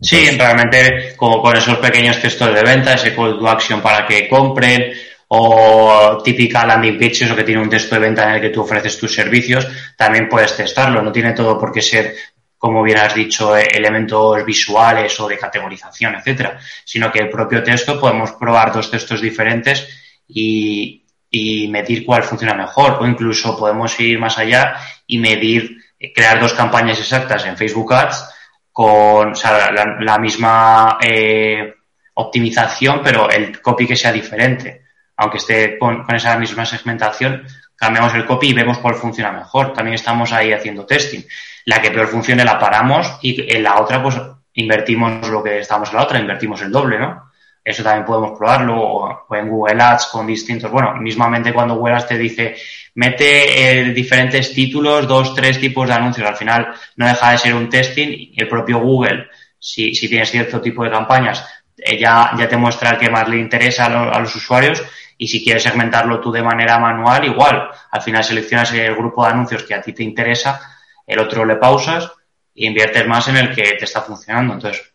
Sí, 0.00 0.30
realmente 0.30 1.14
como 1.16 1.42
con 1.42 1.56
esos 1.56 1.78
pequeños 1.78 2.20
textos 2.20 2.54
de 2.54 2.62
venta, 2.62 2.94
ese 2.94 3.14
call 3.14 3.38
to 3.38 3.48
action 3.48 3.80
para 3.80 4.06
que 4.06 4.28
compren 4.28 4.92
o 5.28 6.18
típica 6.24 6.66
landing 6.66 6.98
page, 6.98 7.24
eso 7.24 7.36
que 7.36 7.44
tiene 7.44 7.60
un 7.62 7.70
texto 7.70 7.94
de 7.94 8.00
venta 8.00 8.24
en 8.24 8.34
el 8.36 8.40
que 8.40 8.48
tú 8.48 8.62
ofreces 8.62 8.98
tus 8.98 9.14
servicios, 9.14 9.68
también 9.96 10.28
puedes 10.28 10.56
testarlo. 10.56 11.02
No 11.02 11.12
tiene 11.12 11.32
todo 11.34 11.58
por 11.58 11.70
qué 11.70 11.82
ser, 11.82 12.16
como 12.58 12.82
bien 12.82 12.98
has 12.98 13.14
dicho, 13.14 13.56
eh, 13.56 13.68
elementos 13.72 14.44
visuales 14.44 15.20
o 15.20 15.28
de 15.28 15.38
categorización, 15.38 16.16
etcétera, 16.16 16.58
sino 16.84 17.12
que 17.12 17.20
el 17.20 17.30
propio 17.30 17.62
texto 17.62 18.00
podemos 18.00 18.32
probar 18.32 18.72
dos 18.72 18.90
textos 18.90 19.20
diferentes 19.20 19.86
y, 20.26 21.04
y 21.30 21.68
medir 21.68 22.04
cuál 22.04 22.24
funciona 22.24 22.54
mejor 22.54 22.98
o 23.00 23.06
incluso 23.06 23.56
podemos 23.56 24.00
ir 24.00 24.18
más 24.18 24.36
allá 24.38 24.74
y 25.06 25.18
medir, 25.18 25.76
eh, 25.98 26.12
crear 26.12 26.40
dos 26.40 26.54
campañas 26.54 26.98
exactas 26.98 27.44
en 27.44 27.56
Facebook 27.56 27.92
Ads 27.92 28.24
con 28.72 29.32
la, 30.00 30.18
misma 30.18 30.98
eh, 31.00 31.74
optimización, 32.14 33.00
pero 33.02 33.30
el 33.30 33.60
copy 33.60 33.86
que 33.86 33.96
sea 33.96 34.12
diferente. 34.12 34.84
Aunque 35.16 35.38
esté 35.38 35.78
con, 35.78 36.06
esa 36.14 36.38
misma 36.38 36.64
segmentación, 36.64 37.44
cambiamos 37.76 38.14
el 38.14 38.24
copy 38.26 38.48
y 38.48 38.54
vemos 38.54 38.78
cuál 38.78 38.94
funciona 38.94 39.32
mejor. 39.32 39.72
También 39.72 39.94
estamos 39.94 40.32
ahí 40.32 40.52
haciendo 40.52 40.86
testing. 40.86 41.22
La 41.66 41.82
que 41.82 41.90
peor 41.90 42.08
funcione 42.08 42.44
la 42.44 42.58
paramos 42.58 43.18
y 43.22 43.54
en 43.54 43.62
la 43.62 43.80
otra, 43.80 44.02
pues 44.02 44.20
invertimos 44.54 45.28
lo 45.28 45.42
que 45.42 45.58
estamos 45.58 45.90
en 45.90 45.96
la 45.96 46.02
otra, 46.02 46.18
invertimos 46.18 46.62
el 46.62 46.72
doble, 46.72 46.98
¿no? 46.98 47.29
Eso 47.70 47.82
también 47.82 48.04
podemos 48.04 48.36
probarlo 48.36 48.80
o, 48.80 49.34
en 49.34 49.48
Google 49.48 49.82
Ads 49.82 50.06
con 50.06 50.26
distintos. 50.26 50.70
Bueno, 50.70 50.94
mismamente 50.96 51.52
cuando 51.52 51.76
Google 51.76 51.94
Ads 51.94 52.08
te 52.08 52.18
dice 52.18 52.56
mete 52.94 53.80
eh, 53.80 53.84
diferentes 53.92 54.52
títulos, 54.52 55.06
dos, 55.06 55.34
tres 55.34 55.60
tipos 55.60 55.86
de 55.88 55.94
anuncios. 55.94 56.28
Al 56.28 56.36
final 56.36 56.74
no 56.96 57.06
deja 57.06 57.30
de 57.30 57.38
ser 57.38 57.54
un 57.54 57.68
testing 57.68 58.32
el 58.36 58.48
propio 58.48 58.80
Google, 58.80 59.28
si, 59.58 59.94
si 59.94 60.08
tienes 60.08 60.30
cierto 60.30 60.60
tipo 60.60 60.82
de 60.82 60.90
campañas, 60.90 61.46
eh, 61.76 61.98
ya, 61.98 62.32
ya 62.36 62.48
te 62.48 62.56
muestra 62.56 62.90
el 62.90 62.98
que 62.98 63.10
más 63.10 63.28
le 63.28 63.38
interesa 63.38 63.86
a, 63.86 64.18
los 64.18 64.34
usuarios 64.34 64.82
y 65.16 65.28
si 65.28 65.44
quieres 65.44 65.62
segmentarlo 65.62 66.20
tú 66.20 66.32
de 66.32 66.42
manera 66.42 66.78
manual, 66.78 67.24
igual. 67.24 67.70
Al 67.90 68.02
final 68.02 68.24
seleccionas 68.24 68.72
el 68.72 68.94
grupo 68.96 69.24
de 69.24 69.30
anuncios 69.30 69.62
que 69.62 69.74
a 69.74 69.80
ti 69.80 69.92
te 69.92 70.02
interesa, 70.02 70.60
el 71.06 71.18
otro 71.18 71.44
le 71.44 71.56
pausas 71.56 72.10
y 72.54 72.66
inviertes 72.66 73.06
más 73.06 73.28
en 73.28 73.36
el 73.36 73.54
que 73.54 73.62
te 73.78 73.84
está 73.84 74.00
funcionando. 74.00 74.54
Entonces, 74.54 74.92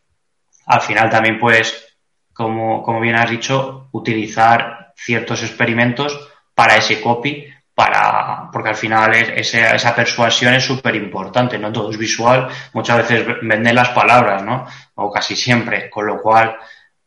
al 0.66 0.82
final 0.82 1.10
también 1.10 1.40
puedes 1.40 1.95
como, 2.36 2.84
como 2.84 3.00
bien 3.00 3.16
has 3.16 3.30
dicho, 3.30 3.88
utilizar 3.94 4.92
ciertos 4.94 5.42
experimentos 5.42 6.30
para 6.54 6.76
ese 6.76 7.02
copy, 7.02 7.48
para, 7.74 8.50
porque 8.52 8.70
al 8.70 8.76
final 8.76 9.16
esa, 9.16 9.74
esa 9.74 9.96
persuasión 9.96 10.54
es 10.54 10.66
súper 10.66 10.96
importante, 10.96 11.58
no 11.58 11.72
todo 11.72 11.92
es 11.92 11.98
visual, 11.98 12.50
muchas 12.74 12.98
veces 12.98 13.26
venden 13.42 13.74
las 13.74 13.90
palabras, 13.90 14.44
¿no? 14.44 14.68
O 14.96 15.10
casi 15.10 15.36
siempre, 15.36 15.90
con 15.90 16.08
lo 16.08 16.22
cual 16.22 16.58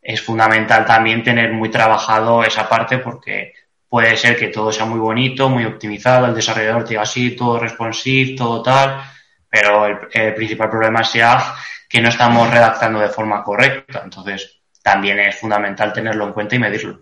es 0.00 0.22
fundamental 0.22 0.86
también 0.86 1.22
tener 1.22 1.52
muy 1.52 1.70
trabajado 1.70 2.42
esa 2.42 2.66
parte 2.66 2.96
porque 2.98 3.52
puede 3.86 4.16
ser 4.16 4.34
que 4.38 4.48
todo 4.48 4.72
sea 4.72 4.86
muy 4.86 4.98
bonito, 4.98 5.50
muy 5.50 5.66
optimizado, 5.66 6.24
el 6.24 6.34
desarrollador 6.34 6.88
diga 6.88 7.02
así, 7.02 7.36
todo 7.36 7.58
responsive, 7.58 8.34
todo 8.34 8.62
tal, 8.62 9.02
pero 9.50 9.84
el, 9.84 9.98
el 10.10 10.34
principal 10.34 10.70
problema 10.70 11.04
sea 11.04 11.54
que 11.86 12.00
no 12.00 12.08
estamos 12.08 12.50
redactando 12.50 13.00
de 13.00 13.08
forma 13.08 13.42
correcta. 13.42 14.02
Entonces, 14.04 14.57
también 14.88 15.18
es 15.18 15.36
fundamental 15.36 15.92
tenerlo 15.92 16.26
en 16.26 16.32
cuenta 16.32 16.56
y 16.56 16.58
medirlo. 16.58 17.00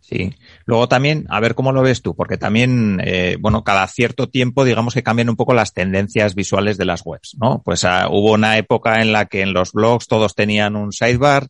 Sí. 0.00 0.34
Luego 0.64 0.88
también, 0.88 1.26
a 1.28 1.38
ver 1.38 1.54
cómo 1.54 1.70
lo 1.70 1.82
ves 1.82 2.02
tú, 2.02 2.16
porque 2.16 2.36
también, 2.36 3.00
eh, 3.04 3.36
bueno, 3.38 3.62
cada 3.62 3.86
cierto 3.86 4.28
tiempo, 4.28 4.64
digamos 4.64 4.94
que 4.94 5.04
cambian 5.04 5.28
un 5.28 5.36
poco 5.36 5.54
las 5.54 5.72
tendencias 5.72 6.34
visuales 6.34 6.78
de 6.78 6.84
las 6.84 7.02
webs, 7.04 7.36
¿no? 7.40 7.62
Pues 7.64 7.84
ah, 7.84 8.08
hubo 8.10 8.32
una 8.32 8.58
época 8.58 9.02
en 9.02 9.12
la 9.12 9.26
que 9.26 9.42
en 9.42 9.52
los 9.52 9.72
blogs 9.72 10.08
todos 10.08 10.34
tenían 10.34 10.74
un 10.74 10.92
sidebar, 10.92 11.46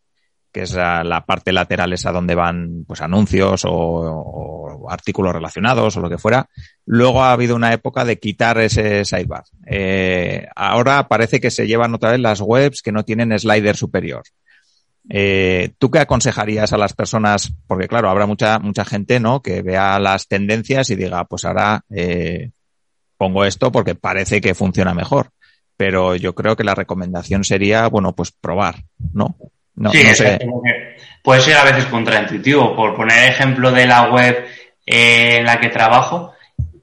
que 0.52 0.62
es 0.62 0.74
la, 0.74 1.24
parte 1.26 1.52
lateral 1.52 1.92
esa 1.94 2.12
donde 2.12 2.34
van, 2.34 2.84
pues, 2.86 3.00
anuncios 3.00 3.62
o, 3.64 4.86
artículos 4.90 5.32
relacionados 5.32 5.96
o 5.96 6.00
lo 6.00 6.10
que 6.10 6.18
fuera. 6.18 6.48
Luego 6.84 7.22
ha 7.22 7.32
habido 7.32 7.56
una 7.56 7.72
época 7.72 8.04
de 8.04 8.18
quitar 8.18 8.58
ese 8.58 9.06
sidebar. 9.06 9.44
Eh, 9.66 10.46
ahora 10.54 11.08
parece 11.08 11.40
que 11.40 11.50
se 11.50 11.66
llevan 11.66 11.94
otra 11.94 12.10
vez 12.10 12.20
las 12.20 12.40
webs 12.42 12.82
que 12.82 12.92
no 12.92 13.04
tienen 13.04 13.38
slider 13.38 13.76
superior. 13.76 14.24
Eh, 15.10 15.70
¿Tú 15.78 15.90
qué 15.90 16.00
aconsejarías 16.00 16.72
a 16.72 16.78
las 16.78 16.92
personas? 16.92 17.52
Porque 17.66 17.88
claro, 17.88 18.10
habrá 18.10 18.26
mucha, 18.26 18.58
mucha 18.58 18.84
gente, 18.84 19.20
¿no? 19.20 19.40
Que 19.40 19.62
vea 19.62 19.98
las 19.98 20.28
tendencias 20.28 20.90
y 20.90 20.96
diga, 20.96 21.24
pues 21.24 21.44
ahora 21.44 21.82
eh, 21.90 22.50
pongo 23.16 23.44
esto 23.44 23.72
porque 23.72 23.94
parece 23.94 24.40
que 24.40 24.54
funciona 24.54 24.94
mejor. 24.94 25.30
Pero 25.76 26.16
yo 26.16 26.34
creo 26.34 26.56
que 26.56 26.64
la 26.64 26.74
recomendación 26.74 27.44
sería, 27.44 27.86
bueno, 27.88 28.14
pues 28.14 28.32
probar, 28.32 28.76
¿no? 29.12 29.36
no 29.76 29.90
sí, 29.92 30.02
puede 31.22 31.40
ser 31.40 31.56
a 31.56 31.64
veces 31.64 31.86
contraintuitivo. 31.86 32.74
Por 32.74 32.96
poner 32.96 33.30
ejemplo 33.30 33.70
de 33.70 33.86
la 33.86 34.10
web 34.10 34.44
eh, 34.84 35.36
en 35.38 35.44
la 35.44 35.60
que 35.60 35.68
trabajo, 35.68 36.34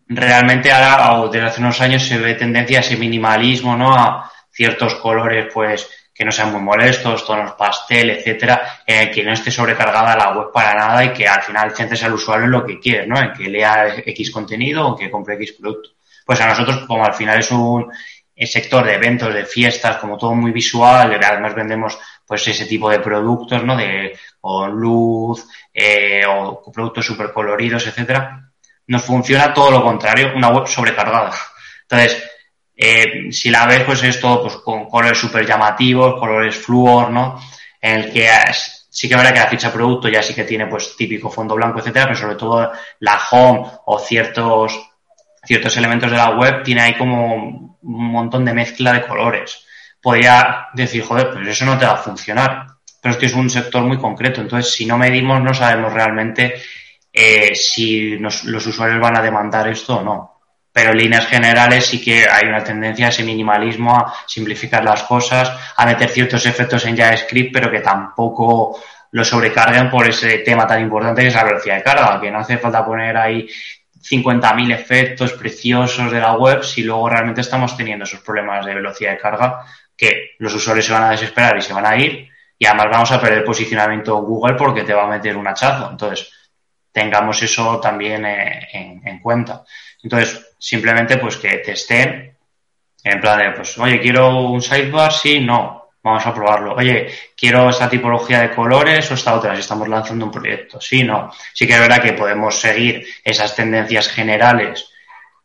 realmente 0.07 0.71
ahora, 0.71 1.19
o 1.19 1.29
desde 1.29 1.47
hace 1.47 1.61
unos 1.61 1.81
años, 1.81 2.03
se 2.03 2.17
ve 2.17 2.35
tendencia 2.35 2.77
a 2.77 2.81
ese 2.81 2.95
minimalismo, 2.95 3.75
¿no? 3.75 3.93
A 3.93 4.31
ciertos 4.49 4.95
colores, 4.95 5.47
pues, 5.53 5.89
que 6.15 6.23
no 6.23 6.31
sean 6.31 6.53
muy 6.53 6.61
molestos, 6.61 7.25
tonos 7.25 7.51
pastel, 7.51 8.09
etcétera, 8.11 8.81
eh, 8.87 9.11
que 9.11 9.21
no 9.21 9.33
esté 9.33 9.51
sobrecargada 9.51 10.15
la 10.15 10.31
web 10.31 10.47
para 10.53 10.73
nada 10.73 11.03
y 11.03 11.11
que 11.11 11.27
al 11.27 11.43
final 11.43 11.75
centres 11.75 12.01
al 12.03 12.13
usuario 12.13 12.45
en 12.45 12.51
lo 12.51 12.65
que 12.65 12.79
quiere, 12.79 13.05
¿no? 13.05 13.19
En 13.19 13.33
que 13.33 13.49
lea 13.49 13.95
X 13.97 14.31
contenido 14.31 14.87
o 14.87 14.95
que 14.95 15.11
compre 15.11 15.35
X 15.35 15.57
producto. 15.59 15.89
Pues 16.25 16.39
a 16.39 16.47
nosotros, 16.47 16.85
como 16.87 17.03
al 17.03 17.13
final 17.13 17.39
es 17.39 17.51
un 17.51 17.91
sector 18.33 18.85
de 18.85 18.93
eventos, 18.93 19.33
de 19.33 19.45
fiestas, 19.45 19.97
como 19.97 20.17
todo 20.17 20.33
muy 20.33 20.51
visual, 20.51 21.13
además 21.21 21.53
vendemos 21.53 21.97
pues 22.25 22.47
ese 22.47 22.65
tipo 22.65 22.89
de 22.89 22.99
productos, 22.99 23.61
¿no? 23.65 23.75
De, 23.75 24.17
con 24.39 24.71
luz, 24.71 25.45
eh, 25.73 26.23
o 26.25 26.71
productos 26.71 27.05
súper 27.05 27.33
coloridos, 27.33 27.85
etcétera. 27.87 28.51
Nos 28.87 29.03
funciona 29.03 29.53
todo 29.53 29.69
lo 29.69 29.83
contrario, 29.83 30.31
una 30.33 30.47
web 30.47 30.65
sobrecargada. 30.65 31.33
Entonces, 31.81 32.23
eh, 32.75 33.31
si 33.31 33.49
la 33.49 33.65
ves, 33.65 33.83
pues 33.83 34.03
es 34.03 34.19
todo 34.19 34.41
pues, 34.43 34.57
con 34.57 34.85
colores 34.89 35.17
súper 35.17 35.45
llamativos, 35.45 36.19
colores 36.19 36.55
fluor, 36.57 37.09
¿no? 37.09 37.39
En 37.79 38.01
el 38.01 38.11
que 38.11 38.27
sí 38.89 39.07
que 39.07 39.15
verá 39.15 39.33
que 39.33 39.39
la 39.39 39.47
ficha 39.47 39.71
producto 39.71 40.09
ya 40.09 40.21
sí 40.21 40.33
que 40.33 40.43
tiene 40.43 40.67
pues 40.67 40.95
típico 40.97 41.29
fondo 41.29 41.55
blanco, 41.55 41.79
etcétera, 41.79 42.05
pero 42.05 42.17
sobre 42.17 42.35
todo 42.35 42.71
la 42.99 43.19
home 43.31 43.65
o 43.85 43.99
ciertos, 43.99 44.79
ciertos 45.43 45.77
elementos 45.77 46.11
de 46.11 46.17
la 46.17 46.31
web 46.31 46.63
tiene 46.63 46.81
ahí 46.81 46.97
como 46.97 47.35
un 47.35 48.11
montón 48.11 48.43
de 48.43 48.53
mezcla 48.53 48.93
de 48.93 49.05
colores. 49.05 49.65
Podría 50.01 50.67
decir, 50.73 51.03
joder, 51.03 51.31
pues 51.31 51.47
eso 51.47 51.65
no 51.65 51.77
te 51.77 51.85
va 51.85 51.93
a 51.93 51.97
funcionar. 51.97 52.67
Pero 53.01 53.13
es 53.13 53.19
que 53.19 53.25
es 53.27 53.33
un 53.33 53.49
sector 53.49 53.83
muy 53.83 53.97
concreto. 53.97 54.41
Entonces, 54.41 54.73
si 54.73 54.85
no 54.85 54.97
medimos, 54.97 55.41
no 55.41 55.53
sabemos 55.53 55.93
realmente 55.93 56.55
eh, 57.13 57.55
si 57.55 58.17
los 58.17 58.67
usuarios 58.67 58.99
van 58.99 59.17
a 59.17 59.21
demandar 59.21 59.67
esto 59.67 59.97
o 59.97 60.03
no 60.03 60.34
pero 60.75 60.91
en 60.91 60.97
líneas 60.97 61.27
generales 61.27 61.85
sí 61.85 62.03
que 62.03 62.27
hay 62.29 62.49
una 62.49 62.61
tendencia 62.61 63.05
a 63.05 63.09
ese 63.09 63.23
minimalismo, 63.23 63.95
a 63.95 64.13
simplificar 64.27 64.83
las 64.83 65.03
cosas, 65.03 65.49
a 65.77 65.85
meter 65.85 66.09
ciertos 66.09 66.45
efectos 66.45 66.85
en 66.85 66.97
JavaScript, 66.97 67.53
pero 67.53 67.71
que 67.71 67.79
tampoco 67.79 68.77
lo 69.11 69.23
sobrecargan 69.23 69.89
por 69.89 70.05
ese 70.05 70.39
tema 70.39 70.67
tan 70.67 70.81
importante 70.81 71.21
que 71.21 71.29
es 71.29 71.33
la 71.33 71.45
velocidad 71.45 71.77
de 71.77 71.83
carga, 71.83 72.19
que 72.19 72.29
no 72.29 72.39
hace 72.39 72.57
falta 72.57 72.85
poner 72.85 73.15
ahí 73.15 73.47
50.000 74.03 74.73
efectos 74.73 75.31
preciosos 75.31 76.11
de 76.11 76.19
la 76.19 76.33
web 76.33 76.61
si 76.61 76.83
luego 76.83 77.07
realmente 77.07 77.39
estamos 77.39 77.77
teniendo 77.77 78.03
esos 78.03 78.19
problemas 78.19 78.65
de 78.65 78.75
velocidad 78.75 79.11
de 79.11 79.17
carga 79.17 79.65
que 79.95 80.31
los 80.39 80.53
usuarios 80.53 80.85
se 80.85 80.91
van 80.91 81.03
a 81.03 81.11
desesperar 81.11 81.57
y 81.57 81.61
se 81.61 81.71
van 81.71 81.85
a 81.85 81.95
ir 81.95 82.27
y 82.59 82.65
además 82.65 82.87
vamos 82.91 83.11
a 83.13 83.21
perder 83.21 83.45
posicionamiento 83.45 84.19
en 84.19 84.25
Google 84.25 84.55
porque 84.55 84.83
te 84.83 84.93
va 84.93 85.05
a 85.05 85.07
meter 85.07 85.37
un 85.37 85.47
hachazo. 85.47 85.91
Entonces, 85.91 86.33
tengamos 86.91 87.41
eso 87.41 87.79
también 87.79 88.25
eh, 88.25 88.67
en 88.73 89.19
cuenta. 89.19 89.63
Entonces, 90.05 90.54
simplemente 90.65 91.17
pues 91.17 91.37
que 91.37 91.59
te 91.59 91.73
estén 91.73 92.35
en 93.03 93.21
plan 93.21 93.37
de, 93.37 93.51
pues, 93.51 93.77
oye, 93.77 93.99
quiero 93.99 94.49
un 94.49 94.63
sidebar, 94.63 95.13
sí, 95.13 95.39
no, 95.39 95.91
vamos 96.01 96.25
a 96.25 96.33
probarlo. 96.33 96.73
Oye, 96.73 97.07
quiero 97.37 97.69
esta 97.69 97.87
tipología 97.87 98.41
de 98.41 98.49
colores 98.49 99.11
o 99.11 99.13
esta 99.13 99.35
otra, 99.35 99.53
si 99.53 99.61
estamos 99.61 99.87
lanzando 99.87 100.25
un 100.25 100.31
proyecto, 100.31 100.81
sí, 100.81 101.03
no. 101.03 101.31
Sí 101.53 101.67
que 101.67 101.73
es 101.73 101.79
verdad 101.79 102.01
que 102.01 102.13
podemos 102.13 102.59
seguir 102.59 103.05
esas 103.23 103.55
tendencias 103.55 104.07
generales 104.07 104.89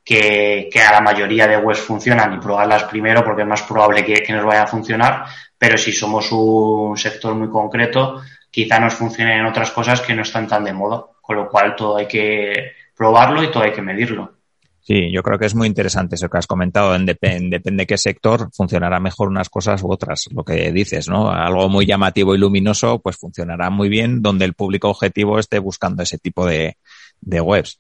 que, 0.03 0.71
que 0.73 0.81
a 0.81 0.93
la 0.93 1.03
mayoría 1.03 1.47
de 1.47 1.59
webs 1.59 1.81
funcionan 1.81 2.33
y 2.33 2.39
probarlas 2.39 2.85
primero 2.85 3.23
porque 3.23 3.43
es 3.43 3.49
más 3.49 3.63
probable 3.63 4.03
que, 4.03 4.23
que 4.23 4.33
nos 4.33 4.47
vayan 4.47 4.65
a 4.65 4.69
funcionar, 4.69 5.27
pero 5.59 5.77
si 5.77 5.93
somos 5.93 6.33
un 6.33 6.97
sector 6.97 7.35
muy 7.35 7.51
concreto, 7.51 8.23
quizá 8.51 8.81
nos 8.81 8.95
funcionen 8.95 9.45
otras 9.45 9.71
cosas 9.71 10.01
que 10.01 10.15
no 10.15 10.23
están 10.23 10.49
tan 10.49 10.65
de 10.65 10.73
moda, 10.73 11.05
con 11.21 11.37
lo 11.37 11.47
cual 11.47 11.77
todo 11.77 11.99
hay 11.99 12.09
que 12.09 12.73
probarlo 12.97 13.43
y 13.43 13.51
todo 13.51 13.65
hay 13.65 13.73
que 13.73 13.83
medirlo. 13.83 14.40
Sí, 14.83 15.13
yo 15.13 15.23
creo 15.23 15.39
que 15.39 15.47
es 15.47 15.55
muy 15.55 15.69
interesante 15.69 16.15
eso 16.15 16.29
que 16.29 16.39
has 16.39 16.47
comentado. 16.47 16.95
En 16.95 17.05
depende 17.05 17.61
de 17.61 17.87
qué 17.87 17.99
sector 17.99 18.51
funcionará 18.53 18.99
mejor 18.99 19.29
unas 19.29 19.51
cosas 19.51 19.83
u 19.83 19.93
otras. 19.93 20.29
Lo 20.35 20.43
que 20.43 20.73
dices, 20.73 21.09
¿no? 21.09 21.31
Algo 21.31 21.69
muy 21.69 21.87
llamativo 21.87 22.35
y 22.35 22.39
luminoso, 22.39 23.01
pues 23.01 23.17
funcionará 23.17 23.71
muy 23.71 23.89
bien 23.89 24.23
donde 24.23 24.47
el 24.47 24.55
público 24.55 24.89
objetivo 24.89 25.39
esté 25.39 25.59
buscando 25.59 26.03
ese 26.03 26.19
tipo 26.19 26.47
de, 26.47 26.79
de 27.21 27.41
webs. 27.41 27.79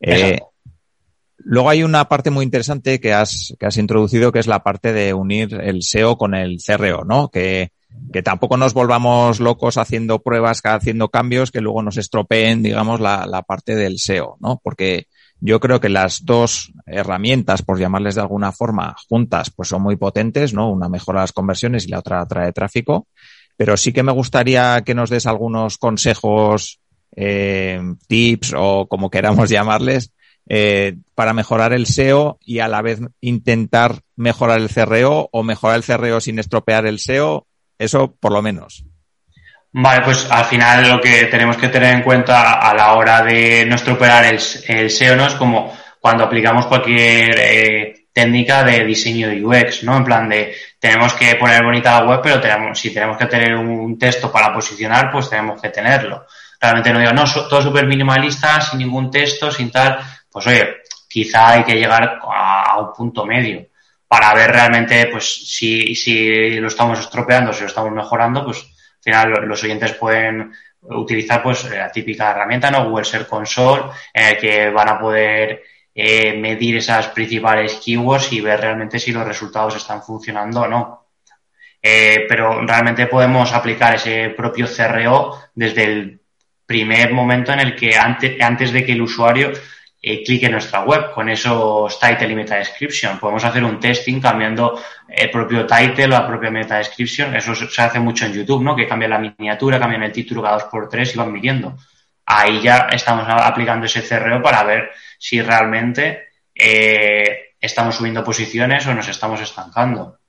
Eh, 0.00 0.40
luego 1.38 1.70
hay 1.70 1.84
una 1.84 2.08
parte 2.08 2.30
muy 2.30 2.44
interesante 2.44 3.00
que 3.00 3.12
has, 3.12 3.54
que 3.58 3.66
has 3.66 3.76
introducido, 3.76 4.32
que 4.32 4.40
es 4.40 4.46
la 4.48 4.62
parte 4.64 4.92
de 4.92 5.14
unir 5.14 5.54
el 5.54 5.82
SEO 5.82 6.18
con 6.18 6.34
el 6.34 6.58
CRO, 6.64 7.04
¿no? 7.04 7.28
Que, 7.28 7.70
que 8.12 8.22
tampoco 8.22 8.56
nos 8.56 8.74
volvamos 8.74 9.38
locos 9.38 9.76
haciendo 9.76 10.20
pruebas, 10.20 10.60
haciendo 10.64 11.10
cambios 11.10 11.52
que 11.52 11.60
luego 11.60 11.82
nos 11.82 11.96
estropeen, 11.96 12.62
digamos, 12.62 12.98
la, 12.98 13.24
la 13.26 13.42
parte 13.42 13.76
del 13.76 13.98
SEO, 13.98 14.36
¿no? 14.40 14.60
Porque 14.62 15.06
yo 15.40 15.58
creo 15.60 15.80
que 15.80 15.88
las 15.88 16.24
dos 16.24 16.72
herramientas, 16.86 17.62
por 17.62 17.78
llamarles 17.78 18.14
de 18.14 18.20
alguna 18.20 18.52
forma, 18.52 18.94
juntas, 19.08 19.50
pues 19.50 19.68
son 19.68 19.82
muy 19.82 19.96
potentes, 19.96 20.52
¿no? 20.52 20.70
Una 20.70 20.88
mejora 20.88 21.22
las 21.22 21.32
conversiones 21.32 21.86
y 21.86 21.88
la 21.88 22.00
otra 22.00 22.26
trae 22.26 22.52
tráfico. 22.52 23.06
Pero 23.56 23.76
sí 23.76 23.92
que 23.92 24.02
me 24.02 24.12
gustaría 24.12 24.82
que 24.82 24.94
nos 24.94 25.10
des 25.10 25.26
algunos 25.26 25.78
consejos, 25.78 26.80
eh, 27.16 27.80
tips 28.06 28.54
o 28.56 28.86
como 28.86 29.10
queramos 29.10 29.48
llamarles, 29.50 30.12
eh, 30.48 30.96
para 31.14 31.32
mejorar 31.32 31.72
el 31.72 31.86
SEO 31.86 32.38
y 32.44 32.58
a 32.58 32.68
la 32.68 32.82
vez 32.82 33.00
intentar 33.20 34.00
mejorar 34.16 34.60
el 34.60 34.68
CRO 34.68 35.28
o 35.32 35.42
mejorar 35.42 35.76
el 35.76 35.84
CRO 35.84 36.20
sin 36.20 36.38
estropear 36.38 36.86
el 36.86 36.98
SEO. 36.98 37.46
Eso 37.78 38.14
por 38.18 38.32
lo 38.32 38.42
menos. 38.42 38.84
Vale, 39.72 40.02
pues 40.02 40.28
al 40.30 40.44
final 40.46 40.88
lo 40.88 41.00
que 41.00 41.26
tenemos 41.26 41.56
que 41.56 41.68
tener 41.68 41.94
en 41.94 42.02
cuenta 42.02 42.54
a 42.54 42.74
la 42.74 42.94
hora 42.94 43.22
de 43.22 43.64
no 43.66 43.76
estropear 43.76 44.24
el, 44.24 44.40
SEO 44.90 45.14
no 45.14 45.26
es 45.26 45.34
como 45.34 45.76
cuando 46.00 46.24
aplicamos 46.24 46.66
cualquier 46.66 47.38
eh, 47.38 48.06
técnica 48.12 48.64
de 48.64 48.84
diseño 48.84 49.28
de 49.28 49.44
UX, 49.44 49.84
¿no? 49.84 49.96
En 49.96 50.04
plan 50.04 50.28
de 50.28 50.54
tenemos 50.80 51.14
que 51.14 51.36
poner 51.36 51.62
bonita 51.62 52.00
la 52.00 52.06
web, 52.06 52.20
pero 52.22 52.40
tenemos, 52.40 52.78
si 52.80 52.92
tenemos 52.92 53.16
que 53.16 53.26
tener 53.26 53.54
un 53.54 53.96
texto 53.96 54.32
para 54.32 54.52
posicionar, 54.52 55.10
pues 55.12 55.30
tenemos 55.30 55.60
que 55.60 55.68
tenerlo. 55.68 56.26
Realmente 56.60 56.92
no 56.92 56.98
digo, 56.98 57.12
no, 57.12 57.24
todo 57.24 57.62
súper 57.62 57.86
minimalista, 57.86 58.60
sin 58.60 58.80
ningún 58.80 59.10
texto, 59.10 59.52
sin 59.52 59.70
tal. 59.70 60.00
Pues 60.30 60.46
oye, 60.48 60.78
quizá 61.08 61.50
hay 61.52 61.64
que 61.64 61.76
llegar 61.76 62.18
a 62.22 62.78
un 62.80 62.92
punto 62.92 63.24
medio 63.24 63.66
para 64.08 64.34
ver 64.34 64.50
realmente, 64.50 65.06
pues, 65.06 65.48
si, 65.48 65.94
si 65.94 66.58
lo 66.58 66.66
estamos 66.66 66.98
estropeando, 66.98 67.52
si 67.52 67.60
lo 67.60 67.68
estamos 67.68 67.92
mejorando, 67.92 68.44
pues 68.44 68.66
al 69.06 69.28
final 69.28 69.48
los 69.48 69.62
oyentes 69.64 69.92
pueden 69.92 70.52
utilizar 70.82 71.42
pues 71.42 71.64
la 71.70 71.90
típica 71.90 72.30
herramienta, 72.30 72.70
¿no? 72.70 72.88
Google 72.88 73.04
Search 73.04 73.26
Console, 73.26 73.92
en 74.12 74.38
que 74.38 74.70
van 74.70 74.88
a 74.88 74.98
poder 74.98 75.62
eh, 75.94 76.36
medir 76.38 76.76
esas 76.76 77.08
principales 77.08 77.80
keywords 77.84 78.32
y 78.32 78.40
ver 78.40 78.60
realmente 78.60 78.98
si 78.98 79.12
los 79.12 79.26
resultados 79.26 79.76
están 79.76 80.02
funcionando 80.02 80.62
o 80.62 80.68
no. 80.68 81.06
Eh, 81.82 82.26
pero 82.28 82.60
realmente 82.66 83.06
podemos 83.06 83.52
aplicar 83.52 83.94
ese 83.94 84.30
propio 84.30 84.66
CRO 84.66 85.38
desde 85.54 85.84
el 85.84 86.20
primer 86.66 87.12
momento 87.12 87.52
en 87.52 87.60
el 87.60 87.74
que 87.74 87.96
antes, 87.96 88.40
antes 88.40 88.72
de 88.72 88.84
que 88.84 88.92
el 88.92 89.02
usuario 89.02 89.50
eh, 90.02 90.22
clic 90.24 90.44
en 90.44 90.52
nuestra 90.52 90.82
web 90.82 91.10
con 91.12 91.28
esos 91.28 91.98
title 91.98 92.28
y 92.28 92.34
meta 92.34 92.56
description. 92.56 93.18
Podemos 93.18 93.44
hacer 93.44 93.62
un 93.64 93.78
testing 93.78 94.20
cambiando 94.20 94.80
el 95.08 95.30
propio 95.30 95.66
title 95.66 96.06
o 96.06 96.08
la 96.08 96.26
propia 96.26 96.50
meta 96.50 96.78
description. 96.78 97.36
Eso 97.36 97.54
se 97.54 97.82
hace 97.82 98.00
mucho 98.00 98.24
en 98.24 98.32
YouTube, 98.32 98.62
¿no? 98.62 98.74
Que 98.74 98.88
cambian 98.88 99.10
la 99.10 99.18
miniatura, 99.18 99.78
cambian 99.78 100.04
el 100.04 100.12
título 100.12 100.42
cada 100.42 100.54
dos 100.54 100.64
por 100.64 100.88
tres 100.88 101.14
y 101.14 101.18
van 101.18 101.32
midiendo. 101.32 101.76
Ahí 102.24 102.62
ya 102.62 102.88
estamos 102.92 103.26
aplicando 103.28 103.86
ese 103.86 104.06
CRO 104.06 104.42
para 104.42 104.62
ver 104.62 104.90
si 105.18 105.42
realmente 105.42 106.28
eh, 106.54 107.54
estamos 107.60 107.96
subiendo 107.96 108.24
posiciones 108.24 108.86
o 108.86 108.94
nos 108.94 109.08
estamos 109.08 109.40
estancando. 109.40 110.19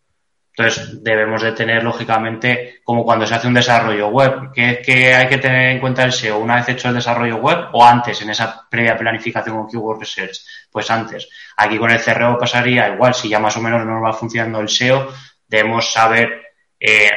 Entonces, 0.55 1.01
debemos 1.01 1.41
de 1.41 1.53
tener, 1.53 1.81
lógicamente, 1.83 2.81
como 2.83 3.05
cuando 3.05 3.25
se 3.25 3.35
hace 3.35 3.47
un 3.47 3.53
desarrollo 3.53 4.09
web, 4.09 4.51
que, 4.53 5.15
hay 5.15 5.27
que 5.27 5.37
tener 5.37 5.71
en 5.71 5.79
cuenta 5.79 6.03
el 6.03 6.11
SEO 6.11 6.39
una 6.39 6.55
vez 6.55 6.69
hecho 6.69 6.89
el 6.89 6.95
desarrollo 6.95 7.37
web 7.37 7.69
o 7.71 7.85
antes, 7.85 8.21
en 8.21 8.31
esa 8.31 8.67
previa 8.69 8.97
planificación 8.97 9.55
con 9.55 9.69
Keyword 9.69 9.99
Research. 9.99 10.39
Pues 10.69 10.91
antes. 10.91 11.29
Aquí 11.55 11.77
con 11.77 11.89
el 11.89 12.01
CRO 12.01 12.37
pasaría 12.37 12.93
igual, 12.93 13.13
si 13.13 13.29
ya 13.29 13.39
más 13.39 13.55
o 13.55 13.61
menos 13.61 13.85
no 13.85 13.93
nos 13.93 14.03
va 14.03 14.13
funcionando 14.13 14.59
el 14.59 14.67
SEO, 14.67 15.07
debemos 15.47 15.91
saber 15.91 16.41
eh, 16.77 17.11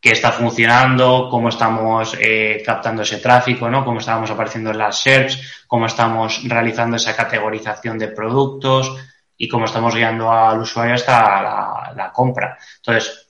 qué 0.00 0.10
está 0.10 0.32
funcionando, 0.32 1.28
cómo 1.30 1.50
estamos 1.50 2.16
eh, 2.20 2.62
captando 2.66 3.02
ese 3.02 3.18
tráfico, 3.18 3.70
¿no? 3.70 3.84
Cómo 3.84 4.00
estamos 4.00 4.30
apareciendo 4.30 4.70
en 4.70 4.78
las 4.78 5.00
SERPs, 5.00 5.64
cómo 5.68 5.86
estamos 5.86 6.42
realizando 6.48 6.96
esa 6.96 7.14
categorización 7.14 7.98
de 7.98 8.08
productos, 8.08 8.94
y 9.36 9.48
cómo 9.48 9.64
estamos 9.64 9.94
guiando 9.94 10.30
al 10.30 10.60
usuario 10.60 10.94
hasta 10.94 11.92
la, 11.94 12.10
compra. 12.12 12.56
Entonces, 12.76 13.28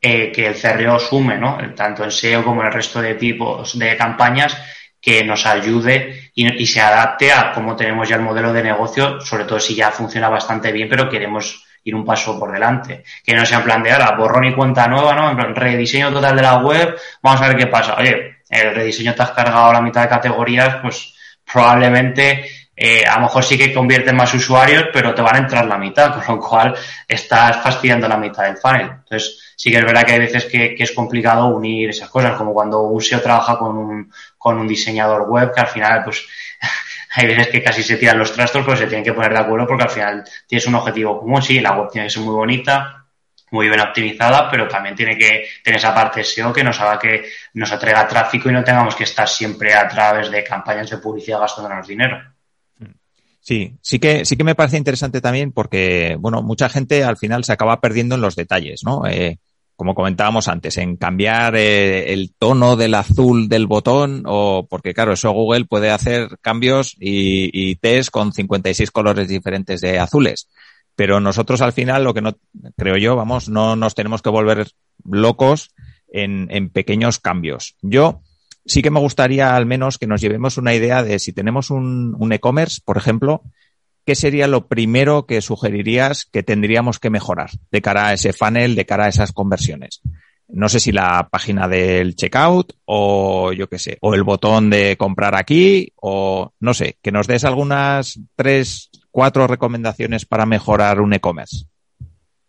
eh, 0.00 0.32
que 0.32 0.46
el 0.46 0.60
CRO 0.60 0.98
sume, 0.98 1.36
¿no? 1.38 1.58
Tanto 1.74 2.04
en 2.04 2.10
SEO 2.10 2.44
como 2.44 2.60
en 2.60 2.68
el 2.68 2.72
resto 2.72 3.00
de 3.00 3.14
tipos 3.14 3.78
de 3.78 3.96
campañas 3.96 4.56
que 5.00 5.24
nos 5.24 5.46
ayude 5.46 6.30
y, 6.34 6.66
se 6.66 6.80
adapte 6.80 7.32
a 7.32 7.52
cómo 7.52 7.76
tenemos 7.76 8.08
ya 8.08 8.16
el 8.16 8.22
modelo 8.22 8.52
de 8.52 8.62
negocio, 8.62 9.20
sobre 9.20 9.44
todo 9.44 9.60
si 9.60 9.74
ya 9.74 9.90
funciona 9.90 10.28
bastante 10.28 10.72
bien, 10.72 10.88
pero 10.88 11.08
queremos 11.08 11.64
ir 11.84 11.94
un 11.94 12.04
paso 12.04 12.38
por 12.38 12.52
delante. 12.52 13.04
Que 13.24 13.34
no 13.34 13.46
sea 13.46 13.58
en 13.58 13.64
plan 13.64 13.82
de, 13.82 13.92
ahora, 13.92 14.16
borrón 14.16 14.44
y 14.44 14.54
cuenta 14.54 14.88
nueva, 14.88 15.14
¿no? 15.14 15.30
En 15.30 15.36
plan, 15.36 15.54
rediseño 15.54 16.12
total 16.12 16.34
de 16.34 16.42
la 16.42 16.56
web, 16.56 16.96
vamos 17.22 17.40
a 17.40 17.48
ver 17.48 17.56
qué 17.56 17.66
pasa. 17.68 17.94
Oye, 17.96 18.38
el 18.50 18.74
rediseño 18.74 19.14
te 19.14 19.22
has 19.22 19.30
cargado 19.30 19.72
la 19.72 19.80
mitad 19.80 20.02
de 20.02 20.08
categorías, 20.08 20.78
pues 20.82 21.14
probablemente 21.44 22.65
eh, 22.76 23.04
a 23.06 23.16
lo 23.16 23.22
mejor 23.22 23.42
sí 23.42 23.56
que 23.56 23.72
convierten 23.72 24.14
más 24.14 24.34
usuarios, 24.34 24.86
pero 24.92 25.14
te 25.14 25.22
van 25.22 25.36
a 25.36 25.38
entrar 25.38 25.64
la 25.64 25.78
mitad, 25.78 26.14
con 26.26 26.36
lo 26.36 26.42
cual 26.42 26.74
estás 27.08 27.62
fastidiando 27.62 28.06
la 28.06 28.18
mitad 28.18 28.44
del 28.44 28.58
funnel. 28.58 28.90
Entonces, 28.98 29.54
sí 29.56 29.70
que 29.70 29.78
es 29.78 29.84
verdad 29.84 30.04
que 30.04 30.12
hay 30.12 30.18
veces 30.18 30.44
que, 30.44 30.76
es 30.78 30.92
complicado 30.92 31.46
unir 31.46 31.90
esas 31.90 32.10
cosas, 32.10 32.36
como 32.36 32.52
cuando 32.52 32.82
un 32.82 33.00
SEO 33.00 33.22
trabaja 33.22 33.58
con 33.58 33.78
un, 33.78 34.12
con 34.36 34.58
un 34.58 34.68
diseñador 34.68 35.28
web, 35.28 35.52
que 35.54 35.60
al 35.60 35.68
final, 35.68 36.04
pues, 36.04 36.26
hay 37.14 37.26
veces 37.26 37.48
que 37.48 37.62
casi 37.62 37.82
se 37.82 37.96
tiran 37.96 38.18
los 38.18 38.32
trastos, 38.32 38.64
pues 38.64 38.78
se 38.78 38.86
tienen 38.86 39.04
que 39.04 39.14
poner 39.14 39.32
de 39.32 39.38
acuerdo 39.38 39.66
porque 39.66 39.84
al 39.84 39.90
final 39.90 40.24
tienes 40.46 40.66
un 40.66 40.74
objetivo 40.74 41.18
común, 41.18 41.42
sí, 41.42 41.60
la 41.60 41.72
web 41.72 41.88
tiene 41.90 42.08
que 42.08 42.12
ser 42.12 42.22
muy 42.22 42.34
bonita, 42.34 43.06
muy 43.52 43.68
bien 43.68 43.80
optimizada, 43.80 44.50
pero 44.50 44.68
también 44.68 44.94
tiene 44.94 45.16
que 45.16 45.48
tener 45.62 45.78
esa 45.78 45.94
parte 45.94 46.22
SEO 46.24 46.52
que 46.52 46.64
nos 46.64 46.78
haga 46.80 46.98
que 46.98 47.30
nos 47.54 47.72
atraiga 47.72 48.06
tráfico 48.06 48.50
y 48.50 48.52
no 48.52 48.64
tengamos 48.64 48.94
que 48.94 49.04
estar 49.04 49.28
siempre 49.28 49.72
a 49.72 49.88
través 49.88 50.30
de 50.30 50.44
campañas 50.44 50.90
de 50.90 50.98
publicidad 50.98 51.40
gastándonos 51.40 51.86
dinero. 51.86 52.35
Sí, 53.46 53.78
sí 53.80 54.00
que, 54.00 54.24
sí 54.24 54.36
que 54.36 54.42
me 54.42 54.56
parece 54.56 54.76
interesante 54.76 55.20
también 55.20 55.52
porque, 55.52 56.16
bueno, 56.18 56.42
mucha 56.42 56.68
gente 56.68 57.04
al 57.04 57.16
final 57.16 57.44
se 57.44 57.52
acaba 57.52 57.80
perdiendo 57.80 58.16
en 58.16 58.20
los 58.20 58.34
detalles, 58.34 58.82
¿no? 58.82 59.06
Eh, 59.06 59.38
como 59.76 59.94
comentábamos 59.94 60.48
antes, 60.48 60.76
en 60.78 60.96
cambiar 60.96 61.54
eh, 61.54 62.12
el 62.12 62.34
tono 62.36 62.74
del 62.74 62.94
azul 62.94 63.48
del 63.48 63.68
botón 63.68 64.24
o 64.26 64.66
porque 64.68 64.94
claro, 64.94 65.12
eso 65.12 65.30
Google 65.30 65.64
puede 65.64 65.90
hacer 65.90 66.38
cambios 66.40 66.96
y, 66.98 67.48
y 67.52 67.76
test 67.76 68.10
con 68.10 68.32
56 68.32 68.90
colores 68.90 69.28
diferentes 69.28 69.80
de 69.80 70.00
azules. 70.00 70.48
Pero 70.96 71.20
nosotros 71.20 71.60
al 71.60 71.72
final 71.72 72.02
lo 72.02 72.14
que 72.14 72.22
no, 72.22 72.36
creo 72.76 72.96
yo, 72.96 73.14
vamos, 73.14 73.48
no 73.48 73.76
nos 73.76 73.94
tenemos 73.94 74.22
que 74.22 74.30
volver 74.30 74.72
locos 75.04 75.70
en, 76.08 76.48
en 76.50 76.68
pequeños 76.70 77.20
cambios. 77.20 77.76
Yo, 77.80 78.22
sí 78.66 78.82
que 78.82 78.90
me 78.90 79.00
gustaría 79.00 79.56
al 79.56 79.66
menos 79.66 79.98
que 79.98 80.06
nos 80.06 80.20
llevemos 80.20 80.58
una 80.58 80.74
idea 80.74 81.02
de 81.02 81.18
si 81.18 81.32
tenemos 81.32 81.70
un, 81.70 82.32
e-commerce, 82.32 82.80
por 82.84 82.96
ejemplo, 82.96 83.42
¿qué 84.04 84.14
sería 84.14 84.46
lo 84.46 84.66
primero 84.66 85.26
que 85.26 85.40
sugerirías 85.40 86.26
que 86.26 86.42
tendríamos 86.42 86.98
que 86.98 87.10
mejorar 87.10 87.50
de 87.70 87.82
cara 87.82 88.08
a 88.08 88.12
ese 88.14 88.32
funnel, 88.32 88.74
de 88.74 88.86
cara 88.86 89.06
a 89.06 89.08
esas 89.08 89.32
conversiones? 89.32 90.00
No 90.48 90.68
sé 90.68 90.78
si 90.78 90.92
la 90.92 91.28
página 91.30 91.66
del 91.66 92.14
checkout 92.14 92.74
o 92.84 93.52
yo 93.52 93.68
qué 93.68 93.78
sé, 93.78 93.98
o 94.00 94.14
el 94.14 94.22
botón 94.22 94.70
de 94.70 94.96
comprar 94.96 95.34
aquí 95.34 95.92
o 95.96 96.52
no 96.60 96.74
sé, 96.74 96.98
que 97.02 97.10
nos 97.10 97.26
des 97.26 97.44
algunas 97.44 98.20
tres, 98.36 98.90
cuatro 99.10 99.46
recomendaciones 99.46 100.24
para 100.24 100.46
mejorar 100.46 101.00
un 101.00 101.14
e-commerce. 101.14 101.66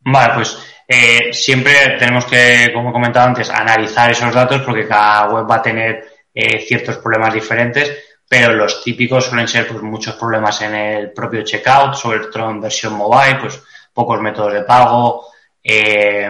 Vale, 0.10 0.36
pues 0.36 0.58
eh, 0.88 1.34
siempre 1.34 1.98
tenemos 2.00 2.24
que, 2.26 2.72
como 2.74 2.92
he 2.92 2.94
comentado 2.94 3.28
antes, 3.28 3.50
analizar 3.50 4.10
esos 4.10 4.34
datos 4.34 4.62
porque 4.62 4.88
cada 4.88 5.28
web 5.28 5.46
va 5.50 5.56
a 5.56 5.62
tener 5.62 6.06
eh, 6.34 6.60
ciertos 6.62 6.98
problemas 7.00 7.34
diferentes, 7.34 7.92
pero 8.26 8.54
los 8.54 8.82
típicos 8.82 9.26
suelen 9.26 9.50
ser 9.50 9.68
pues, 9.68 9.82
muchos 9.82 10.16
problemas 10.16 10.62
en 10.62 10.76
el 10.76 11.12
propio 11.12 11.44
checkout, 11.44 11.96
sobre 11.96 12.28
todo 12.28 12.50
en 12.50 12.62
versión 12.62 12.94
mobile, 12.94 13.36
pues 13.42 13.62
pocos 13.94 14.22
métodos 14.22 14.54
de 14.54 14.62
pago, 14.62 15.26
eh, 15.62 16.30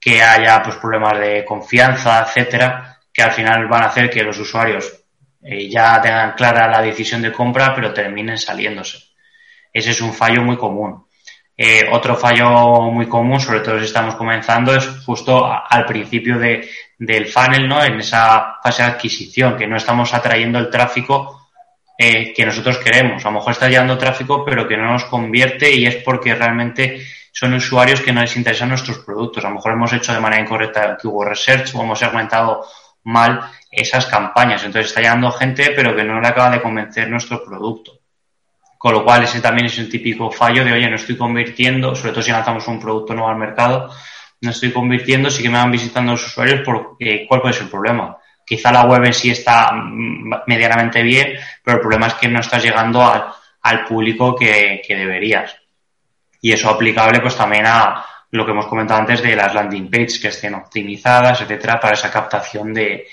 que 0.00 0.20
haya 0.20 0.60
pues, 0.60 0.74
problemas 0.76 1.20
de 1.20 1.44
confianza, 1.44 2.22
etcétera, 2.22 2.98
que 3.12 3.22
al 3.22 3.30
final 3.30 3.68
van 3.68 3.84
a 3.84 3.86
hacer 3.86 4.10
que 4.10 4.24
los 4.24 4.40
usuarios 4.40 4.92
eh, 5.40 5.68
ya 5.70 6.00
tengan 6.00 6.32
clara 6.32 6.66
la 6.66 6.82
decisión 6.82 7.22
de 7.22 7.30
compra, 7.30 7.72
pero 7.76 7.94
terminen 7.94 8.38
saliéndose. 8.38 8.98
Ese 9.72 9.92
es 9.92 10.00
un 10.00 10.12
fallo 10.12 10.42
muy 10.42 10.56
común. 10.56 11.06
Eh, 11.56 11.86
otro 11.90 12.16
fallo 12.16 12.90
muy 12.90 13.06
común, 13.08 13.38
sobre 13.38 13.60
todo 13.60 13.78
si 13.78 13.84
estamos 13.84 14.14
comenzando, 14.14 14.74
es 14.74 14.86
justo 15.04 15.46
al 15.46 15.84
principio 15.84 16.38
de, 16.38 16.68
del 16.98 17.26
funnel, 17.26 17.68
¿no? 17.68 17.84
En 17.84 18.00
esa 18.00 18.56
fase 18.62 18.82
de 18.82 18.88
adquisición, 18.90 19.56
que 19.56 19.66
no 19.66 19.76
estamos 19.76 20.14
atrayendo 20.14 20.58
el 20.58 20.70
tráfico 20.70 21.48
eh, 21.98 22.32
que 22.34 22.46
nosotros 22.46 22.78
queremos. 22.78 23.24
A 23.24 23.28
lo 23.28 23.34
mejor 23.38 23.52
está 23.52 23.68
llegando 23.68 23.98
tráfico, 23.98 24.44
pero 24.44 24.66
que 24.66 24.76
no 24.76 24.92
nos 24.92 25.04
convierte 25.04 25.70
y 25.70 25.86
es 25.86 25.96
porque 25.96 26.34
realmente 26.34 27.06
son 27.32 27.54
usuarios 27.54 28.00
que 28.00 28.12
no 28.12 28.22
les 28.22 28.36
interesan 28.36 28.70
nuestros 28.70 28.98
productos. 28.98 29.44
A 29.44 29.48
lo 29.48 29.56
mejor 29.56 29.72
hemos 29.72 29.92
hecho 29.92 30.12
de 30.12 30.20
manera 30.20 30.42
incorrecta 30.42 30.84
el 30.84 30.96
keyword 30.96 31.28
research 31.28 31.74
o 31.74 31.82
hemos 31.82 31.98
segmentado 31.98 32.66
mal 33.04 33.40
esas 33.70 34.06
campañas. 34.06 34.64
Entonces 34.64 34.88
está 34.88 35.00
llegando 35.00 35.30
gente, 35.32 35.72
pero 35.76 35.94
que 35.94 36.04
no 36.04 36.20
le 36.20 36.28
acaba 36.28 36.50
de 36.50 36.62
convencer 36.62 37.08
nuestro 37.08 37.44
producto. 37.44 38.01
Con 38.82 38.94
lo 38.94 39.04
cual, 39.04 39.22
ese 39.22 39.40
también 39.40 39.66
es 39.66 39.78
un 39.78 39.88
típico 39.88 40.28
fallo 40.28 40.64
de, 40.64 40.72
oye, 40.72 40.90
no 40.90 40.96
estoy 40.96 41.16
convirtiendo, 41.16 41.94
sobre 41.94 42.10
todo 42.10 42.22
si 42.22 42.32
lanzamos 42.32 42.66
un 42.66 42.80
producto 42.80 43.14
nuevo 43.14 43.30
al 43.30 43.38
mercado, 43.38 43.88
no 44.40 44.50
estoy 44.50 44.72
convirtiendo, 44.72 45.30
sí 45.30 45.40
que 45.40 45.48
me 45.48 45.58
van 45.58 45.70
visitando 45.70 46.10
los 46.10 46.26
usuarios, 46.26 46.62
porque 46.64 47.24
¿cuál 47.28 47.42
puede 47.42 47.54
ser 47.54 47.62
el 47.62 47.70
problema? 47.70 48.18
Quizá 48.44 48.72
la 48.72 48.82
web 48.82 49.04
en 49.04 49.14
sí 49.14 49.30
está 49.30 49.70
medianamente 50.48 51.00
bien, 51.00 51.34
pero 51.62 51.76
el 51.76 51.80
problema 51.80 52.08
es 52.08 52.14
que 52.14 52.26
no 52.26 52.40
estás 52.40 52.60
llegando 52.60 53.00
al, 53.06 53.26
al 53.60 53.84
público 53.84 54.34
que, 54.34 54.82
que, 54.84 54.96
deberías. 54.96 55.54
Y 56.40 56.50
eso 56.50 56.68
aplicable 56.68 57.20
pues 57.20 57.36
también 57.36 57.66
a 57.68 58.04
lo 58.32 58.44
que 58.44 58.50
hemos 58.50 58.66
comentado 58.66 58.98
antes 58.98 59.22
de 59.22 59.36
las 59.36 59.54
landing 59.54 59.88
pages 59.88 60.18
que 60.18 60.28
estén 60.28 60.56
optimizadas, 60.56 61.40
etcétera, 61.40 61.78
para 61.78 61.94
esa 61.94 62.10
captación 62.10 62.74
de, 62.74 63.06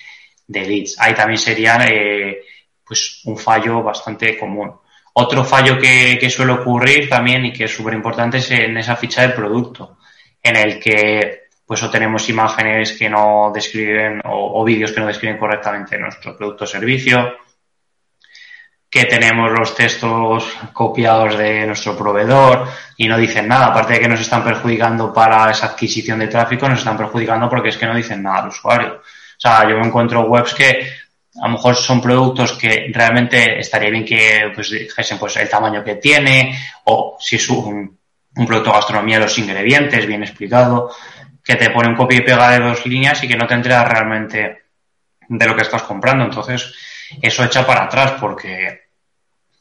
de 0.48 0.66
leads. 0.66 1.00
Ahí 1.00 1.14
también 1.14 1.38
sería 1.38 1.78
eh, 1.88 2.40
pues 2.84 3.22
un 3.26 3.38
fallo 3.38 3.84
bastante 3.84 4.36
común. 4.36 4.79
Otro 5.14 5.44
fallo 5.44 5.78
que, 5.78 6.30
suele 6.30 6.54
ocurrir 6.54 7.10
también 7.10 7.46
y 7.46 7.54
que 7.54 7.66
es 7.66 7.76
súper 7.76 7.94
importante 7.94 8.38
es 8.38 8.52
en 8.52 8.78
esa 8.78 8.96
ficha 8.96 9.22
de 9.22 9.30
producto, 9.30 9.98
en 10.42 10.56
el 10.56 10.80
que 10.80 11.50
pues 11.66 11.84
o 11.84 11.90
tenemos 11.92 12.28
imágenes 12.30 12.94
que 12.94 13.10
no 13.10 13.52
describen 13.54 14.22
o, 14.26 14.60
o 14.60 14.64
vídeos 14.64 14.92
que 14.92 15.02
no 15.02 15.06
describen 15.06 15.38
correctamente 15.38 16.00
nuestro 16.00 16.36
producto 16.36 16.64
o 16.64 16.68
servicio, 16.68 17.38
que 18.90 19.06
tenemos 19.06 19.52
los 19.52 19.76
textos 19.76 20.52
copiados 20.74 21.38
de 21.38 21.68
nuestro 21.68 21.96
proveedor 21.96 22.68
y 22.98 23.08
no 23.08 23.18
dicen 23.18 23.48
nada, 23.48 23.68
aparte 23.68 23.94
de 23.94 24.00
que 24.00 24.08
nos 24.08 24.20
están 24.20 24.44
perjudicando 24.44 25.14
para 25.14 25.52
esa 25.52 25.68
adquisición 25.68 26.20
de 26.20 26.28
tráfico, 26.28 26.68
nos 26.68 26.80
están 26.80 26.98
perjudicando 26.98 27.48
porque 27.48 27.70
es 27.70 27.78
que 27.78 27.86
no 27.86 27.96
dicen 27.96 28.24
nada 28.24 28.44
al 28.44 28.48
usuario. 28.48 28.96
O 28.96 29.40
sea, 29.40 29.70
yo 29.70 29.78
me 29.78 29.86
encuentro 29.86 30.22
webs 30.22 30.56
que 30.56 30.92
a 31.36 31.48
lo 31.48 31.54
mejor 31.54 31.76
son 31.76 32.02
productos 32.02 32.54
que 32.54 32.92
realmente 32.94 33.60
estaría 33.60 33.90
bien 33.90 34.06
que 34.06 34.52
pues, 34.54 34.72
dijesen 34.72 35.20
pues, 35.20 35.38
el 35.38 35.50
tamaño 35.50 35.84
que 35.84 35.96
tiene 35.96 36.58
o 36.86 37.18
si 37.20 37.36
es 37.36 37.50
un, 37.50 37.98
un 38.36 38.48
producto 38.48 38.72
de 38.72 38.76
gastronomía, 38.76 39.20
los 39.20 39.38
ingredientes 39.38 40.08
bien 40.08 40.24
explicado, 40.24 40.92
que 41.44 41.56
te 41.56 41.70
pone 41.70 41.90
un 41.90 41.96
copia 41.96 42.18
y 42.18 42.22
pega 42.22 42.52
de 42.52 42.60
dos 42.60 42.86
líneas 42.86 43.24
y 43.24 43.28
que 43.28 43.36
no 43.36 43.48
te 43.48 43.54
enteras 43.54 43.88
realmente 43.88 44.64
de 45.28 45.48
lo 45.48 45.56
que 45.56 45.62
estás 45.62 45.84
comprando. 45.84 46.26
Entonces, 46.26 46.74
eso 47.22 47.44
echa 47.44 47.66
para 47.66 47.84
atrás 47.84 48.14
porque 48.20 48.90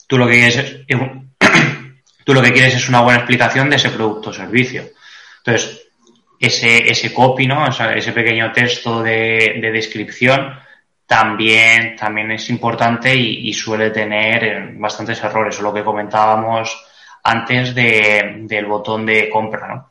tú 0.07 0.19
lo 0.19 0.27
que 0.27 0.35
quieres 0.35 0.57
es, 0.57 0.77
tú 2.25 2.35
lo 2.35 2.43
que 2.43 2.53
quieres 2.53 2.75
es 2.75 2.89
una 2.89 3.03
buena 3.03 3.21
explicación 3.21 3.69
de 3.69 3.77
ese 3.77 3.91
producto 3.91 4.31
o 4.31 4.33
servicio. 4.33 4.91
Entonces, 5.39 5.87
ese, 6.41 6.91
ese 6.91 7.13
copy, 7.13 7.47
¿no? 7.47 7.67
Ese 7.69 8.13
pequeño 8.13 8.53
texto 8.53 9.03
de, 9.03 9.59
de 9.61 9.73
descripción 9.73 10.55
también, 11.09 11.97
también 11.97 12.31
es 12.33 12.51
importante 12.51 13.15
y, 13.17 13.51
suele 13.55 13.89
tener 13.91 14.75
bastantes 14.75 15.25
errores, 15.25 15.59
lo 15.59 15.73
que 15.73 15.83
comentábamos 15.83 16.85
antes 17.25 17.75
de, 17.75 18.41
del 18.43 18.67
botón 18.67 19.07
de 19.07 19.31
compra, 19.31 19.69
¿no? 19.69 19.91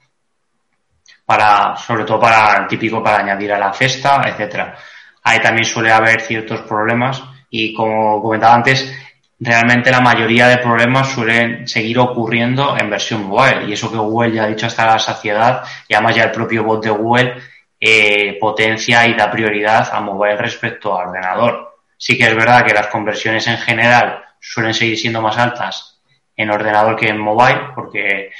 Para, 1.26 1.76
sobre 1.76 2.04
todo 2.04 2.20
para 2.20 2.62
el 2.62 2.68
típico 2.68 3.02
para 3.02 3.18
añadir 3.18 3.52
a 3.52 3.58
la 3.58 3.74
cesta, 3.74 4.22
etcétera. 4.28 4.78
Ahí 5.24 5.40
también 5.42 5.66
suele 5.66 5.92
haber 5.92 6.22
ciertos 6.22 6.62
problemas 6.62 7.24
y 7.50 7.74
como 7.74 8.22
comentaba 8.22 8.54
antes, 8.54 8.96
realmente 9.40 9.90
la 9.90 10.02
mayoría 10.02 10.48
de 10.48 10.60
problemas 10.60 11.10
suelen 11.10 11.68
seguir 11.68 11.98
ocurriendo 11.98 12.78
en 12.78 12.92
versión 12.92 13.24
mobile 13.24 13.66
y 13.68 13.74
eso 13.74 13.92
que 13.92 13.98
Google 13.98 14.34
ya 14.34 14.44
ha 14.44 14.48
dicho 14.48 14.68
hasta 14.68 14.86
la 14.86 15.00
saciedad 15.00 15.64
y 15.88 15.96
además 15.96 16.16
ya 16.16 16.26
el 16.26 16.32
propio 16.32 16.64
bot 16.64 16.84
de 16.84 16.92
Google 16.92 17.42
eh, 17.80 18.38
potencia 18.40 19.06
y 19.08 19.14
da 19.14 19.30
prioridad 19.30 19.90
a 19.92 20.00
mobile 20.02 20.38
respecto 20.38 20.94
a 20.94 21.08
ordenador. 21.08 21.78
Sí 21.98 22.18
que 22.18 22.26
es 22.26 22.36
verdad 22.36 22.66
que 22.66 22.74
las 22.74 22.88
conversiones 22.88 23.48
en 23.48 23.58
general 23.58 24.24
suelen 24.40 24.74
seguir 24.74 24.98
siendo 24.98 25.22
más 25.22 25.38
altas 25.38 26.02
en 26.36 26.50
ordenador 26.50 26.96
que 26.96 27.10
en 27.10 27.18
mobile, 27.18 27.70
porque 27.74 28.32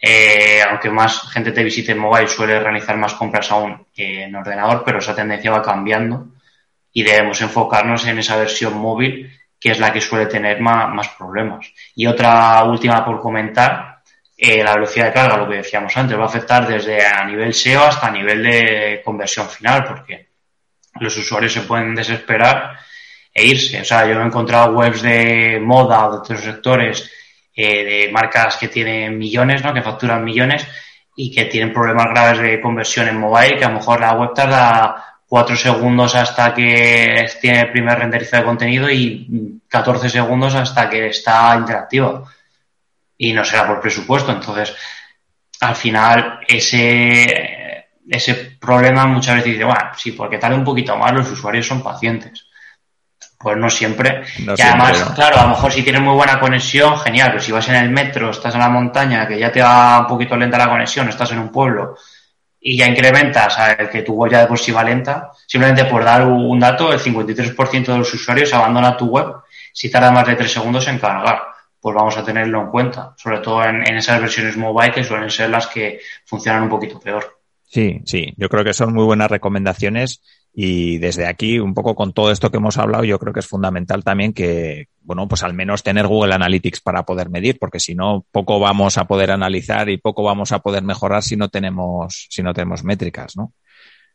eh, 0.00 0.60
aunque 0.68 0.90
más 0.90 1.30
gente 1.30 1.52
te 1.52 1.64
visite 1.64 1.92
en 1.92 1.98
mobile, 1.98 2.28
suele 2.28 2.58
realizar 2.60 2.96
más 2.96 3.14
compras 3.14 3.50
aún 3.50 3.86
que 3.94 4.24
en 4.24 4.34
ordenador, 4.34 4.82
pero 4.84 4.98
esa 4.98 5.14
tendencia 5.14 5.50
va 5.50 5.62
cambiando 5.62 6.28
y 6.92 7.02
debemos 7.02 7.40
enfocarnos 7.40 8.06
en 8.06 8.18
esa 8.18 8.36
versión 8.36 8.74
móvil 8.74 9.32
que 9.58 9.70
es 9.70 9.78
la 9.78 9.92
que 9.92 10.00
suele 10.00 10.26
tener 10.26 10.60
más, 10.60 10.92
más 10.94 11.08
problemas. 11.08 11.66
Y 11.94 12.06
otra 12.06 12.62
última 12.64 13.04
por 13.04 13.20
comentar, 13.20 13.95
eh, 14.36 14.62
la 14.62 14.74
velocidad 14.74 15.06
de 15.06 15.12
carga, 15.12 15.38
lo 15.38 15.48
que 15.48 15.56
decíamos 15.56 15.96
antes, 15.96 16.18
va 16.18 16.24
a 16.24 16.26
afectar 16.26 16.66
desde 16.66 17.04
a 17.04 17.24
nivel 17.24 17.54
SEO 17.54 17.84
hasta 17.84 18.08
a 18.08 18.10
nivel 18.10 18.42
de 18.42 19.00
conversión 19.02 19.48
final, 19.48 19.84
porque 19.84 20.28
los 21.00 21.16
usuarios 21.16 21.52
se 21.54 21.62
pueden 21.62 21.94
desesperar 21.94 22.78
e 23.32 23.46
irse. 23.46 23.80
O 23.80 23.84
sea, 23.84 24.06
yo 24.06 24.20
he 24.20 24.24
encontrado 24.24 24.76
webs 24.76 25.00
de 25.02 25.58
moda 25.62 26.06
o 26.06 26.12
de 26.12 26.18
otros 26.18 26.40
sectores, 26.40 27.10
eh, 27.54 27.84
de 27.84 28.12
marcas 28.12 28.58
que 28.58 28.68
tienen 28.68 29.16
millones, 29.16 29.64
¿no? 29.64 29.72
Que 29.72 29.82
facturan 29.82 30.22
millones 30.22 30.66
y 31.14 31.30
que 31.34 31.46
tienen 31.46 31.72
problemas 31.72 32.08
graves 32.10 32.38
de 32.40 32.60
conversión 32.60 33.08
en 33.08 33.18
mobile, 33.18 33.56
que 33.56 33.64
a 33.64 33.68
lo 33.68 33.76
mejor 33.76 34.00
la 34.00 34.12
web 34.12 34.34
tarda 34.34 35.16
cuatro 35.26 35.56
segundos 35.56 36.14
hasta 36.14 36.52
que 36.54 37.26
tiene 37.40 37.62
el 37.62 37.72
primer 37.72 37.98
renderizo 37.98 38.36
de 38.36 38.44
contenido 38.44 38.90
y 38.90 39.60
14 39.68 40.10
segundos 40.10 40.54
hasta 40.54 40.90
que 40.90 41.06
está 41.06 41.56
interactiva 41.58 42.24
y 43.18 43.32
no 43.32 43.44
será 43.44 43.66
por 43.66 43.80
presupuesto. 43.80 44.32
Entonces, 44.32 44.74
al 45.60 45.74
final, 45.74 46.40
ese, 46.46 47.88
ese 48.08 48.34
problema 48.60 49.06
muchas 49.06 49.36
veces 49.36 49.52
dice, 49.52 49.64
bueno, 49.64 49.90
sí, 49.96 50.12
porque 50.12 50.38
tarde 50.38 50.56
un 50.56 50.64
poquito 50.64 50.96
más, 50.96 51.12
los 51.12 51.30
usuarios 51.30 51.66
son 51.66 51.82
pacientes. 51.82 52.46
Pues 53.38 53.56
no 53.56 53.68
siempre. 53.68 54.24
y 54.38 54.60
además, 54.60 55.12
claro, 55.14 55.38
a 55.38 55.42
lo 55.42 55.48
mejor 55.50 55.70
si 55.70 55.82
tienes 55.82 56.00
muy 56.00 56.14
buena 56.14 56.40
conexión, 56.40 56.98
genial, 56.98 57.28
pero 57.30 57.42
si 57.42 57.52
vas 57.52 57.68
en 57.68 57.76
el 57.76 57.90
metro, 57.90 58.30
estás 58.30 58.54
en 58.54 58.60
la 58.60 58.70
montaña, 58.70 59.26
que 59.26 59.38
ya 59.38 59.52
te 59.52 59.60
va 59.60 60.00
un 60.00 60.06
poquito 60.06 60.36
lenta 60.36 60.58
la 60.58 60.70
conexión, 60.70 61.08
estás 61.08 61.32
en 61.32 61.40
un 61.40 61.50
pueblo 61.50 61.96
y 62.68 62.76
ya 62.76 62.86
incrementas 62.86 63.56
a 63.60 63.76
que 63.76 64.02
tu 64.02 64.14
web 64.14 64.32
ya 64.32 64.40
de 64.40 64.46
por 64.48 64.58
sí 64.58 64.72
va 64.72 64.82
lenta, 64.82 65.30
simplemente 65.46 65.84
por 65.84 66.02
dar 66.02 66.26
un 66.26 66.58
dato, 66.58 66.92
el 66.92 66.98
53% 66.98 67.86
de 67.86 67.98
los 67.98 68.12
usuarios 68.12 68.52
abandona 68.52 68.96
tu 68.96 69.06
web 69.06 69.36
si 69.72 69.88
tarda 69.88 70.10
más 70.10 70.26
de 70.26 70.34
3 70.34 70.50
segundos 70.50 70.88
en 70.88 70.98
cargar. 70.98 71.42
Pues 71.86 71.94
vamos 71.94 72.16
a 72.16 72.24
tenerlo 72.24 72.62
en 72.62 72.66
cuenta, 72.66 73.14
sobre 73.16 73.38
todo 73.38 73.62
en, 73.62 73.76
en 73.86 73.96
esas 73.96 74.20
versiones 74.20 74.56
mobile 74.56 74.90
que 74.90 75.04
suelen 75.04 75.30
ser 75.30 75.50
las 75.50 75.68
que 75.68 76.00
funcionan 76.24 76.64
un 76.64 76.68
poquito 76.68 76.98
peor. 76.98 77.38
Sí, 77.62 78.00
sí, 78.04 78.34
yo 78.36 78.48
creo 78.48 78.64
que 78.64 78.74
son 78.74 78.92
muy 78.92 79.04
buenas 79.04 79.30
recomendaciones 79.30 80.20
y 80.52 80.98
desde 80.98 81.28
aquí, 81.28 81.60
un 81.60 81.74
poco 81.74 81.94
con 81.94 82.12
todo 82.12 82.32
esto 82.32 82.50
que 82.50 82.56
hemos 82.56 82.76
hablado, 82.76 83.04
yo 83.04 83.20
creo 83.20 83.32
que 83.32 83.38
es 83.38 83.46
fundamental 83.46 84.02
también 84.02 84.32
que, 84.32 84.88
bueno, 85.00 85.28
pues 85.28 85.44
al 85.44 85.54
menos 85.54 85.84
tener 85.84 86.08
Google 86.08 86.34
Analytics 86.34 86.80
para 86.80 87.04
poder 87.04 87.30
medir, 87.30 87.56
porque 87.60 87.78
si 87.78 87.94
no, 87.94 88.26
poco 88.32 88.58
vamos 88.58 88.98
a 88.98 89.04
poder 89.04 89.30
analizar 89.30 89.88
y 89.88 89.98
poco 89.98 90.24
vamos 90.24 90.50
a 90.50 90.58
poder 90.58 90.82
mejorar 90.82 91.22
si 91.22 91.36
no 91.36 91.50
tenemos, 91.50 92.26
si 92.30 92.42
no 92.42 92.52
tenemos 92.52 92.82
métricas, 92.82 93.36
¿no? 93.36 93.52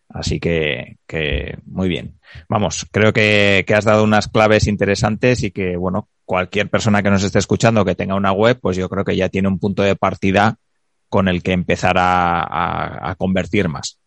Así 0.10 0.42
que, 0.42 0.98
que 1.08 1.58
muy 1.66 1.88
bien. 1.88 2.20
Vamos, 2.50 2.86
creo 2.92 3.14
que, 3.14 3.64
que 3.66 3.76
has 3.76 3.86
dado 3.86 4.04
unas 4.04 4.28
claves 4.28 4.68
interesantes 4.68 5.42
y 5.44 5.52
que, 5.52 5.78
bueno, 5.78 6.10
cualquier 6.32 6.70
persona 6.70 7.04
que 7.04 7.10
nos 7.10 7.24
esté 7.24 7.40
escuchando 7.40 7.84
que 7.84 7.94
tenga 7.94 8.16
una 8.16 8.32
web, 8.32 8.58
pues 8.62 8.78
yo 8.78 8.88
creo 8.88 9.04
que 9.04 9.18
ya 9.18 9.28
tiene 9.28 9.50
un 9.50 9.60
punto 9.60 9.84
de 9.84 9.98
partida 9.98 10.56
con 11.10 11.28
el 11.28 11.44
que 11.44 11.52
empezar 11.52 11.98
a, 11.98 13.10
a 13.10 13.16
convertir 13.16 13.68
más. 13.68 14.00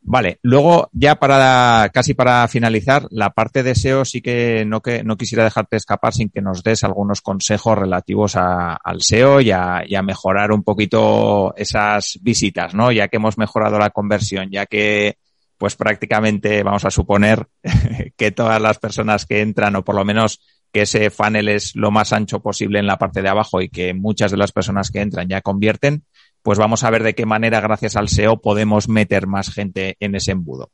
Vale, 0.00 0.38
luego 0.40 0.88
ya 0.92 1.16
para 1.16 1.90
casi 1.92 2.14
para 2.14 2.48
finalizar, 2.48 3.06
la 3.10 3.28
parte 3.28 3.62
de 3.62 3.74
SEO 3.74 4.06
sí 4.06 4.22
que 4.22 4.64
no, 4.64 4.80
que 4.80 5.04
no 5.04 5.18
quisiera 5.18 5.44
dejarte 5.44 5.76
escapar 5.76 6.14
sin 6.14 6.30
que 6.30 6.40
nos 6.40 6.62
des 6.62 6.84
algunos 6.84 7.20
consejos 7.20 7.76
relativos 7.76 8.34
al 8.34 9.02
SEO 9.02 9.42
y 9.42 9.52
a, 9.52 9.84
mejorar 10.02 10.52
un 10.52 10.62
poquito 10.62 11.54
esas 11.54 12.18
visitas, 12.22 12.74
¿no? 12.74 12.92
Ya 12.92 13.08
que 13.08 13.18
hemos 13.18 13.36
mejorado 13.36 13.78
la 13.78 13.90
conversión, 13.90 14.48
ya 14.50 14.64
que 14.64 15.18
pues 15.58 15.76
prácticamente 15.76 16.62
vamos 16.62 16.86
a 16.86 16.90
suponer 16.90 17.46
que 18.16 18.30
todas 18.30 18.58
las 18.58 18.78
personas 18.78 19.26
que 19.26 19.42
entran 19.42 19.76
o 19.76 19.84
por 19.84 19.96
lo 19.96 20.06
menos 20.06 20.40
que 20.72 20.82
ese 20.82 21.10
funnel 21.10 21.48
es 21.48 21.74
lo 21.74 21.90
más 21.90 22.12
ancho 22.12 22.40
posible 22.40 22.78
en 22.78 22.86
la 22.86 22.98
parte 22.98 23.22
de 23.22 23.28
abajo 23.28 23.60
y 23.60 23.68
que 23.68 23.94
muchas 23.94 24.30
de 24.30 24.36
las 24.36 24.52
personas 24.52 24.90
que 24.90 25.00
entran 25.00 25.28
ya 25.28 25.40
convierten, 25.40 26.04
pues 26.42 26.58
vamos 26.58 26.84
a 26.84 26.90
ver 26.90 27.02
de 27.02 27.14
qué 27.14 27.26
manera, 27.26 27.60
gracias 27.60 27.96
al 27.96 28.08
SEO, 28.08 28.40
podemos 28.40 28.88
meter 28.88 29.26
más 29.26 29.52
gente 29.52 29.96
en 30.00 30.14
ese 30.14 30.32
embudo. 30.32 30.70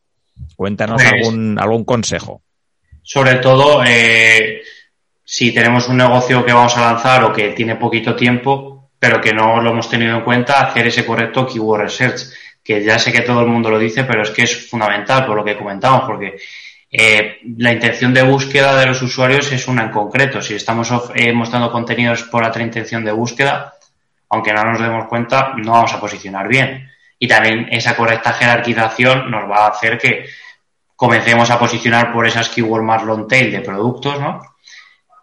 Cuéntanos 0.54 1.02
pues, 1.02 1.12
algún, 1.12 1.58
algún 1.58 1.84
consejo. 1.84 2.42
Sobre 3.02 3.36
todo, 3.36 3.82
eh, 3.84 4.62
si 5.24 5.52
tenemos 5.52 5.88
un 5.88 5.96
negocio 5.96 6.44
que 6.44 6.52
vamos 6.52 6.76
a 6.76 6.92
lanzar 6.92 7.24
o 7.24 7.32
que 7.32 7.50
tiene 7.50 7.76
poquito 7.76 8.14
tiempo, 8.14 8.90
pero 8.98 9.20
que 9.20 9.32
no 9.32 9.60
lo 9.60 9.70
hemos 9.70 9.88
tenido 9.88 10.16
en 10.16 10.24
cuenta, 10.24 10.66
hacer 10.66 10.86
ese 10.86 11.04
correcto 11.04 11.46
keyword 11.46 11.82
research, 11.82 12.22
que 12.62 12.82
ya 12.82 12.98
sé 12.98 13.12
que 13.12 13.20
todo 13.20 13.40
el 13.40 13.46
mundo 13.46 13.70
lo 13.70 13.78
dice, 13.78 14.04
pero 14.04 14.22
es 14.22 14.30
que 14.30 14.42
es 14.42 14.68
fundamental 14.68 15.24
por 15.26 15.36
lo 15.36 15.44
que 15.44 15.56
comentamos, 15.56 16.02
porque 16.06 16.36
eh, 16.90 17.40
la 17.58 17.72
intención 17.72 18.14
de 18.14 18.22
búsqueda 18.22 18.78
de 18.78 18.86
los 18.86 19.02
usuarios 19.02 19.50
es 19.52 19.66
una 19.68 19.84
en 19.84 19.90
concreto. 19.90 20.40
Si 20.40 20.54
estamos 20.54 20.90
eh, 21.14 21.32
mostrando 21.32 21.70
contenidos 21.70 22.22
por 22.24 22.44
otra 22.44 22.62
intención 22.62 23.04
de 23.04 23.12
búsqueda, 23.12 23.74
aunque 24.30 24.52
no 24.52 24.64
nos 24.64 24.80
demos 24.80 25.06
cuenta, 25.08 25.52
no 25.56 25.72
vamos 25.72 25.92
a 25.92 26.00
posicionar 26.00 26.48
bien. 26.48 26.90
Y 27.18 27.28
también 27.28 27.68
esa 27.70 27.96
correcta 27.96 28.32
jerarquización 28.32 29.30
nos 29.30 29.50
va 29.50 29.66
a 29.66 29.68
hacer 29.68 29.98
que 29.98 30.26
comencemos 30.94 31.50
a 31.50 31.58
posicionar 31.58 32.12
por 32.12 32.26
esas 32.26 32.48
keywords 32.48 32.84
más 32.84 33.02
long 33.02 33.26
tail 33.26 33.50
de 33.52 33.60
productos, 33.60 34.20
¿no? 34.20 34.40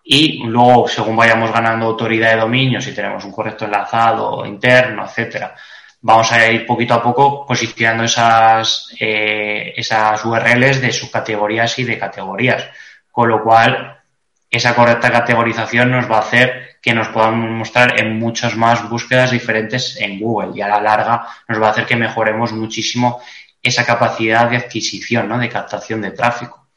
Y 0.03 0.43
luego, 0.45 0.87
según 0.87 1.15
vayamos 1.15 1.51
ganando 1.51 1.85
autoridad 1.85 2.31
de 2.31 2.41
dominio, 2.41 2.81
si 2.81 2.93
tenemos 2.93 3.23
un 3.23 3.31
correcto 3.31 3.65
enlazado 3.65 4.45
interno, 4.45 5.05
etcétera, 5.05 5.55
vamos 6.03 6.31
a 6.33 6.51
ir 6.51 6.65
poquito 6.65 6.93
a 6.93 7.01
poco 7.01 7.45
posicionando 7.45 8.03
esas, 8.03 8.93
eh, 8.99 9.73
esas 9.75 10.23
URLs 10.25 10.81
de 10.81 10.91
subcategorías 10.91 11.79
y 11.79 11.85
de 11.85 11.97
categorías. 11.97 12.67
Con 13.09 13.29
lo 13.29 13.41
cual, 13.41 14.01
esa 14.49 14.75
correcta 14.75 15.11
categorización 15.11 15.91
nos 15.91 16.11
va 16.11 16.17
a 16.17 16.21
hacer 16.27 16.77
que 16.81 16.93
nos 16.93 17.07
podamos 17.07 17.49
mostrar 17.49 17.99
en 17.99 18.19
muchas 18.19 18.57
más 18.57 18.87
búsquedas 18.89 19.31
diferentes 19.31 19.95
en 19.97 20.19
Google 20.19 20.51
y 20.53 20.61
a 20.61 20.67
la 20.67 20.81
larga 20.81 21.25
nos 21.47 21.61
va 21.61 21.67
a 21.67 21.71
hacer 21.71 21.85
que 21.85 21.95
mejoremos 21.95 22.51
muchísimo 22.51 23.21
esa 23.61 23.85
capacidad 23.85 24.49
de 24.49 24.57
adquisición, 24.57 25.29
¿no? 25.29 25.39
de 25.39 25.47
captación 25.47 26.01
de 26.01 26.11
tráfico. 26.11 26.67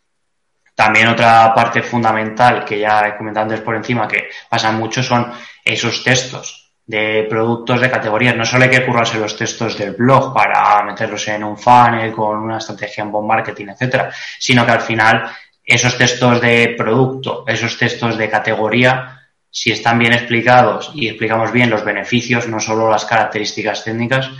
También 0.76 1.08
otra 1.08 1.52
parte 1.52 1.82
fundamental 1.82 2.64
que 2.64 2.78
ya 2.78 3.08
he 3.08 3.16
comentado 3.16 3.44
antes 3.44 3.60
por 3.60 3.74
encima 3.74 4.06
que 4.06 4.28
pasa 4.48 4.70
mucho 4.70 5.02
son 5.02 5.32
esos 5.64 6.04
textos 6.04 6.65
de 6.86 7.26
productos 7.28 7.80
de 7.80 7.90
categorías. 7.90 8.36
No 8.36 8.44
solo 8.44 8.64
hay 8.64 8.70
que 8.70 8.86
curarse 8.86 9.18
los 9.18 9.36
textos 9.36 9.76
del 9.76 9.92
blog 9.92 10.32
para 10.32 10.82
meterlos 10.84 11.26
en 11.28 11.42
un 11.42 11.58
funnel 11.58 12.12
con 12.12 12.38
una 12.38 12.58
estrategia 12.58 13.02
en 13.02 13.10
bond 13.10 13.28
marketing, 13.28 13.66
etcétera, 13.68 14.10
sino 14.38 14.64
que 14.64 14.72
al 14.72 14.80
final 14.80 15.28
esos 15.64 15.98
textos 15.98 16.40
de 16.40 16.74
producto, 16.78 17.44
esos 17.46 17.76
textos 17.76 18.16
de 18.16 18.30
categoría, 18.30 19.20
si 19.50 19.72
están 19.72 19.98
bien 19.98 20.12
explicados 20.12 20.92
y 20.94 21.08
explicamos 21.08 21.50
bien 21.50 21.70
los 21.70 21.84
beneficios, 21.84 22.46
no 22.46 22.60
solo 22.60 22.88
las 22.88 23.04
características 23.04 23.82
técnicas, 23.82 24.30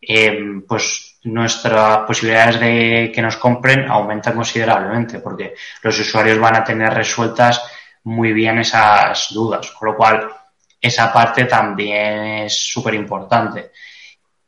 eh, 0.00 0.38
pues 0.68 1.18
nuestras 1.24 1.98
posibilidades 2.06 2.60
de 2.60 3.10
que 3.12 3.22
nos 3.22 3.36
compren 3.36 3.88
aumentan 3.88 4.34
considerablemente 4.34 5.18
porque 5.18 5.54
los 5.82 5.98
usuarios 5.98 6.38
van 6.38 6.56
a 6.56 6.64
tener 6.64 6.92
resueltas 6.92 7.62
muy 8.04 8.32
bien 8.32 8.58
esas 8.58 9.32
dudas, 9.32 9.70
con 9.72 9.88
lo 9.88 9.96
cual 9.96 10.28
esa 10.80 11.12
parte 11.12 11.44
también 11.44 12.44
es 12.44 12.54
súper 12.54 12.94
importante. 12.94 13.70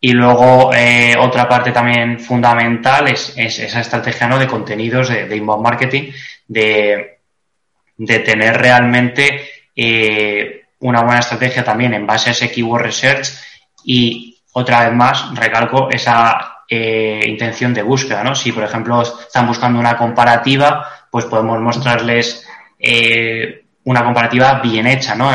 Y 0.01 0.12
luego 0.12 0.72
eh, 0.72 1.16
otra 1.18 1.49
parte 1.49 1.72
también 1.72 2.20
fundamental 2.20 3.09
es, 3.09 3.35
esa 3.37 3.81
estrategia 3.81 4.29
¿no? 4.29 4.39
de 4.39 4.47
contenidos 4.47 5.09
de, 5.09 5.37
inbound 5.37 5.62
marketing, 5.62 6.12
de, 6.47 7.18
de 7.97 8.18
tener 8.20 8.57
realmente 8.57 9.49
eh, 9.74 10.62
una 10.81 11.03
buena 11.03 11.18
estrategia 11.18 11.64
también 11.64 11.95
en 11.95 12.07
base 12.07 12.29
a 12.29 12.33
ese 12.33 12.51
keyword 12.51 12.83
research 12.83 13.29
y 13.85 14.39
otra 14.53 14.85
vez 14.85 14.95
más 14.95 15.35
recalco 15.35 15.91
esa 15.91 16.62
eh, 16.68 17.24
intención 17.26 17.74
de 17.74 17.83
búsqueda, 17.83 18.22
¿no? 18.22 18.37
Si 18.37 18.53
por 18.53 18.62
ejemplo 18.62 19.03
están 19.03 19.49
buscando 19.49 19.81
una 19.81 19.97
comparativa, 19.97 21.09
pues 21.11 21.24
podemos 21.24 21.59
mostrarles 21.61 22.47
una 23.85 24.05
comparativa 24.05 24.61
bien 24.61 24.87
hecha, 24.87 25.16
¿no? 25.16 25.33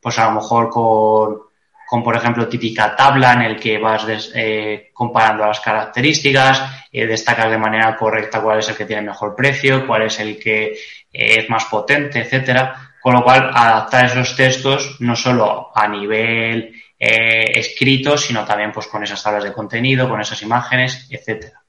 Pues 0.00 0.18
a 0.18 0.26
lo 0.26 0.40
mejor 0.40 0.70
con 0.70 1.48
con, 1.88 2.02
por 2.02 2.14
ejemplo, 2.14 2.46
típica 2.46 2.94
tabla 2.94 3.32
en 3.32 3.40
el 3.40 3.58
que 3.58 3.78
vas 3.78 4.04
eh, 4.34 4.90
comparando 4.92 5.46
las 5.46 5.58
características, 5.60 6.62
eh, 6.92 7.06
destacas 7.06 7.50
de 7.50 7.56
manera 7.56 7.96
correcta 7.96 8.42
cuál 8.42 8.58
es 8.58 8.68
el 8.68 8.76
que 8.76 8.84
tiene 8.84 9.00
mejor 9.00 9.34
precio, 9.34 9.86
cuál 9.86 10.02
es 10.02 10.20
el 10.20 10.38
que 10.38 10.64
eh, 10.66 10.76
es 11.10 11.48
más 11.48 11.64
potente, 11.64 12.20
etcétera. 12.20 12.92
Con 13.00 13.14
lo 13.14 13.24
cual, 13.24 13.50
adaptar 13.54 14.04
esos 14.04 14.36
textos 14.36 14.96
no 15.00 15.16
solo 15.16 15.70
a 15.74 15.88
nivel 15.88 16.74
escrito, 16.98 18.18
sino 18.18 18.44
también 18.44 18.70
pues 18.70 18.86
con 18.88 19.02
esas 19.02 19.22
tablas 19.22 19.44
de 19.44 19.54
contenido, 19.54 20.10
con 20.10 20.20
esas 20.20 20.42
imágenes, 20.42 21.06
etcétera. 21.08 21.62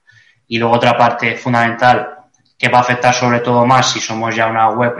Y 0.48 0.58
luego 0.58 0.74
otra 0.74 0.98
parte 0.98 1.34
fundamental 1.36 2.26
que 2.58 2.68
va 2.68 2.78
a 2.78 2.82
afectar 2.82 3.14
sobre 3.14 3.40
todo 3.40 3.64
más 3.64 3.90
si 3.90 4.00
somos 4.00 4.36
ya 4.36 4.48
una 4.48 4.68
web 4.68 4.96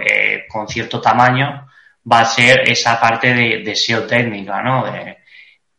con 0.49 0.66
cierto 0.66 0.99
tamaño, 0.99 1.66
va 2.11 2.20
a 2.20 2.24
ser 2.24 2.68
esa 2.68 3.01
parte 3.01 3.34
de, 3.34 3.76
SEO 3.76 4.07
técnica, 4.07 4.62
¿no? 4.62 4.84
De, 4.84 5.18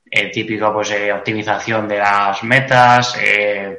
eh, 0.10 0.30
típico, 0.30 0.74
pues, 0.74 0.92
eh, 0.92 1.14
optimización 1.14 1.88
de 1.88 1.98
las 1.98 2.44
metas, 2.44 3.18
eh, 3.22 3.78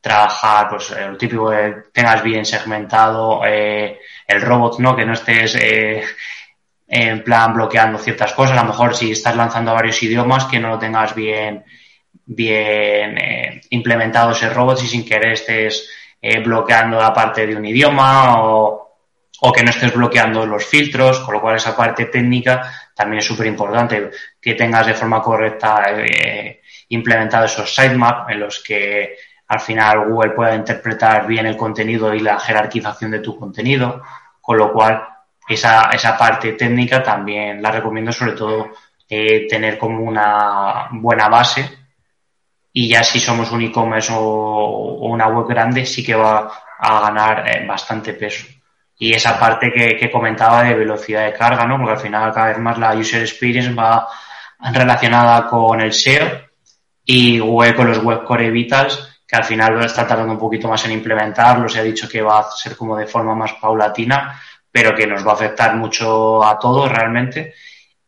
trabajar, 0.00 0.70
pues, 0.70 0.90
el 0.92 1.18
típico 1.18 1.50
que 1.50 1.74
tengas 1.92 2.22
bien 2.22 2.44
segmentado 2.46 3.44
el 3.44 4.40
robot, 4.40 4.78
¿no? 4.78 4.96
Que 4.96 5.04
no 5.04 5.12
estés 5.12 5.56
en 6.88 7.24
plan 7.24 7.52
bloqueando 7.54 7.98
ciertas 7.98 8.32
cosas. 8.32 8.56
A 8.58 8.62
lo 8.62 8.68
mejor 8.70 8.96
si 8.96 9.10
estás 9.10 9.36
lanzando 9.36 9.74
varios 9.74 10.02
idiomas, 10.02 10.44
que 10.46 10.60
no 10.60 10.70
lo 10.70 10.78
tengas 10.78 11.14
bien, 11.14 11.64
bien 12.24 13.18
implementado 13.70 14.32
ese 14.32 14.48
robot 14.50 14.82
y 14.82 14.86
sin 14.86 15.04
querer 15.04 15.32
estés 15.32 15.90
bloqueando 16.44 16.98
la 16.98 17.12
parte 17.12 17.46
de 17.46 17.56
un 17.56 17.66
idioma 17.66 18.42
o 18.42 18.85
o 19.40 19.52
que 19.52 19.62
no 19.62 19.70
estés 19.70 19.94
bloqueando 19.94 20.46
los 20.46 20.64
filtros, 20.64 21.20
con 21.20 21.34
lo 21.34 21.40
cual 21.40 21.56
esa 21.56 21.76
parte 21.76 22.06
técnica 22.06 22.72
también 22.94 23.18
es 23.18 23.26
súper 23.26 23.46
importante, 23.46 24.10
que 24.40 24.54
tengas 24.54 24.86
de 24.86 24.94
forma 24.94 25.20
correcta 25.20 25.84
eh, 25.98 26.62
implementado 26.88 27.44
esos 27.44 27.74
sitemaps 27.74 28.30
en 28.30 28.40
los 28.40 28.62
que 28.62 29.16
al 29.48 29.60
final 29.60 30.08
Google 30.08 30.30
pueda 30.30 30.54
interpretar 30.54 31.26
bien 31.26 31.46
el 31.46 31.56
contenido 31.56 32.14
y 32.14 32.20
la 32.20 32.38
jerarquización 32.38 33.10
de 33.12 33.20
tu 33.20 33.38
contenido, 33.38 34.02
con 34.40 34.56
lo 34.56 34.72
cual 34.72 35.06
esa, 35.48 35.90
esa 35.90 36.16
parte 36.16 36.52
técnica 36.52 37.02
también 37.02 37.62
la 37.62 37.70
recomiendo 37.70 38.12
sobre 38.12 38.32
todo 38.32 38.70
eh, 39.08 39.46
tener 39.48 39.78
como 39.78 40.02
una 40.02 40.88
buena 40.92 41.28
base. 41.28 41.86
Y 42.72 42.88
ya 42.88 43.02
si 43.02 43.20
somos 43.20 43.50
un 43.52 43.62
e-commerce 43.62 44.12
o, 44.14 44.98
una 45.08 45.28
web 45.28 45.46
grande 45.46 45.86
sí 45.86 46.04
que 46.04 46.14
va 46.14 46.50
a 46.78 47.00
ganar 47.00 47.48
eh, 47.48 47.66
bastante 47.66 48.12
peso 48.14 48.46
y 48.98 49.12
esa 49.12 49.38
parte 49.38 49.72
que, 49.72 50.10
comentaba 50.10 50.62
de 50.62 50.74
velocidad 50.74 51.26
de 51.26 51.32
carga, 51.32 51.66
¿no? 51.66 51.76
Porque 51.78 51.92
al 51.92 52.00
final 52.00 52.32
cada 52.32 52.48
vez 52.48 52.58
más 52.58 52.78
la 52.78 52.94
user 52.94 53.20
experience 53.20 53.72
va 53.74 54.08
relacionada 54.72 55.46
con 55.46 55.80
el 55.80 55.92
SEO 55.92 56.26
y 57.04 57.38
web 57.40 57.76
con 57.76 57.88
los 57.88 58.02
web 58.02 58.24
core 58.24 58.50
vitals 58.50 59.16
que 59.26 59.36
al 59.36 59.44
final 59.44 59.84
está 59.84 60.06
tardando 60.06 60.32
un 60.32 60.38
poquito 60.38 60.68
más 60.68 60.84
en 60.84 60.92
implementarlo. 60.92 61.68
Se 61.68 61.80
ha 61.80 61.82
dicho 61.82 62.08
que 62.08 62.22
va 62.22 62.40
a 62.40 62.50
ser 62.50 62.76
como 62.76 62.96
de 62.96 63.06
forma 63.06 63.34
más 63.34 63.54
paulatina, 63.54 64.40
pero 64.70 64.94
que 64.94 65.06
nos 65.06 65.26
va 65.26 65.32
a 65.32 65.34
afectar 65.34 65.74
mucho 65.76 66.44
a 66.44 66.58
todos 66.58 66.90
realmente 66.90 67.54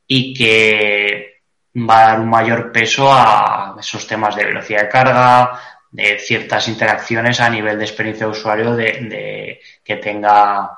y 0.06 0.32
que 0.32 1.42
va 1.76 1.98
a 1.98 2.08
dar 2.08 2.20
un 2.20 2.30
mayor 2.30 2.72
peso 2.72 3.12
a 3.12 3.76
esos 3.78 4.06
temas 4.06 4.34
de 4.36 4.44
velocidad 4.44 4.82
de 4.82 4.88
carga, 4.88 5.60
de 5.90 6.18
ciertas 6.18 6.68
interacciones 6.68 7.40
a 7.40 7.48
nivel 7.48 7.78
de 7.78 7.84
experiencia 7.84 8.26
de 8.26 8.32
usuario 8.32 8.74
de, 8.74 9.60
que 9.82 9.96
tenga 9.96 10.70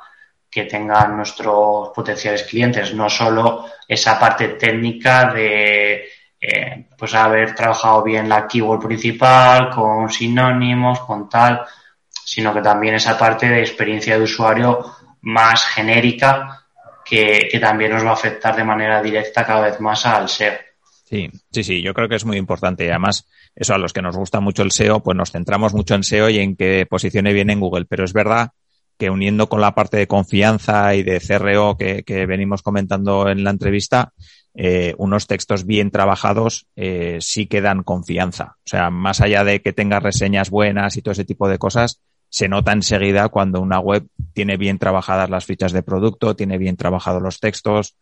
que 0.51 0.65
tengan 0.65 1.17
nuestros 1.17 1.91
potenciales 1.91 2.43
clientes, 2.43 2.93
no 2.93 3.09
solo 3.09 3.67
esa 3.87 4.19
parte 4.19 4.49
técnica 4.49 5.33
de 5.33 6.09
eh, 6.41 6.89
pues 6.99 7.15
haber 7.15 7.55
trabajado 7.55 8.03
bien 8.03 8.29
la 8.29 8.49
keyword 8.49 8.85
principal, 8.85 9.71
con 9.71 10.11
sinónimos, 10.11 11.01
con 11.01 11.29
tal, 11.29 11.65
sino 12.09 12.53
que 12.53 12.63
también 12.63 12.97
esa 12.97 13.17
parte 13.17 13.49
de 13.49 13.61
experiencia 13.61 14.17
de 14.17 14.25
usuario 14.25 14.85
más 15.21 15.67
genérica 15.67 16.67
que, 17.05 17.49
que 17.49 17.61
también 17.61 17.93
nos 17.93 18.05
va 18.05 18.11
a 18.11 18.15
afectar 18.15 18.57
de 18.57 18.65
manera 18.65 19.01
directa 19.01 19.47
cada 19.47 19.61
vez 19.61 19.79
más 19.79 20.05
al 20.05 20.29
SEO. 20.29 20.70
Sí, 21.11 21.29
sí, 21.51 21.65
sí, 21.65 21.83
yo 21.83 21.93
creo 21.93 22.09
que 22.09 22.15
es 22.15 22.25
muy 22.25 22.37
importante 22.37 22.85
y 22.85 22.89
además 22.89 23.27
eso 23.57 23.75
a 23.75 23.79
los 23.79 23.93
que 23.93 24.01
nos 24.01 24.17
gusta 24.17 24.39
mucho 24.39 24.63
el 24.63 24.71
SEO, 24.71 25.03
pues 25.03 25.17
nos 25.17 25.33
centramos 25.33 25.75
mucho 25.75 25.97
en 25.97 26.05
SEO 26.05 26.31
y 26.31 26.39
en 26.39 26.55
que 26.55 26.87
posicione 26.89 27.33
bien 27.33 27.51
en 27.51 27.59
Google, 27.59 27.87
pero 27.87 28.05
es 28.05 28.13
verdad 28.13 28.51
que 28.97 29.11
uniendo 29.11 29.49
con 29.49 29.61
la 29.61 29.75
parte 29.75 29.97
de 29.97 30.07
confianza 30.07 30.95
y 30.95 31.03
de 31.03 31.21
CRO 31.21 31.77
que, 31.77 32.27
venimos 32.27 32.63
comentando 32.63 33.29
en 33.29 33.43
la 33.43 33.51
entrevista, 33.51 34.13
eh, 34.55 34.95
unos 34.99 35.27
textos 35.27 35.65
bien 35.65 35.91
trabajados 35.91 36.69
eh, 36.77 37.17
sí 37.21 37.47
que 37.47 37.61
dan 37.61 37.83
confianza. 37.83 38.57
O 38.59 38.69
sea, 38.69 38.91
más 38.91 39.21
allá 39.21 39.43
de 39.43 39.63
que 39.63 39.73
tenga 39.73 39.99
reseñas 39.99 40.51
buenas 40.51 40.97
y 40.97 41.03
todo 41.03 41.13
ese 41.13 41.25
tipo 41.25 41.49
de 41.49 41.59
cosas, 41.59 42.03
se 42.29 42.49
nota 42.49 42.73
enseguida 42.73 43.29
cuando 43.31 43.61
una 43.61 43.81
web 43.81 44.07
tiene 44.33 44.57
bien 44.57 44.79
trabajadas 44.79 45.31
las 45.31 45.45
fichas 45.45 45.73
de 45.73 45.83
producto, 45.83 46.37
tiene 46.37 46.59
bien 46.59 46.77
trabajados 46.77 47.21
los 47.23 47.41
textos, 47.41 47.97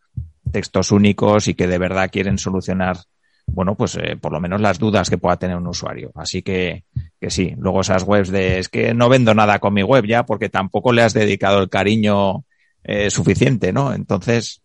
textos 0.51 0.91
únicos 0.91 1.47
y 1.47 1.53
que 1.53 1.67
de 1.67 1.77
verdad 1.77 2.09
quieren 2.11 2.37
solucionar, 2.37 2.97
bueno, 3.47 3.75
pues 3.75 3.95
eh, 3.95 4.17
por 4.19 4.31
lo 4.31 4.39
menos 4.39 4.61
las 4.61 4.79
dudas 4.79 5.09
que 5.09 5.17
pueda 5.17 5.37
tener 5.37 5.57
un 5.57 5.67
usuario. 5.67 6.11
Así 6.15 6.41
que, 6.41 6.83
que 7.19 7.29
sí, 7.29 7.53
luego 7.57 7.81
esas 7.81 8.03
webs 8.03 8.29
de 8.29 8.59
es 8.59 8.69
que 8.69 8.93
no 8.93 9.09
vendo 9.09 9.33
nada 9.33 9.59
con 9.59 9.73
mi 9.73 9.83
web 9.83 10.05
ya 10.05 10.23
porque 10.23 10.49
tampoco 10.49 10.93
le 10.93 11.01
has 11.01 11.13
dedicado 11.13 11.61
el 11.61 11.69
cariño 11.69 12.45
eh, 12.83 13.09
suficiente, 13.09 13.73
¿no? 13.73 13.93
Entonces, 13.93 14.61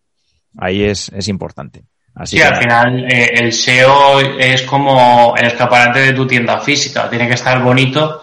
ahí 0.57 0.83
es, 0.83 1.09
es 1.09 1.27
importante. 1.27 1.83
Así 2.13 2.37
sí, 2.37 2.43
al 2.43 2.55
final 2.55 3.11
eh, 3.11 3.31
el 3.33 3.51
SEO 3.51 4.21
es 4.39 4.61
como 4.61 5.35
el 5.37 5.47
escaparate 5.47 5.99
de 5.99 6.13
tu 6.13 6.25
tienda 6.25 6.61
física, 6.61 7.09
tiene 7.09 7.27
que 7.27 7.33
estar 7.33 7.61
bonito 7.61 8.21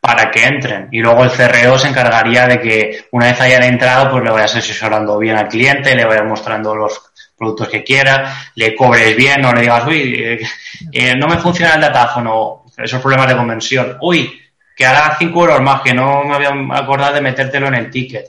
para 0.00 0.30
que 0.30 0.44
entren. 0.44 0.88
Y 0.92 1.00
luego 1.00 1.24
el 1.24 1.30
CRO 1.30 1.78
se 1.78 1.88
encargaría 1.88 2.46
de 2.46 2.60
que 2.60 3.04
una 3.12 3.26
vez 3.26 3.40
hayan 3.40 3.64
entrado, 3.64 4.10
pues 4.10 4.24
le 4.24 4.30
vayas 4.30 4.56
asesorando 4.56 5.18
bien 5.18 5.36
al 5.36 5.48
cliente, 5.48 5.94
le 5.94 6.04
vayas 6.04 6.24
mostrando 6.24 6.74
los 6.74 7.00
productos 7.36 7.68
que 7.68 7.84
quiera, 7.84 8.34
le 8.54 8.74
cobres 8.74 9.16
bien, 9.16 9.40
no 9.40 9.52
le 9.52 9.62
digas, 9.62 9.86
uy, 9.86 10.14
eh, 10.18 10.40
eh, 10.92 11.14
no 11.16 11.28
me 11.28 11.38
funciona 11.38 11.74
el 11.74 11.80
datáfono, 11.80 12.64
esos 12.76 13.00
problemas 13.00 13.28
de 13.28 13.36
convención, 13.36 13.96
uy, 14.00 14.40
que 14.78 14.86
hará 14.86 15.16
5 15.18 15.40
euros 15.40 15.60
más, 15.60 15.82
que 15.82 15.92
no 15.92 16.22
me 16.24 16.36
había 16.36 16.50
acordado 16.76 17.14
de 17.14 17.20
metértelo 17.20 17.66
en 17.66 17.74
el 17.74 17.90
ticket. 17.90 18.26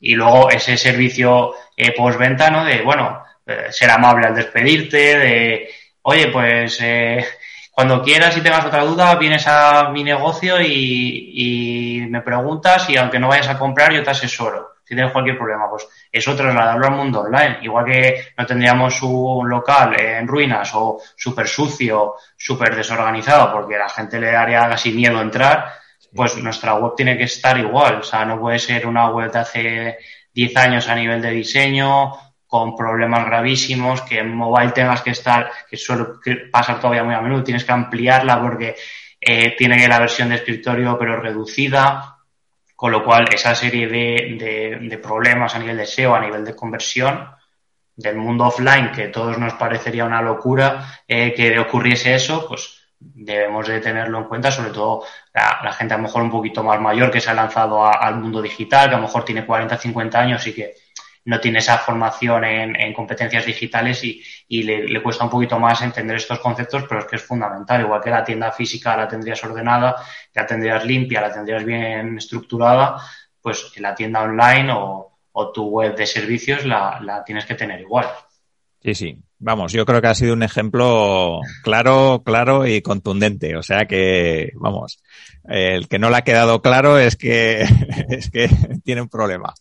Y 0.00 0.14
luego 0.14 0.48
ese 0.50 0.76
servicio 0.76 1.54
eh, 1.76 1.92
postventa, 1.92 2.50
¿no? 2.50 2.64
De, 2.64 2.82
bueno, 2.82 3.24
eh, 3.44 3.66
ser 3.70 3.90
amable 3.90 4.28
al 4.28 4.34
despedirte, 4.34 5.18
de, 5.18 5.70
oye, 6.02 6.28
pues 6.28 6.78
eh, 6.80 7.24
cuando 7.72 8.02
quieras 8.02 8.36
y 8.36 8.42
tengas 8.42 8.66
otra 8.66 8.84
duda, 8.84 9.14
vienes 9.14 9.46
a 9.46 9.88
mi 9.88 10.04
negocio 10.04 10.60
y, 10.60 12.02
y, 12.02 12.06
me 12.06 12.20
preguntas 12.20 12.88
y 12.90 12.98
aunque 12.98 13.18
no 13.18 13.28
vayas 13.28 13.48
a 13.48 13.58
comprar, 13.58 13.92
yo 13.92 14.02
te 14.02 14.10
asesoro. 14.10 14.72
Si 14.84 14.94
tienes 14.94 15.10
cualquier 15.10 15.38
problema, 15.38 15.70
pues 15.70 15.88
eso 16.12 16.36
trasladarlo 16.36 16.86
al 16.86 16.96
mundo 16.96 17.22
online. 17.22 17.60
Igual 17.62 17.86
que 17.86 18.26
no 18.36 18.44
tendríamos 18.44 19.00
un 19.00 19.48
local 19.48 19.98
en 19.98 20.28
ruinas 20.28 20.70
o 20.74 21.00
súper 21.16 21.48
sucio, 21.48 22.16
súper 22.36 22.76
desorganizado, 22.76 23.50
porque 23.50 23.78
la 23.78 23.88
gente 23.88 24.20
le 24.20 24.32
daría 24.32 24.68
casi 24.68 24.92
miedo 24.92 25.22
entrar, 25.22 25.72
pues 26.14 26.36
nuestra 26.36 26.74
web 26.74 26.92
tiene 26.94 27.16
que 27.16 27.24
estar 27.24 27.56
igual. 27.56 28.00
O 28.00 28.02
sea, 28.02 28.26
no 28.26 28.38
puede 28.38 28.58
ser 28.58 28.86
una 28.86 29.08
web 29.08 29.32
de 29.32 29.38
hace 29.38 29.98
10 30.34 30.56
años 30.58 30.88
a 30.90 30.94
nivel 30.94 31.22
de 31.22 31.30
diseño, 31.30 32.12
con 32.52 32.76
problemas 32.76 33.24
gravísimos, 33.24 34.02
que 34.02 34.18
en 34.18 34.36
mobile 34.36 34.72
tengas 34.72 35.00
que 35.00 35.12
estar, 35.12 35.50
que 35.70 35.78
suele 35.78 36.04
pasar 36.52 36.78
todavía 36.78 37.02
muy 37.02 37.14
a 37.14 37.22
menudo, 37.22 37.42
tienes 37.42 37.64
que 37.64 37.72
ampliarla 37.72 38.42
porque 38.42 38.76
eh, 39.18 39.56
tiene 39.56 39.88
la 39.88 39.98
versión 39.98 40.28
de 40.28 40.34
escritorio 40.34 40.98
pero 40.98 41.18
reducida, 41.18 42.18
con 42.76 42.92
lo 42.92 43.02
cual 43.02 43.24
esa 43.32 43.54
serie 43.54 43.88
de, 43.88 44.78
de, 44.82 44.98
problemas 44.98 45.54
a 45.54 45.60
nivel 45.60 45.78
de 45.78 45.86
SEO, 45.86 46.14
a 46.14 46.20
nivel 46.20 46.44
de 46.44 46.54
conversión 46.54 47.26
del 47.96 48.16
mundo 48.16 48.44
offline, 48.44 48.92
que 48.92 49.04
a 49.04 49.12
todos 49.12 49.38
nos 49.38 49.54
parecería 49.54 50.04
una 50.04 50.20
locura 50.20 51.00
eh, 51.08 51.32
que 51.32 51.58
ocurriese 51.58 52.14
eso, 52.14 52.46
pues 52.46 52.82
debemos 52.98 53.66
de 53.66 53.80
tenerlo 53.80 54.18
en 54.18 54.24
cuenta, 54.24 54.52
sobre 54.52 54.72
todo 54.72 55.04
la, 55.32 55.72
gente 55.72 55.94
a 55.94 55.96
lo 55.96 56.02
mejor 56.02 56.20
un 56.20 56.30
poquito 56.30 56.62
más 56.62 56.78
mayor 56.78 57.10
que 57.10 57.22
se 57.22 57.30
ha 57.30 57.34
lanzado 57.34 57.82
al 57.82 58.16
mundo 58.16 58.42
digital, 58.42 58.90
que 58.90 58.94
a 58.96 58.98
lo 58.98 59.06
mejor 59.06 59.24
tiene 59.24 59.46
40, 59.46 59.78
50 59.78 60.20
años 60.20 60.46
y 60.46 60.52
que 60.52 60.74
no 61.24 61.40
tiene 61.40 61.60
esa 61.60 61.78
formación 61.78 62.44
en, 62.44 62.92
competencias 62.92 63.46
digitales 63.46 64.02
y, 64.04 64.62
le, 64.62 65.02
cuesta 65.02 65.24
un 65.24 65.30
poquito 65.30 65.58
más 65.58 65.80
entender 65.82 66.16
estos 66.16 66.40
conceptos, 66.40 66.84
pero 66.88 67.00
es 67.00 67.06
que 67.06 67.16
es 67.16 67.22
fundamental. 67.22 67.80
Igual 67.80 68.00
que 68.02 68.10
la 68.10 68.24
tienda 68.24 68.50
física 68.52 68.96
la 68.96 69.08
tendrías 69.08 69.42
ordenada, 69.44 69.96
la 70.34 70.46
tendrías 70.46 70.84
limpia, 70.84 71.20
la 71.20 71.32
tendrías 71.32 71.64
bien 71.64 72.18
estructurada, 72.18 72.96
pues 73.40 73.72
la 73.78 73.94
tienda 73.94 74.22
online 74.22 74.72
o, 74.72 75.08
tu 75.54 75.64
web 75.64 75.96
de 75.96 76.06
servicios 76.06 76.64
la, 76.66 77.00
la 77.00 77.24
tienes 77.24 77.46
que 77.46 77.54
tener 77.54 77.80
igual. 77.80 78.06
Sí, 78.82 78.94
sí. 78.94 79.18
Vamos, 79.44 79.72
yo 79.72 79.84
creo 79.84 80.00
que 80.00 80.06
ha 80.06 80.14
sido 80.14 80.34
un 80.34 80.44
ejemplo 80.44 81.40
claro, 81.64 82.22
claro 82.24 82.64
y 82.64 82.80
contundente. 82.80 83.56
O 83.56 83.62
sea 83.62 83.86
que, 83.86 84.52
vamos, 84.54 85.02
el 85.48 85.88
que 85.88 85.98
no 85.98 86.10
le 86.10 86.16
ha 86.18 86.22
quedado 86.22 86.62
claro 86.62 86.96
es 86.98 87.16
que, 87.16 87.62
es 88.08 88.30
que 88.30 88.48
tiene 88.84 89.02
un 89.02 89.08
problema. 89.08 89.52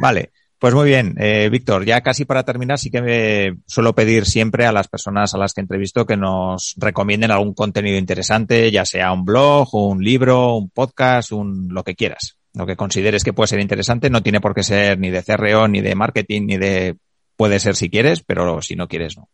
Vale. 0.00 0.32
Pues 0.62 0.74
muy 0.74 0.86
bien, 0.86 1.16
eh, 1.18 1.48
Víctor, 1.50 1.84
ya 1.84 2.02
casi 2.02 2.24
para 2.24 2.44
terminar, 2.44 2.78
sí 2.78 2.88
que 2.88 3.02
me 3.02 3.56
suelo 3.66 3.96
pedir 3.96 4.26
siempre 4.26 4.64
a 4.64 4.70
las 4.70 4.86
personas 4.86 5.34
a 5.34 5.38
las 5.38 5.54
que 5.54 5.60
entrevisto 5.60 6.06
que 6.06 6.16
nos 6.16 6.76
recomienden 6.76 7.32
algún 7.32 7.52
contenido 7.52 7.98
interesante, 7.98 8.70
ya 8.70 8.84
sea 8.84 9.10
un 9.10 9.24
blog, 9.24 9.74
un 9.74 10.04
libro, 10.04 10.54
un 10.54 10.70
podcast, 10.70 11.32
un 11.32 11.66
lo 11.72 11.82
que 11.82 11.96
quieras. 11.96 12.36
Lo 12.54 12.64
que 12.64 12.76
consideres 12.76 13.24
que 13.24 13.32
puede 13.32 13.48
ser 13.48 13.58
interesante, 13.58 14.08
no 14.08 14.22
tiene 14.22 14.40
por 14.40 14.54
qué 14.54 14.62
ser 14.62 15.00
ni 15.00 15.10
de 15.10 15.24
CRO, 15.24 15.66
ni 15.66 15.80
de 15.80 15.96
marketing, 15.96 16.42
ni 16.46 16.58
de 16.58 16.94
Puede 17.36 17.58
ser 17.58 17.74
si 17.74 17.90
quieres, 17.90 18.22
pero 18.22 18.62
si 18.62 18.76
no 18.76 18.86
quieres, 18.86 19.16
no. 19.16 19.28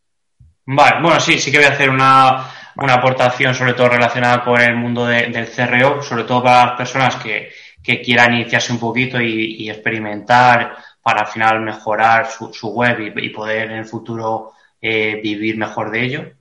Vale, 0.65 1.03
bueno, 1.03 1.21
sí, 1.21 1.39
sí 1.39 1.51
que 1.51 1.59
voy 1.59 1.67
a 1.67 1.73
hacer 1.73 1.91
una, 1.91 2.47
una 2.77 2.95
aportación 2.95 3.55
sobre 3.55 3.75
todo 3.75 3.91
relacionada 3.91 4.43
con 4.43 4.59
el 4.59 4.77
mundo 4.77 5.05
del 5.05 5.47
CRO, 5.47 6.01
sobre 6.01 6.25
todo 6.25 6.43
para 6.43 6.69
las 6.69 6.79
personas 6.79 7.17
que, 7.17 7.51
que 7.83 8.03
quieran 8.03 8.35
iniciarse 8.35 8.73
un 8.73 8.79
poquito 8.79 9.21
y, 9.21 9.69
experimentar 9.71 10.77
para 11.09 11.23
al 11.23 11.29
final 11.29 11.63
mejorar 11.63 12.27
su, 12.27 12.53
su 12.53 12.69
web 12.69 13.17
y, 13.17 13.31
poder 13.31 13.71
en 13.71 13.79
el 13.79 13.87
futuro 13.87 14.53
eh, 14.79 15.19
vivir 15.23 15.57
mejor 15.57 15.91
de 15.91 16.05
ello. 16.05 16.33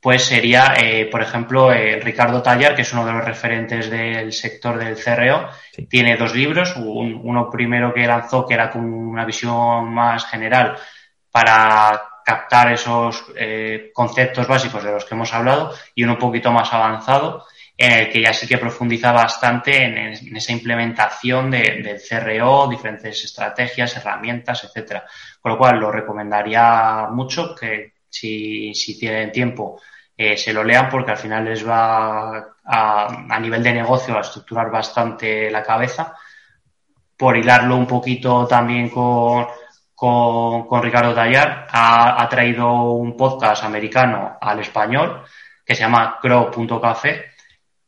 Pues 0.00 0.22
sería, 0.22 0.74
eh, 0.78 1.06
por 1.06 1.20
ejemplo, 1.20 1.72
eh, 1.72 1.98
Ricardo 1.98 2.40
Tallar, 2.40 2.76
que 2.76 2.82
es 2.82 2.92
uno 2.92 3.04
de 3.04 3.12
los 3.12 3.24
referentes 3.24 3.90
del 3.90 4.32
sector 4.32 4.78
del 4.78 4.94
CRO, 4.94 5.48
tiene 5.90 6.16
dos 6.16 6.32
libros, 6.32 6.74
uno 6.76 7.50
primero 7.50 7.92
que 7.92 8.06
lanzó 8.06 8.46
que 8.46 8.54
era 8.54 8.70
con 8.70 8.84
una 8.84 9.24
visión 9.24 9.92
más 9.92 10.24
general 10.26 10.76
para 11.32 12.00
captar 12.24 12.72
esos 12.72 13.24
conceptos 13.92 14.46
básicos 14.46 14.84
de 14.84 14.92
los 14.92 15.04
que 15.04 15.16
hemos 15.16 15.34
hablado 15.34 15.74
y 15.96 16.04
uno 16.04 16.12
un 16.12 16.18
poquito 16.20 16.52
más 16.52 16.72
avanzado 16.72 17.46
en 17.80 17.92
el 17.92 18.10
que 18.10 18.20
ya 18.20 18.32
sí 18.34 18.48
que 18.48 18.58
profundiza 18.58 19.12
bastante 19.12 19.84
en, 19.84 20.36
esa 20.36 20.50
implementación 20.50 21.48
de, 21.48 21.80
del 21.80 22.00
CRO, 22.02 22.66
diferentes 22.66 23.24
estrategias, 23.24 23.96
herramientas, 23.96 24.64
etcétera. 24.64 25.04
Con 25.40 25.52
lo 25.52 25.58
cual 25.58 25.78
lo 25.78 25.92
recomendaría 25.92 27.06
mucho 27.12 27.54
que 27.54 27.92
si, 28.08 28.74
si 28.74 28.98
tienen 28.98 29.30
tiempo 29.30 29.80
eh, 30.16 30.36
se 30.36 30.52
lo 30.52 30.64
lean 30.64 30.88
porque 30.88 31.12
al 31.12 31.18
final 31.18 31.44
les 31.44 31.66
va 31.66 32.38
a, 32.64 33.26
a, 33.30 33.38
nivel 33.38 33.62
de 33.62 33.74
negocio 33.74 34.18
a 34.18 34.22
estructurar 34.22 34.72
bastante 34.72 35.48
la 35.48 35.62
cabeza. 35.62 36.16
Por 37.16 37.36
hilarlo 37.36 37.76
un 37.76 37.86
poquito 37.86 38.44
también 38.48 38.88
con, 38.88 39.46
con, 39.94 40.66
con 40.66 40.82
Ricardo 40.82 41.14
Tallar, 41.14 41.68
ha, 41.70 42.20
ha, 42.20 42.28
traído 42.28 42.90
un 42.92 43.16
podcast 43.16 43.62
americano 43.62 44.36
al 44.40 44.58
español 44.58 45.22
que 45.64 45.76
se 45.76 45.82
llama 45.82 46.18
crow.café 46.20 47.37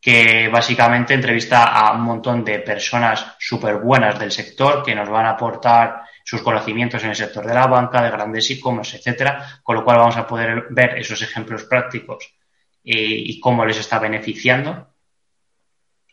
que 0.01 0.49
básicamente 0.49 1.13
entrevista 1.13 1.65
a 1.65 1.93
un 1.93 2.03
montón 2.03 2.43
de 2.43 2.61
personas 2.61 3.35
súper 3.39 3.77
buenas 3.77 4.19
del 4.19 4.33
sector 4.33 4.83
que 4.83 4.95
nos 4.95 5.09
van 5.09 5.27
a 5.27 5.31
aportar 5.31 6.03
sus 6.25 6.43
conocimientos 6.43 7.03
en 7.03 7.11
el 7.11 7.17
sector 7.17 7.47
de 7.47 7.55
la 7.55 7.67
banca, 7.67 8.03
de 8.03 8.11
grandes 8.11 8.51
e-commerce, 8.51 8.97
etcétera, 8.97 9.61
con 9.63 9.77
lo 9.77 9.85
cual 9.85 9.99
vamos 9.99 10.17
a 10.17 10.27
poder 10.27 10.67
ver 10.71 10.97
esos 10.99 11.21
ejemplos 11.23 11.65
prácticos 11.65 12.35
y, 12.83 13.39
cómo 13.41 13.65
les 13.67 13.79
está 13.79 13.99
beneficiando. 13.99 14.89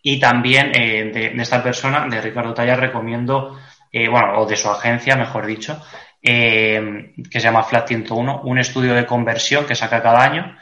Y 0.01 0.19
también 0.19 0.71
eh, 0.75 1.11
de, 1.13 1.41
esta 1.41 1.63
persona, 1.63 2.07
de 2.07 2.21
Ricardo 2.21 2.53
Talla, 2.53 2.75
recomiendo, 2.75 3.59
eh, 3.91 4.07
bueno, 4.07 4.39
o 4.39 4.45
de 4.45 4.55
su 4.55 4.69
agencia, 4.69 5.15
mejor 5.15 5.45
dicho, 5.45 5.81
eh, 6.21 7.13
que 7.29 7.39
se 7.39 7.45
llama 7.45 7.63
Flat 7.63 7.87
101, 7.87 8.41
un 8.43 8.57
estudio 8.57 8.93
de 8.93 9.05
conversión 9.05 9.65
que 9.65 9.75
saca 9.75 10.01
cada 10.01 10.23
año, 10.23 10.57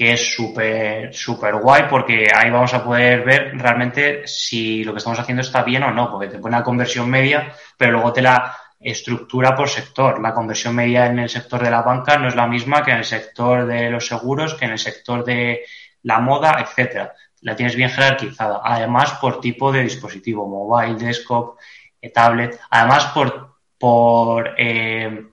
que 0.00 0.14
es 0.14 0.32
súper, 0.32 1.12
súper 1.12 1.56
guay 1.56 1.82
porque 1.90 2.26
ahí 2.34 2.48
vamos 2.48 2.72
a 2.72 2.82
poder 2.82 3.22
ver 3.22 3.52
realmente 3.52 4.26
si 4.26 4.82
lo 4.82 4.92
que 4.92 4.96
estamos 4.96 5.20
haciendo 5.20 5.42
está 5.42 5.62
bien 5.62 5.82
o 5.82 5.90
no, 5.90 6.10
porque 6.10 6.28
te 6.28 6.38
pone 6.38 6.56
la 6.56 6.64
conversión 6.64 7.10
media, 7.10 7.52
pero 7.76 7.92
luego 7.92 8.10
te 8.10 8.22
la 8.22 8.56
estructura 8.80 9.54
por 9.54 9.68
sector. 9.68 10.18
La 10.22 10.32
conversión 10.32 10.74
media 10.74 11.04
en 11.04 11.18
el 11.18 11.28
sector 11.28 11.62
de 11.62 11.70
la 11.70 11.82
banca 11.82 12.16
no 12.16 12.28
es 12.28 12.34
la 12.34 12.46
misma 12.46 12.82
que 12.82 12.92
en 12.92 12.96
el 12.96 13.04
sector 13.04 13.66
de 13.66 13.90
los 13.90 14.06
seguros, 14.06 14.54
que 14.54 14.64
en 14.64 14.70
el 14.70 14.78
sector 14.78 15.22
de 15.22 15.66
la 16.04 16.18
moda, 16.18 16.56
etcétera. 16.62 17.12
La 17.42 17.54
tienes 17.54 17.76
bien 17.76 17.90
jerarquizada. 17.90 18.62
Además, 18.64 19.12
por 19.20 19.38
tipo 19.38 19.70
de 19.70 19.82
dispositivo, 19.82 20.48
mobile, 20.48 20.94
desktop, 20.94 21.58
eh, 22.00 22.08
tablet. 22.08 22.58
Además, 22.70 23.04
por, 23.12 23.56
por 23.78 24.54
eh, 24.56 25.26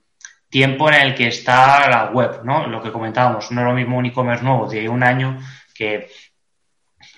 tiempo 0.50 0.89
en 0.89 0.95
el 0.95 1.16
que 1.16 1.28
está 1.28 1.89
la 1.89 2.12
web, 2.12 2.41
¿no? 2.43 2.68
Lo 2.68 2.82
que 2.82 2.91
comentábamos, 2.91 3.52
no 3.52 3.62
es 3.62 3.68
lo 3.68 3.74
mismo 3.74 3.98
un 3.98 4.06
e-commerce 4.06 4.43
nuevo 4.43 4.68
de 4.68 4.88
un 4.88 5.04
año 5.04 5.39
que 5.74 6.10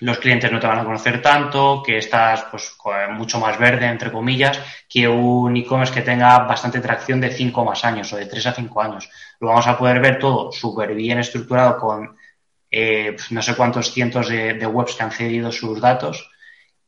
los 0.00 0.18
clientes 0.18 0.50
no 0.50 0.58
te 0.60 0.66
van 0.66 0.78
a 0.78 0.84
conocer 0.84 1.20
tanto, 1.20 1.82
que 1.84 1.98
estás 1.98 2.44
pues 2.50 2.74
mucho 3.10 3.38
más 3.38 3.58
verde, 3.58 3.86
entre 3.86 4.10
comillas, 4.10 4.58
que 4.88 5.06
un 5.06 5.56
e-commerce 5.56 5.92
que 5.92 6.02
tenga 6.02 6.38
bastante 6.40 6.80
tracción 6.80 7.20
de 7.20 7.30
5 7.30 7.64
más 7.64 7.84
años 7.84 8.12
o 8.12 8.16
de 8.16 8.26
3 8.26 8.46
a 8.46 8.52
5 8.52 8.82
años. 8.82 9.10
Lo 9.40 9.48
vamos 9.48 9.66
a 9.66 9.76
poder 9.76 10.00
ver 10.00 10.18
todo 10.18 10.50
súper 10.52 10.94
bien 10.94 11.18
estructurado 11.18 11.78
con 11.78 12.16
eh, 12.70 13.12
pues, 13.12 13.32
no 13.32 13.42
sé 13.42 13.56
cuántos 13.56 13.92
cientos 13.92 14.28
de, 14.28 14.66
webs 14.66 14.94
que 14.94 15.02
han 15.02 15.10
cedido 15.12 15.50
sus 15.52 15.80
datos 15.80 16.30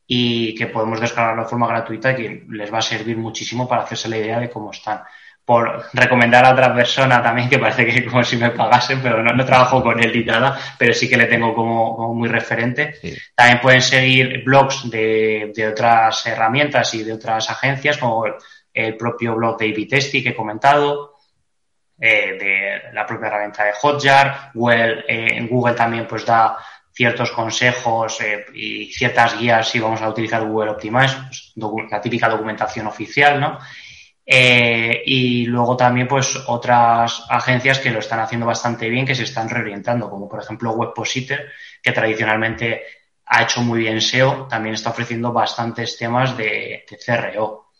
y 0.07 0.55
que 0.55 0.67
podemos 0.67 0.99
descargarlo 0.99 1.43
de 1.43 1.49
forma 1.49 1.67
gratuita 1.67 2.11
y 2.11 2.15
que 2.15 2.45
les 2.49 2.73
va 2.73 2.79
a 2.79 2.81
servir 2.81 3.17
muchísimo 3.17 3.67
para 3.67 3.83
hacerse 3.83 4.09
la 4.09 4.17
idea 4.17 4.39
de 4.39 4.49
cómo 4.49 4.71
están 4.71 5.03
por 5.45 5.83
recomendar 5.91 6.45
a 6.45 6.53
otra 6.53 6.73
persona 6.73 7.21
también, 7.21 7.49
que 7.49 7.59
parece 7.59 7.85
que 7.85 8.05
como 8.05 8.23
si 8.23 8.37
me 8.37 8.51
pagasen, 8.51 9.01
pero 9.01 9.21
no, 9.21 9.33
no 9.33 9.45
trabajo 9.45 9.83
con 9.83 10.01
él 10.01 10.11
ni 10.15 10.23
nada, 10.23 10.57
pero 10.77 10.93
sí 10.93 11.09
que 11.09 11.17
le 11.17 11.25
tengo 11.25 11.53
como, 11.53 12.13
muy 12.13 12.29
referente. 12.29 12.95
También 13.35 13.59
pueden 13.61 13.81
seguir 13.81 14.43
blogs 14.43 14.89
de, 14.89 15.51
de, 15.53 15.67
otras 15.67 16.25
herramientas 16.25 16.93
y 16.93 17.03
de 17.03 17.13
otras 17.13 17.49
agencias, 17.49 17.97
como 17.97 18.25
el, 18.73 18.97
propio 18.97 19.35
blog 19.35 19.57
de 19.57 19.69
a 19.69 19.87
Testy 19.89 20.23
que 20.23 20.29
he 20.29 20.35
comentado, 20.35 21.17
eh, 21.99 22.37
de 22.39 22.93
la 22.93 23.05
propia 23.05 23.27
herramienta 23.27 23.65
de 23.65 23.73
Hotjar. 23.73 24.51
Google, 24.53 25.05
eh, 25.07 25.37
en 25.37 25.47
Google 25.47 25.73
también 25.73 26.07
pues 26.07 26.25
da 26.25 26.57
ciertos 26.93 27.31
consejos 27.31 28.21
eh, 28.21 28.45
y 28.53 28.85
ciertas 28.93 29.37
guías 29.37 29.67
si 29.67 29.79
vamos 29.79 30.01
a 30.01 30.09
utilizar 30.09 30.45
Google 30.45 30.71
Optimize, 30.71 31.15
pues, 31.27 31.53
la 31.89 31.99
típica 31.99 32.29
documentación 32.29 32.87
oficial, 32.87 33.39
¿no? 33.39 33.59
Eh, 34.25 35.03
y 35.05 35.45
luego 35.45 35.75
también, 35.75 36.07
pues, 36.07 36.37
otras 36.47 37.25
agencias 37.29 37.79
que 37.79 37.91
lo 37.91 37.99
están 37.99 38.19
haciendo 38.19 38.45
bastante 38.45 38.89
bien, 38.89 39.05
que 39.05 39.15
se 39.15 39.23
están 39.23 39.49
reorientando, 39.49 40.09
como 40.09 40.29
por 40.29 40.41
ejemplo 40.41 40.71
Webpositor, 40.71 41.39
que 41.81 41.91
tradicionalmente 41.91 42.83
ha 43.25 43.43
hecho 43.43 43.61
muy 43.61 43.79
bien 43.79 44.01
SEO, 44.01 44.47
también 44.47 44.75
está 44.75 44.91
ofreciendo 44.91 45.31
bastantes 45.31 45.97
temas 45.97 46.37
de, 46.37 46.85
de 46.89 46.97
CRO. 47.05 47.71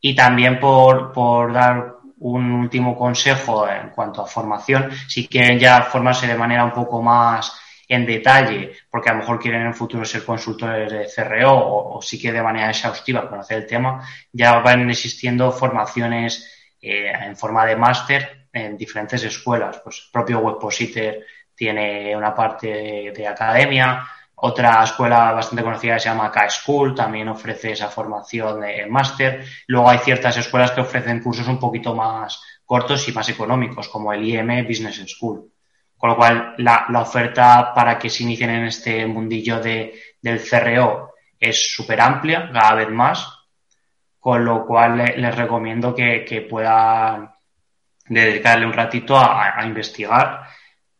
Y 0.00 0.14
también 0.14 0.58
por, 0.58 1.12
por 1.12 1.52
dar 1.52 1.96
un 2.18 2.52
último 2.52 2.96
consejo 2.96 3.68
en 3.68 3.90
cuanto 3.90 4.22
a 4.22 4.26
formación, 4.26 4.90
si 5.08 5.26
quieren 5.26 5.58
ya 5.58 5.82
formarse 5.82 6.26
de 6.26 6.36
manera 6.36 6.64
un 6.64 6.72
poco 6.72 7.02
más 7.02 7.52
en 7.90 8.06
detalle, 8.06 8.72
porque 8.88 9.10
a 9.10 9.14
lo 9.14 9.18
mejor 9.18 9.40
quieren 9.40 9.62
en 9.62 9.66
el 9.66 9.74
futuro 9.74 10.04
ser 10.04 10.24
consultores 10.24 10.92
de 10.92 11.08
CRO 11.12 11.96
o, 11.96 12.00
sí 12.00 12.20
que 12.20 12.32
de 12.32 12.40
manera 12.40 12.70
exhaustiva 12.70 13.28
conocer 13.28 13.58
el 13.58 13.66
tema, 13.66 14.06
ya 14.32 14.60
van 14.60 14.88
existiendo 14.88 15.50
formaciones 15.50 16.76
eh, 16.80 17.10
en 17.10 17.36
forma 17.36 17.66
de 17.66 17.74
máster 17.74 18.46
en 18.52 18.76
diferentes 18.76 19.24
escuelas. 19.24 19.80
Pues 19.82 20.04
el 20.04 20.12
propio 20.12 20.38
Webpositor 20.38 21.16
tiene 21.52 22.16
una 22.16 22.32
parte 22.32 23.12
de, 23.12 23.26
academia, 23.26 24.06
otra 24.36 24.84
escuela 24.84 25.32
bastante 25.32 25.64
conocida 25.64 25.98
se 25.98 26.10
llama 26.10 26.30
K-School, 26.30 26.94
también 26.94 27.26
ofrece 27.26 27.72
esa 27.72 27.88
formación 27.88 28.60
de 28.60 28.86
máster. 28.86 29.44
Luego 29.66 29.90
hay 29.90 29.98
ciertas 29.98 30.36
escuelas 30.36 30.70
que 30.70 30.80
ofrecen 30.80 31.20
cursos 31.20 31.48
un 31.48 31.58
poquito 31.58 31.92
más 31.92 32.40
cortos 32.64 33.08
y 33.08 33.12
más 33.12 33.28
económicos, 33.28 33.88
como 33.88 34.12
el 34.12 34.24
IM 34.24 34.64
Business 34.64 35.04
School. 35.08 35.50
Con 36.00 36.08
lo 36.08 36.16
cual, 36.16 36.54
la, 36.56 36.86
oferta 36.94 37.74
para 37.74 37.98
que 37.98 38.08
se 38.08 38.22
inicien 38.22 38.48
en 38.48 38.64
este 38.64 39.06
mundillo 39.06 39.60
de, 39.60 40.00
del 40.22 40.40
CRO 40.40 41.12
es 41.38 41.74
súper 41.74 42.00
amplia, 42.00 42.50
cada 42.50 42.76
vez 42.76 42.88
más. 42.88 43.28
Con 44.18 44.42
lo 44.42 44.64
cual, 44.64 44.96
les 44.96 45.34
recomiendo 45.36 45.94
que, 45.94 46.46
puedan 46.48 47.30
dedicarle 48.06 48.64
un 48.64 48.72
ratito 48.72 49.14
a, 49.18 49.62
investigar, 49.62 50.44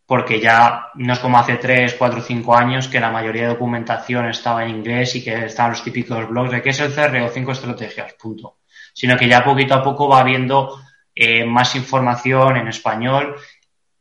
porque 0.05 0.39
ya 0.39 0.89
no 0.93 1.13
es 1.13 1.19
como 1.19 1.39
hace 1.39 1.55
3, 1.55 1.95
4, 1.95 2.21
5 2.21 2.55
años 2.55 2.87
que 2.87 2.99
la 2.99 3.09
mayoría 3.09 3.43
de 3.43 3.53
documentación 3.55 4.27
estaba 4.29 4.63
en 4.63 4.69
inglés 4.69 5.15
y 5.15 5.23
que 5.23 5.45
estaban 5.45 5.71
los 5.71 5.83
típicos 5.83 6.29
blogs 6.29 6.51
de 6.51 6.61
qué 6.61 6.69
es 6.69 6.79
el 6.79 6.93
CRO, 6.93 7.27
cinco 7.29 7.53
estrategias, 7.53 8.13
punto. 8.21 8.59
Sino 8.93 9.17
que 9.17 9.27
ya 9.27 9.43
poquito 9.43 9.73
a 9.73 9.81
poco 9.83 10.07
va 10.07 10.19
habiendo 10.19 10.79
eh, 11.15 11.43
más 11.43 11.75
información 11.75 12.57
en 12.57 12.67
español 12.67 13.35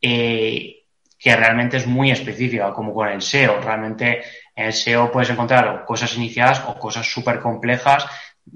eh, 0.03 0.80
que 1.21 1.37
realmente 1.37 1.77
es 1.77 1.87
muy 1.87 2.11
específica, 2.11 2.73
como 2.73 2.95
con 2.95 3.09
el 3.09 3.21
SEO. 3.21 3.61
Realmente 3.61 4.23
en 4.57 4.67
el 4.67 4.73
SEO 4.73 5.13
puedes 5.13 5.29
encontrar 5.29 5.85
cosas 5.85 6.17
iniciadas 6.17 6.65
o 6.67 6.79
cosas 6.79 7.07
súper 7.07 7.41
complejas 7.41 8.07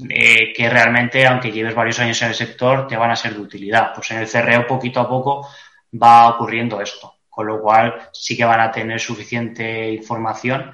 eh, 0.08 0.50
que 0.54 0.70
realmente, 0.70 1.26
aunque 1.26 1.52
lleves 1.52 1.74
varios 1.74 2.00
años 2.00 2.20
en 2.22 2.28
el 2.28 2.34
sector, 2.34 2.86
te 2.86 2.96
van 2.96 3.10
a 3.10 3.16
ser 3.16 3.34
de 3.34 3.40
utilidad. 3.40 3.92
Pues 3.94 4.10
en 4.12 4.18
el 4.20 4.28
CREO 4.28 4.66
poquito 4.66 5.00
a 5.00 5.08
poco 5.08 5.46
va 6.02 6.30
ocurriendo 6.30 6.80
esto, 6.80 7.16
con 7.28 7.46
lo 7.46 7.60
cual 7.60 8.08
sí 8.14 8.34
que 8.34 8.46
van 8.46 8.60
a 8.60 8.72
tener 8.72 8.98
suficiente 8.98 9.92
información 9.92 10.72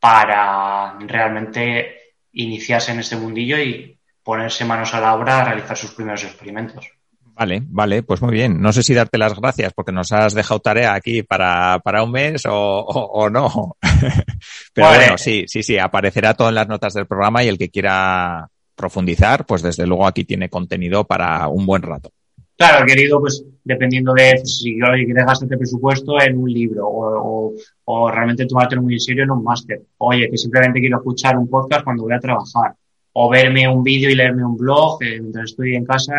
para 0.00 0.98
realmente 0.98 2.14
iniciarse 2.32 2.90
en 2.90 2.98
este 2.98 3.16
mundillo 3.16 3.58
y 3.58 3.96
ponerse 4.24 4.64
manos 4.64 4.92
a 4.92 5.00
la 5.00 5.14
obra 5.14 5.40
a 5.40 5.44
realizar 5.44 5.76
sus 5.76 5.92
primeros 5.92 6.24
experimentos. 6.24 6.97
Vale, 7.38 7.62
vale, 7.68 8.02
pues 8.02 8.20
muy 8.20 8.32
bien. 8.32 8.60
No 8.60 8.72
sé 8.72 8.82
si 8.82 8.94
darte 8.94 9.16
las 9.16 9.38
gracias 9.38 9.72
porque 9.72 9.92
nos 9.92 10.10
has 10.10 10.34
dejado 10.34 10.58
tarea 10.58 10.94
aquí 10.94 11.22
para, 11.22 11.78
para 11.78 12.02
un 12.02 12.10
mes 12.10 12.44
o, 12.46 12.52
o, 12.52 13.30
no. 13.30 13.76
Pero 14.74 14.88
bueno, 14.88 15.16
sí, 15.16 15.44
sí, 15.46 15.62
sí, 15.62 15.78
aparecerá 15.78 16.34
todo 16.34 16.48
en 16.48 16.56
las 16.56 16.66
notas 16.66 16.94
del 16.94 17.06
programa 17.06 17.44
y 17.44 17.48
el 17.48 17.56
que 17.56 17.70
quiera 17.70 18.48
profundizar, 18.74 19.46
pues 19.46 19.62
desde 19.62 19.86
luego 19.86 20.04
aquí 20.04 20.24
tiene 20.24 20.48
contenido 20.48 21.04
para 21.04 21.46
un 21.46 21.64
buen 21.64 21.82
rato. 21.82 22.10
Claro, 22.56 22.84
querido, 22.84 23.20
pues 23.20 23.44
dependiendo 23.62 24.14
de 24.14 24.44
si 24.44 24.76
quieres 24.76 25.24
gastarte 25.24 25.56
presupuesto 25.56 26.20
en 26.20 26.38
un 26.38 26.52
libro 26.52 26.88
o, 26.88 27.50
o, 27.50 27.54
o 27.84 28.10
realmente 28.10 28.46
tomártelo 28.46 28.82
muy 28.82 28.94
en 28.94 29.00
serio 29.00 29.22
en 29.22 29.30
un 29.30 29.44
máster. 29.44 29.80
Oye, 29.98 30.28
que 30.28 30.36
simplemente 30.36 30.80
quiero 30.80 30.96
escuchar 30.96 31.38
un 31.38 31.48
podcast 31.48 31.84
cuando 31.84 32.02
voy 32.02 32.14
a 32.14 32.18
trabajar 32.18 32.74
o 33.20 33.28
verme 33.28 33.66
un 33.66 33.82
vídeo 33.82 34.08
y 34.08 34.14
leerme 34.14 34.44
un 34.44 34.56
blog 34.56 35.02
eh, 35.02 35.20
mientras 35.20 35.50
estoy 35.50 35.74
en 35.74 35.84
casa 35.84 36.14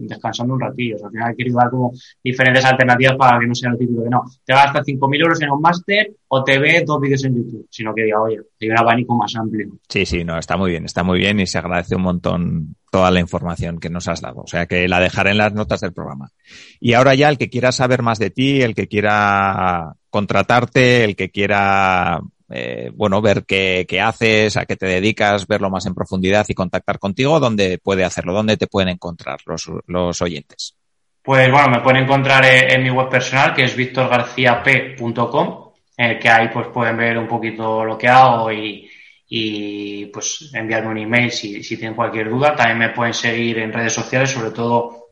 descansando 0.00 0.52
un 0.52 0.60
ratillo. 0.60 0.96
O 0.96 0.98
sea, 0.98 1.06
al 1.06 1.12
final 1.12 1.34
quiero 1.34 1.54
dar 1.54 1.70
como 1.70 1.92
diferentes 2.22 2.62
alternativas 2.62 3.16
para 3.16 3.40
que 3.40 3.46
no 3.46 3.54
sea 3.54 3.70
lo 3.70 3.78
típico 3.78 4.02
de 4.02 4.10
no, 4.10 4.24
te 4.44 4.52
gastas 4.52 4.86
5.000 4.86 5.18
euros 5.18 5.40
en 5.40 5.50
un 5.50 5.62
máster 5.62 6.12
o 6.28 6.44
te 6.44 6.58
ves 6.58 6.84
dos 6.84 7.00
vídeos 7.00 7.24
en 7.24 7.36
YouTube, 7.36 7.66
sino 7.70 7.94
que 7.94 8.02
diga, 8.02 8.20
oye, 8.20 8.38
hay 8.60 8.68
un 8.68 8.78
abanico 8.78 9.16
más 9.16 9.34
amplio. 9.34 9.68
Sí, 9.88 10.04
sí, 10.04 10.22
no, 10.22 10.38
está 10.38 10.58
muy 10.58 10.72
bien, 10.72 10.84
está 10.84 11.02
muy 11.02 11.18
bien 11.18 11.40
y 11.40 11.46
se 11.46 11.56
agradece 11.56 11.96
un 11.96 12.02
montón 12.02 12.76
toda 12.90 13.10
la 13.10 13.20
información 13.20 13.78
que 13.78 13.88
nos 13.88 14.06
has 14.06 14.20
dado. 14.20 14.42
O 14.42 14.46
sea, 14.46 14.66
que 14.66 14.88
la 14.88 15.00
dejaré 15.00 15.30
en 15.30 15.38
las 15.38 15.54
notas 15.54 15.80
del 15.80 15.94
programa. 15.94 16.32
Y 16.80 16.92
ahora 16.92 17.14
ya 17.14 17.30
el 17.30 17.38
que 17.38 17.48
quiera 17.48 17.72
saber 17.72 18.02
más 18.02 18.18
de 18.18 18.28
ti, 18.28 18.60
el 18.60 18.74
que 18.74 18.88
quiera 18.88 19.94
contratarte, 20.10 21.04
el 21.04 21.16
que 21.16 21.30
quiera 21.30 22.20
eh, 22.50 22.90
bueno, 22.94 23.22
ver 23.22 23.44
qué, 23.44 23.86
haces, 24.02 24.56
a 24.56 24.66
qué 24.66 24.76
te 24.76 24.86
dedicas, 24.86 25.46
verlo 25.46 25.70
más 25.70 25.86
en 25.86 25.94
profundidad 25.94 26.44
y 26.48 26.54
contactar 26.54 26.98
contigo, 26.98 27.38
¿dónde 27.38 27.78
puede 27.78 28.04
hacerlo? 28.04 28.32
¿Dónde 28.32 28.56
te 28.56 28.66
pueden 28.66 28.88
encontrar 28.88 29.38
los, 29.46 29.70
los 29.86 30.20
oyentes? 30.20 30.74
Pues 31.22 31.50
bueno, 31.50 31.68
me 31.68 31.80
pueden 31.80 32.04
encontrar 32.04 32.44
en, 32.44 32.82
mi 32.82 32.90
web 32.90 33.08
personal, 33.08 33.54
que 33.54 33.64
es 33.64 33.76
victorgarciap.com, 33.76 35.70
en 35.96 36.10
el 36.10 36.18
que 36.18 36.28
ahí 36.28 36.48
pues 36.52 36.68
pueden 36.68 36.96
ver 36.96 37.18
un 37.18 37.28
poquito 37.28 37.84
lo 37.84 37.96
que 37.96 38.08
hago 38.08 38.50
y, 38.50 38.90
y 39.28 40.06
pues 40.06 40.50
enviarme 40.54 40.90
un 40.90 40.98
email 40.98 41.30
si, 41.30 41.62
si 41.62 41.76
tienen 41.76 41.94
cualquier 41.94 42.30
duda. 42.30 42.56
También 42.56 42.78
me 42.78 42.88
pueden 42.88 43.14
seguir 43.14 43.58
en 43.58 43.72
redes 43.72 43.92
sociales, 43.92 44.30
sobre 44.30 44.50
todo 44.50 45.10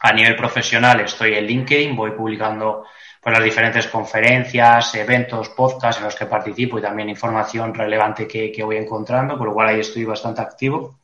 a 0.00 0.12
nivel 0.12 0.34
profesional. 0.34 1.00
Estoy 1.00 1.34
en 1.34 1.46
LinkedIn, 1.46 1.94
voy 1.94 2.12
publicando 2.12 2.84
pues 3.20 3.34
las 3.34 3.44
diferentes 3.44 3.86
conferencias, 3.88 4.94
eventos, 4.94 5.50
podcasts 5.50 5.98
en 5.98 6.04
los 6.04 6.16
que 6.16 6.26
participo 6.26 6.78
y 6.78 6.82
también 6.82 7.10
información 7.10 7.74
relevante 7.74 8.26
que, 8.26 8.50
que 8.50 8.62
voy 8.62 8.76
encontrando, 8.76 9.36
por 9.36 9.48
lo 9.48 9.54
cual 9.54 9.68
ahí 9.68 9.80
estoy 9.80 10.04
bastante 10.04 10.40
activo. 10.40 11.00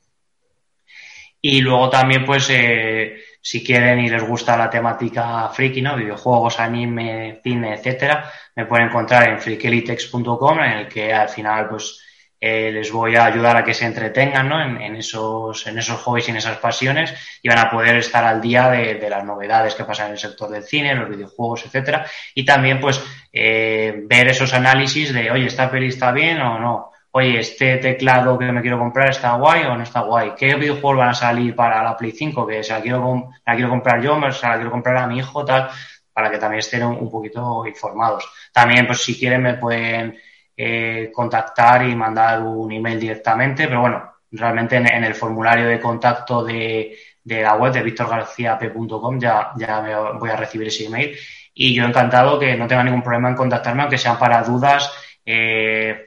Y 1.41 1.61
luego 1.61 1.91
también, 1.91 2.25
pues, 2.25 2.49
eh, 2.51 3.17
si 3.41 3.63
quieren 3.63 4.01
y 4.01 4.09
les 4.09 4.27
gusta 4.27 4.57
la 4.57 4.71
temática 4.71 5.49
friki, 5.51 5.83
¿no? 5.83 5.95
Videojuegos, 5.95 6.59
anime, 6.59 7.41
cine, 7.43 7.75
etcétera, 7.75 8.33
me 8.57 8.67
pueden 8.67 8.89
encontrar 8.89 9.29
en 9.29 9.39
freakelitex.com, 9.39 10.59
en 10.61 10.73
el 10.73 10.89
que 10.89 11.13
al 11.13 11.29
final, 11.29 11.69
pues, 11.69 12.03
eh, 12.49 12.71
les 12.71 12.93
voy 12.93 13.17
a 13.17 13.25
ayudar 13.25 13.57
a 13.57 13.65
que 13.65 13.75
se 13.75 13.87
entretengan 13.87 14.49
¿no? 14.49 14.63
en, 14.63 14.95
esos, 14.95 15.67
en 15.67 15.79
esos 15.79 16.01
y 16.29 16.31
en 16.31 16.37
esas 16.37 16.59
pasiones 16.59 17.13
y 17.43 17.49
van 17.49 17.59
a 17.59 17.69
poder 17.69 17.97
estar 17.97 18.23
al 18.23 18.41
día 18.41 18.71
de, 18.71 19.11
las 19.11 19.25
novedades 19.25 19.75
que 19.75 19.83
pasan 19.83 20.07
en 20.07 20.13
el 20.13 20.19
sector 20.19 20.49
del 20.49 20.63
cine, 20.63 20.95
los 20.95 21.11
videojuegos, 21.11 21.67
etcétera. 21.67 22.07
Y 22.37 22.45
también, 22.45 22.79
pues, 22.79 23.03
eh, 23.33 24.03
ver 24.05 24.29
esos 24.29 24.55
análisis 24.55 25.13
de, 25.13 25.29
oye, 25.29 25.47
¿esta 25.47 25.69
peli 25.69 25.89
está 25.89 26.13
bien 26.13 26.41
o 26.41 26.61
no? 26.61 26.93
Oye, 27.11 27.41
¿este 27.41 27.79
teclado 27.79 28.39
que 28.39 28.53
me 28.53 28.63
quiero 28.63 28.79
comprar 28.79 29.11
está 29.11 29.33
guay 29.35 29.65
o 29.65 29.75
no 29.75 29.83
está 29.83 30.03
guay? 30.03 30.35
¿Qué 30.39 30.55
videojuegos 30.55 30.99
van 30.99 31.09
a 31.09 31.15
salir 31.15 31.53
para 31.57 31.83
la 31.83 31.97
Play 31.97 32.13
5? 32.13 32.47
Que 32.47 32.63
se 32.63 32.75
la 32.75 32.81
quiero, 32.81 33.31
quiero 33.45 33.71
comprar 33.71 34.01
yo, 34.01 34.15
se 34.31 34.47
la 34.47 34.55
quiero 34.55 34.71
comprar 34.71 34.99
a 34.99 35.09
mi 35.09 35.19
hijo, 35.19 35.45
tal, 35.45 35.69
para 36.13 36.31
que 36.31 36.39
también 36.39 36.61
estén 36.61 36.85
un 36.85 37.11
poquito 37.11 37.67
informados. 37.67 38.25
También, 38.53 38.87
pues, 38.87 39.03
si 39.03 39.19
quieren, 39.19 39.43
me 39.43 39.55
pueden 39.55 40.17
eh, 40.57 41.11
contactar 41.13 41.87
y 41.87 41.95
mandar 41.95 42.43
un 42.43 42.73
email 42.73 42.99
directamente, 42.99 43.67
pero 43.69 43.83
bueno, 43.83 44.13
realmente 44.31 44.77
en, 44.77 45.05
el 45.05 45.15
formulario 45.15 45.69
de 45.69 45.81
contacto 45.81 46.43
de, 46.45 46.97
la 47.25 47.55
web 47.57 47.73
de 47.73 47.83
victorgarciap.com 47.83 49.19
ya, 49.21 49.51
ya 49.57 49.83
me 49.83 49.95
voy 50.19 50.31
a 50.31 50.37
recibir 50.37 50.69
ese 50.69 50.87
email. 50.87 51.17
Y 51.53 51.75
yo 51.75 51.85
encantado 51.85 52.39
que 52.39 52.57
no 52.57 52.67
tenga 52.67 52.85
ningún 52.85 53.03
problema 53.03 53.29
en 53.29 53.35
contactarme, 53.35 53.83
aunque 53.83 53.99
sean 53.99 54.19
para 54.19 54.43
dudas 54.43 54.93
eh, 55.25 56.07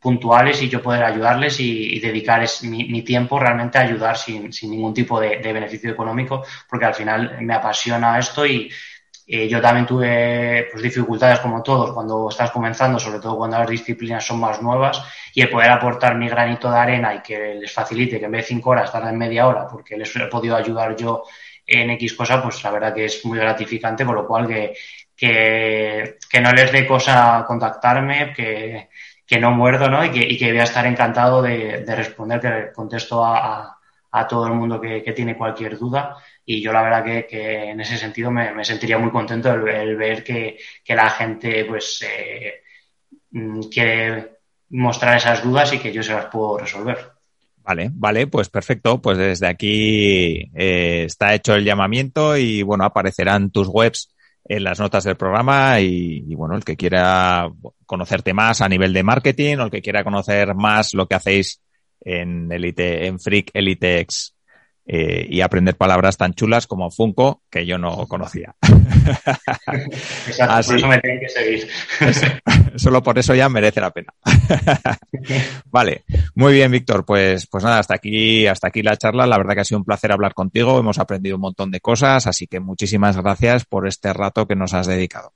puntuales 0.00 0.62
y 0.62 0.68
yo 0.68 0.82
poder 0.82 1.04
ayudarles 1.04 1.60
y, 1.60 1.98
dedicar 2.00 2.44
mi, 2.62 3.02
tiempo 3.02 3.38
realmente 3.38 3.78
a 3.78 3.82
ayudar 3.82 4.16
sin, 4.16 4.52
sin 4.52 4.70
ningún 4.70 4.94
tipo 4.94 5.20
de, 5.20 5.38
de, 5.38 5.52
beneficio 5.52 5.90
económico, 5.90 6.44
porque 6.68 6.86
al 6.86 6.94
final 6.94 7.38
me 7.42 7.54
apasiona 7.54 8.18
esto 8.18 8.46
y 8.46 8.70
eh, 9.26 9.48
yo 9.48 9.60
también 9.60 9.86
tuve 9.86 10.68
pues, 10.70 10.82
dificultades 10.82 11.40
como 11.40 11.62
todos 11.62 11.92
cuando 11.92 12.28
estás 12.28 12.50
comenzando, 12.50 12.98
sobre 12.98 13.20
todo 13.20 13.36
cuando 13.36 13.58
las 13.58 13.68
disciplinas 13.68 14.24
son 14.24 14.40
más 14.40 14.60
nuevas, 14.60 15.02
y 15.32 15.40
el 15.40 15.48
poder 15.48 15.70
aportar 15.70 16.16
mi 16.16 16.28
granito 16.28 16.70
de 16.70 16.78
arena 16.78 17.14
y 17.14 17.22
que 17.22 17.54
les 17.54 17.72
facilite 17.72 18.18
que 18.18 18.26
en 18.26 18.32
vez 18.32 18.42
de 18.42 18.48
cinco 18.48 18.70
horas 18.70 18.92
tarden 18.92 19.16
media 19.16 19.46
hora, 19.46 19.66
porque 19.66 19.96
les 19.96 20.14
he 20.14 20.26
podido 20.26 20.56
ayudar 20.56 20.94
yo 20.96 21.24
en 21.66 21.90
X 21.90 22.14
cosa, 22.14 22.42
pues 22.42 22.62
la 22.62 22.70
verdad 22.70 22.94
que 22.94 23.06
es 23.06 23.24
muy 23.24 23.38
gratificante, 23.38 24.04
por 24.04 24.14
lo 24.14 24.26
cual 24.26 24.46
que, 24.46 24.74
que, 25.16 26.18
que 26.28 26.40
no 26.40 26.52
les 26.52 26.70
dé 26.70 26.86
cosa 26.86 27.44
contactarme, 27.46 28.32
que, 28.34 28.90
que 29.26 29.40
no 29.40 29.52
muerdo, 29.52 29.88
¿no? 29.88 30.04
Y 30.04 30.10
que, 30.10 30.20
y 30.20 30.36
que 30.36 30.50
voy 30.50 30.60
a 30.60 30.64
estar 30.64 30.84
encantado 30.86 31.40
de, 31.40 31.82
de 31.82 31.96
responder, 31.96 32.40
que 32.40 32.72
contesto 32.72 33.24
a, 33.24 33.78
a, 34.10 34.28
todo 34.28 34.46
el 34.46 34.52
mundo 34.52 34.80
que, 34.80 35.02
que 35.02 35.12
tiene 35.12 35.36
cualquier 35.36 35.78
duda 35.78 36.16
y 36.46 36.60
yo 36.60 36.72
la 36.72 36.82
verdad 36.82 37.04
que, 37.04 37.26
que 37.26 37.70
en 37.70 37.80
ese 37.80 37.96
sentido 37.96 38.30
me, 38.30 38.52
me 38.52 38.64
sentiría 38.64 38.98
muy 38.98 39.10
contento 39.10 39.52
el, 39.52 39.96
ver 39.96 40.22
que, 40.22 40.58
que, 40.84 40.94
la 40.94 41.08
gente 41.10 41.64
pues 41.64 42.02
eh, 42.02 42.62
mm, 43.30 43.60
quiere 43.62 44.38
mostrar 44.70 45.16
esas 45.16 45.42
dudas 45.42 45.72
y 45.72 45.78
que 45.78 45.92
yo 45.92 46.02
se 46.02 46.12
las 46.12 46.26
puedo 46.26 46.58
resolver. 46.58 46.98
Vale, 47.62 47.90
vale, 47.94 48.26
pues 48.26 48.50
perfecto. 48.50 49.00
Pues 49.00 49.16
desde 49.16 49.46
aquí 49.46 50.50
eh, 50.54 51.04
está 51.04 51.34
hecho 51.34 51.54
el 51.54 51.64
llamamiento 51.64 52.36
y 52.36 52.62
bueno, 52.62 52.84
aparecerán 52.84 53.50
tus 53.50 53.68
webs 53.68 54.10
en 54.46 54.64
las 54.64 54.78
notas 54.78 55.04
del 55.04 55.16
programa 55.16 55.80
y, 55.80 56.24
y, 56.28 56.34
bueno, 56.34 56.54
el 56.54 56.64
que 56.64 56.76
quiera 56.76 57.50
conocerte 57.86 58.34
más 58.34 58.60
a 58.60 58.68
nivel 58.68 58.92
de 58.92 59.02
marketing 59.02 59.56
o 59.56 59.64
el 59.64 59.70
que 59.70 59.80
quiera 59.80 60.04
conocer 60.04 60.54
más 60.54 60.92
lo 60.92 61.06
que 61.06 61.14
hacéis 61.14 61.62
en 62.02 62.52
Elite, 62.52 63.06
en 63.06 63.18
Freak 63.18 63.50
Elitex 63.54 64.33
eh, 64.86 65.26
y 65.30 65.40
aprender 65.40 65.76
palabras 65.76 66.18
tan 66.18 66.34
chulas 66.34 66.66
como 66.66 66.90
Funko 66.90 67.40
que 67.50 67.64
yo 67.64 67.78
no 67.78 68.06
conocía. 68.06 68.54
Exacto, 70.26 70.66
por 70.66 70.76
eso 70.76 70.88
me 70.88 70.98
tienen 70.98 71.20
que 71.20 71.28
seguir. 71.28 71.68
Solo 72.76 73.02
por 73.02 73.18
eso 73.18 73.34
ya 73.34 73.48
merece 73.48 73.80
la 73.80 73.92
pena. 73.92 74.12
vale, 75.70 76.04
muy 76.34 76.52
bien, 76.52 76.70
Víctor. 76.70 77.04
Pues, 77.06 77.46
pues 77.46 77.64
nada, 77.64 77.78
hasta 77.78 77.94
aquí, 77.94 78.46
hasta 78.46 78.68
aquí 78.68 78.82
la 78.82 78.96
charla. 78.96 79.26
La 79.26 79.38
verdad 79.38 79.54
que 79.54 79.60
ha 79.60 79.64
sido 79.64 79.78
un 79.78 79.84
placer 79.84 80.12
hablar 80.12 80.34
contigo. 80.34 80.78
Hemos 80.78 80.98
aprendido 80.98 81.36
un 81.36 81.42
montón 81.42 81.70
de 81.70 81.80
cosas, 81.80 82.26
así 82.26 82.46
que 82.46 82.60
muchísimas 82.60 83.16
gracias 83.16 83.64
por 83.64 83.88
este 83.88 84.12
rato 84.12 84.46
que 84.46 84.56
nos 84.56 84.74
has 84.74 84.86
dedicado. 84.86 85.32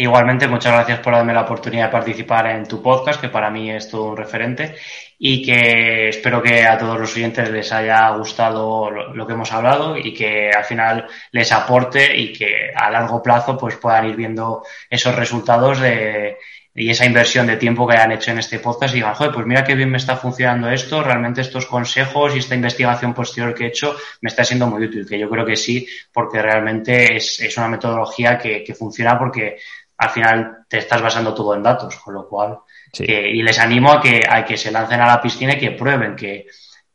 Igualmente, 0.00 0.48
muchas 0.48 0.72
gracias 0.72 1.00
por 1.00 1.12
darme 1.12 1.34
la 1.34 1.42
oportunidad 1.42 1.84
de 1.84 1.92
participar 1.92 2.46
en 2.46 2.66
tu 2.66 2.82
podcast, 2.82 3.20
que 3.20 3.28
para 3.28 3.50
mí 3.50 3.70
es 3.70 3.86
todo 3.90 4.04
un 4.04 4.16
referente 4.16 4.74
y 5.18 5.44
que 5.44 6.08
espero 6.08 6.42
que 6.42 6.66
a 6.66 6.78
todos 6.78 6.98
los 6.98 7.14
oyentes 7.14 7.50
les 7.50 7.70
haya 7.70 8.08
gustado 8.16 8.90
lo, 8.90 9.26
que 9.26 9.32
hemos 9.34 9.52
hablado 9.52 9.98
y 9.98 10.14
que 10.14 10.48
al 10.56 10.64
final 10.64 11.06
les 11.32 11.52
aporte 11.52 12.16
y 12.16 12.32
que 12.32 12.70
a 12.74 12.90
largo 12.90 13.22
plazo 13.22 13.58
pues 13.58 13.76
puedan 13.76 14.06
ir 14.08 14.16
viendo 14.16 14.62
esos 14.88 15.14
resultados 15.14 15.80
de, 15.80 16.38
y 16.74 16.88
esa 16.88 17.04
inversión 17.04 17.46
de 17.46 17.56
tiempo 17.56 17.86
que 17.86 17.94
hayan 17.94 18.12
hecho 18.12 18.30
en 18.30 18.38
este 18.38 18.58
podcast 18.60 18.94
y 18.94 18.98
digan, 18.98 19.14
joder, 19.14 19.32
pues 19.32 19.44
mira 19.44 19.64
qué 19.64 19.74
bien 19.74 19.90
me 19.90 19.98
está 19.98 20.16
funcionando 20.16 20.70
esto, 20.70 21.02
realmente 21.02 21.40
estos 21.40 21.66
consejos 21.66 22.34
y 22.34 22.38
esta 22.38 22.54
investigación 22.54 23.12
posterior 23.12 23.54
que 23.54 23.64
he 23.64 23.68
hecho 23.68 23.96
me 24.22 24.28
está 24.28 24.44
siendo 24.44 24.66
muy 24.66 24.84
útil, 24.84 25.06
que 25.06 25.18
yo 25.18 25.28
creo 25.28 25.44
que 25.44 25.56
sí, 25.56 25.86
porque 26.12 26.40
realmente 26.40 27.16
es, 27.16 27.40
es 27.40 27.56
una 27.58 27.68
metodología 27.68 28.38
que, 28.38 28.62
que 28.64 28.74
funciona 28.74 29.18
porque 29.18 29.58
al 30.00 30.08
final 30.08 30.64
te 30.66 30.78
estás 30.78 31.02
basando 31.02 31.34
todo 31.34 31.54
en 31.54 31.62
datos, 31.62 31.96
con 31.96 32.14
lo 32.14 32.26
cual, 32.26 32.58
y 32.98 33.42
les 33.42 33.58
animo 33.58 33.92
a 33.92 34.00
que, 34.00 34.22
a 34.26 34.46
que 34.46 34.56
se 34.56 34.72
lancen 34.72 34.98
a 35.02 35.06
la 35.06 35.20
piscina 35.20 35.52
y 35.52 35.58
que 35.58 35.72
prueben, 35.72 36.16
que, 36.16 36.46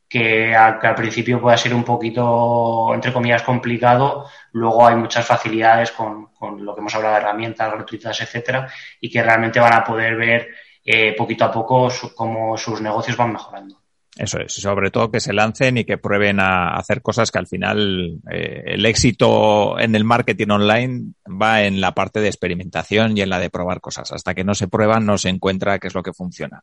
que, 0.08 0.52
al 0.56 0.94
principio 0.96 1.40
pueda 1.40 1.56
ser 1.56 1.72
un 1.72 1.84
poquito, 1.84 2.92
entre 2.92 3.12
comillas, 3.12 3.44
complicado, 3.44 4.26
luego 4.50 4.84
hay 4.84 4.96
muchas 4.96 5.24
facilidades 5.24 5.92
con, 5.92 6.34
con 6.34 6.64
lo 6.64 6.74
que 6.74 6.80
hemos 6.80 6.96
hablado 6.96 7.14
de 7.14 7.20
herramientas 7.20 7.72
gratuitas, 7.72 8.20
etcétera, 8.20 8.68
y 9.00 9.08
que 9.08 9.22
realmente 9.22 9.60
van 9.60 9.74
a 9.74 9.84
poder 9.84 10.16
ver 10.16 10.48
eh, 10.84 11.14
poquito 11.16 11.44
a 11.44 11.52
poco 11.52 11.88
cómo 12.16 12.58
sus 12.58 12.80
negocios 12.80 13.16
van 13.16 13.34
mejorando. 13.34 13.85
Eso 14.16 14.38
es, 14.40 14.54
sobre 14.54 14.90
todo 14.90 15.10
que 15.10 15.20
se 15.20 15.34
lancen 15.34 15.76
y 15.76 15.84
que 15.84 15.98
prueben 15.98 16.40
a 16.40 16.74
hacer 16.74 17.02
cosas 17.02 17.30
que 17.30 17.38
al 17.38 17.46
final 17.46 18.18
eh, 18.30 18.62
el 18.64 18.86
éxito 18.86 19.78
en 19.78 19.94
el 19.94 20.04
marketing 20.04 20.48
online 20.48 21.12
va 21.26 21.64
en 21.64 21.82
la 21.82 21.92
parte 21.92 22.20
de 22.20 22.28
experimentación 22.28 23.16
y 23.16 23.20
en 23.20 23.28
la 23.28 23.38
de 23.38 23.50
probar 23.50 23.82
cosas. 23.82 24.12
Hasta 24.12 24.34
que 24.34 24.42
no 24.42 24.54
se 24.54 24.68
prueban 24.68 25.04
no 25.04 25.18
se 25.18 25.28
encuentra 25.28 25.78
qué 25.78 25.88
es 25.88 25.94
lo 25.94 26.02
que 26.02 26.14
funciona. 26.14 26.62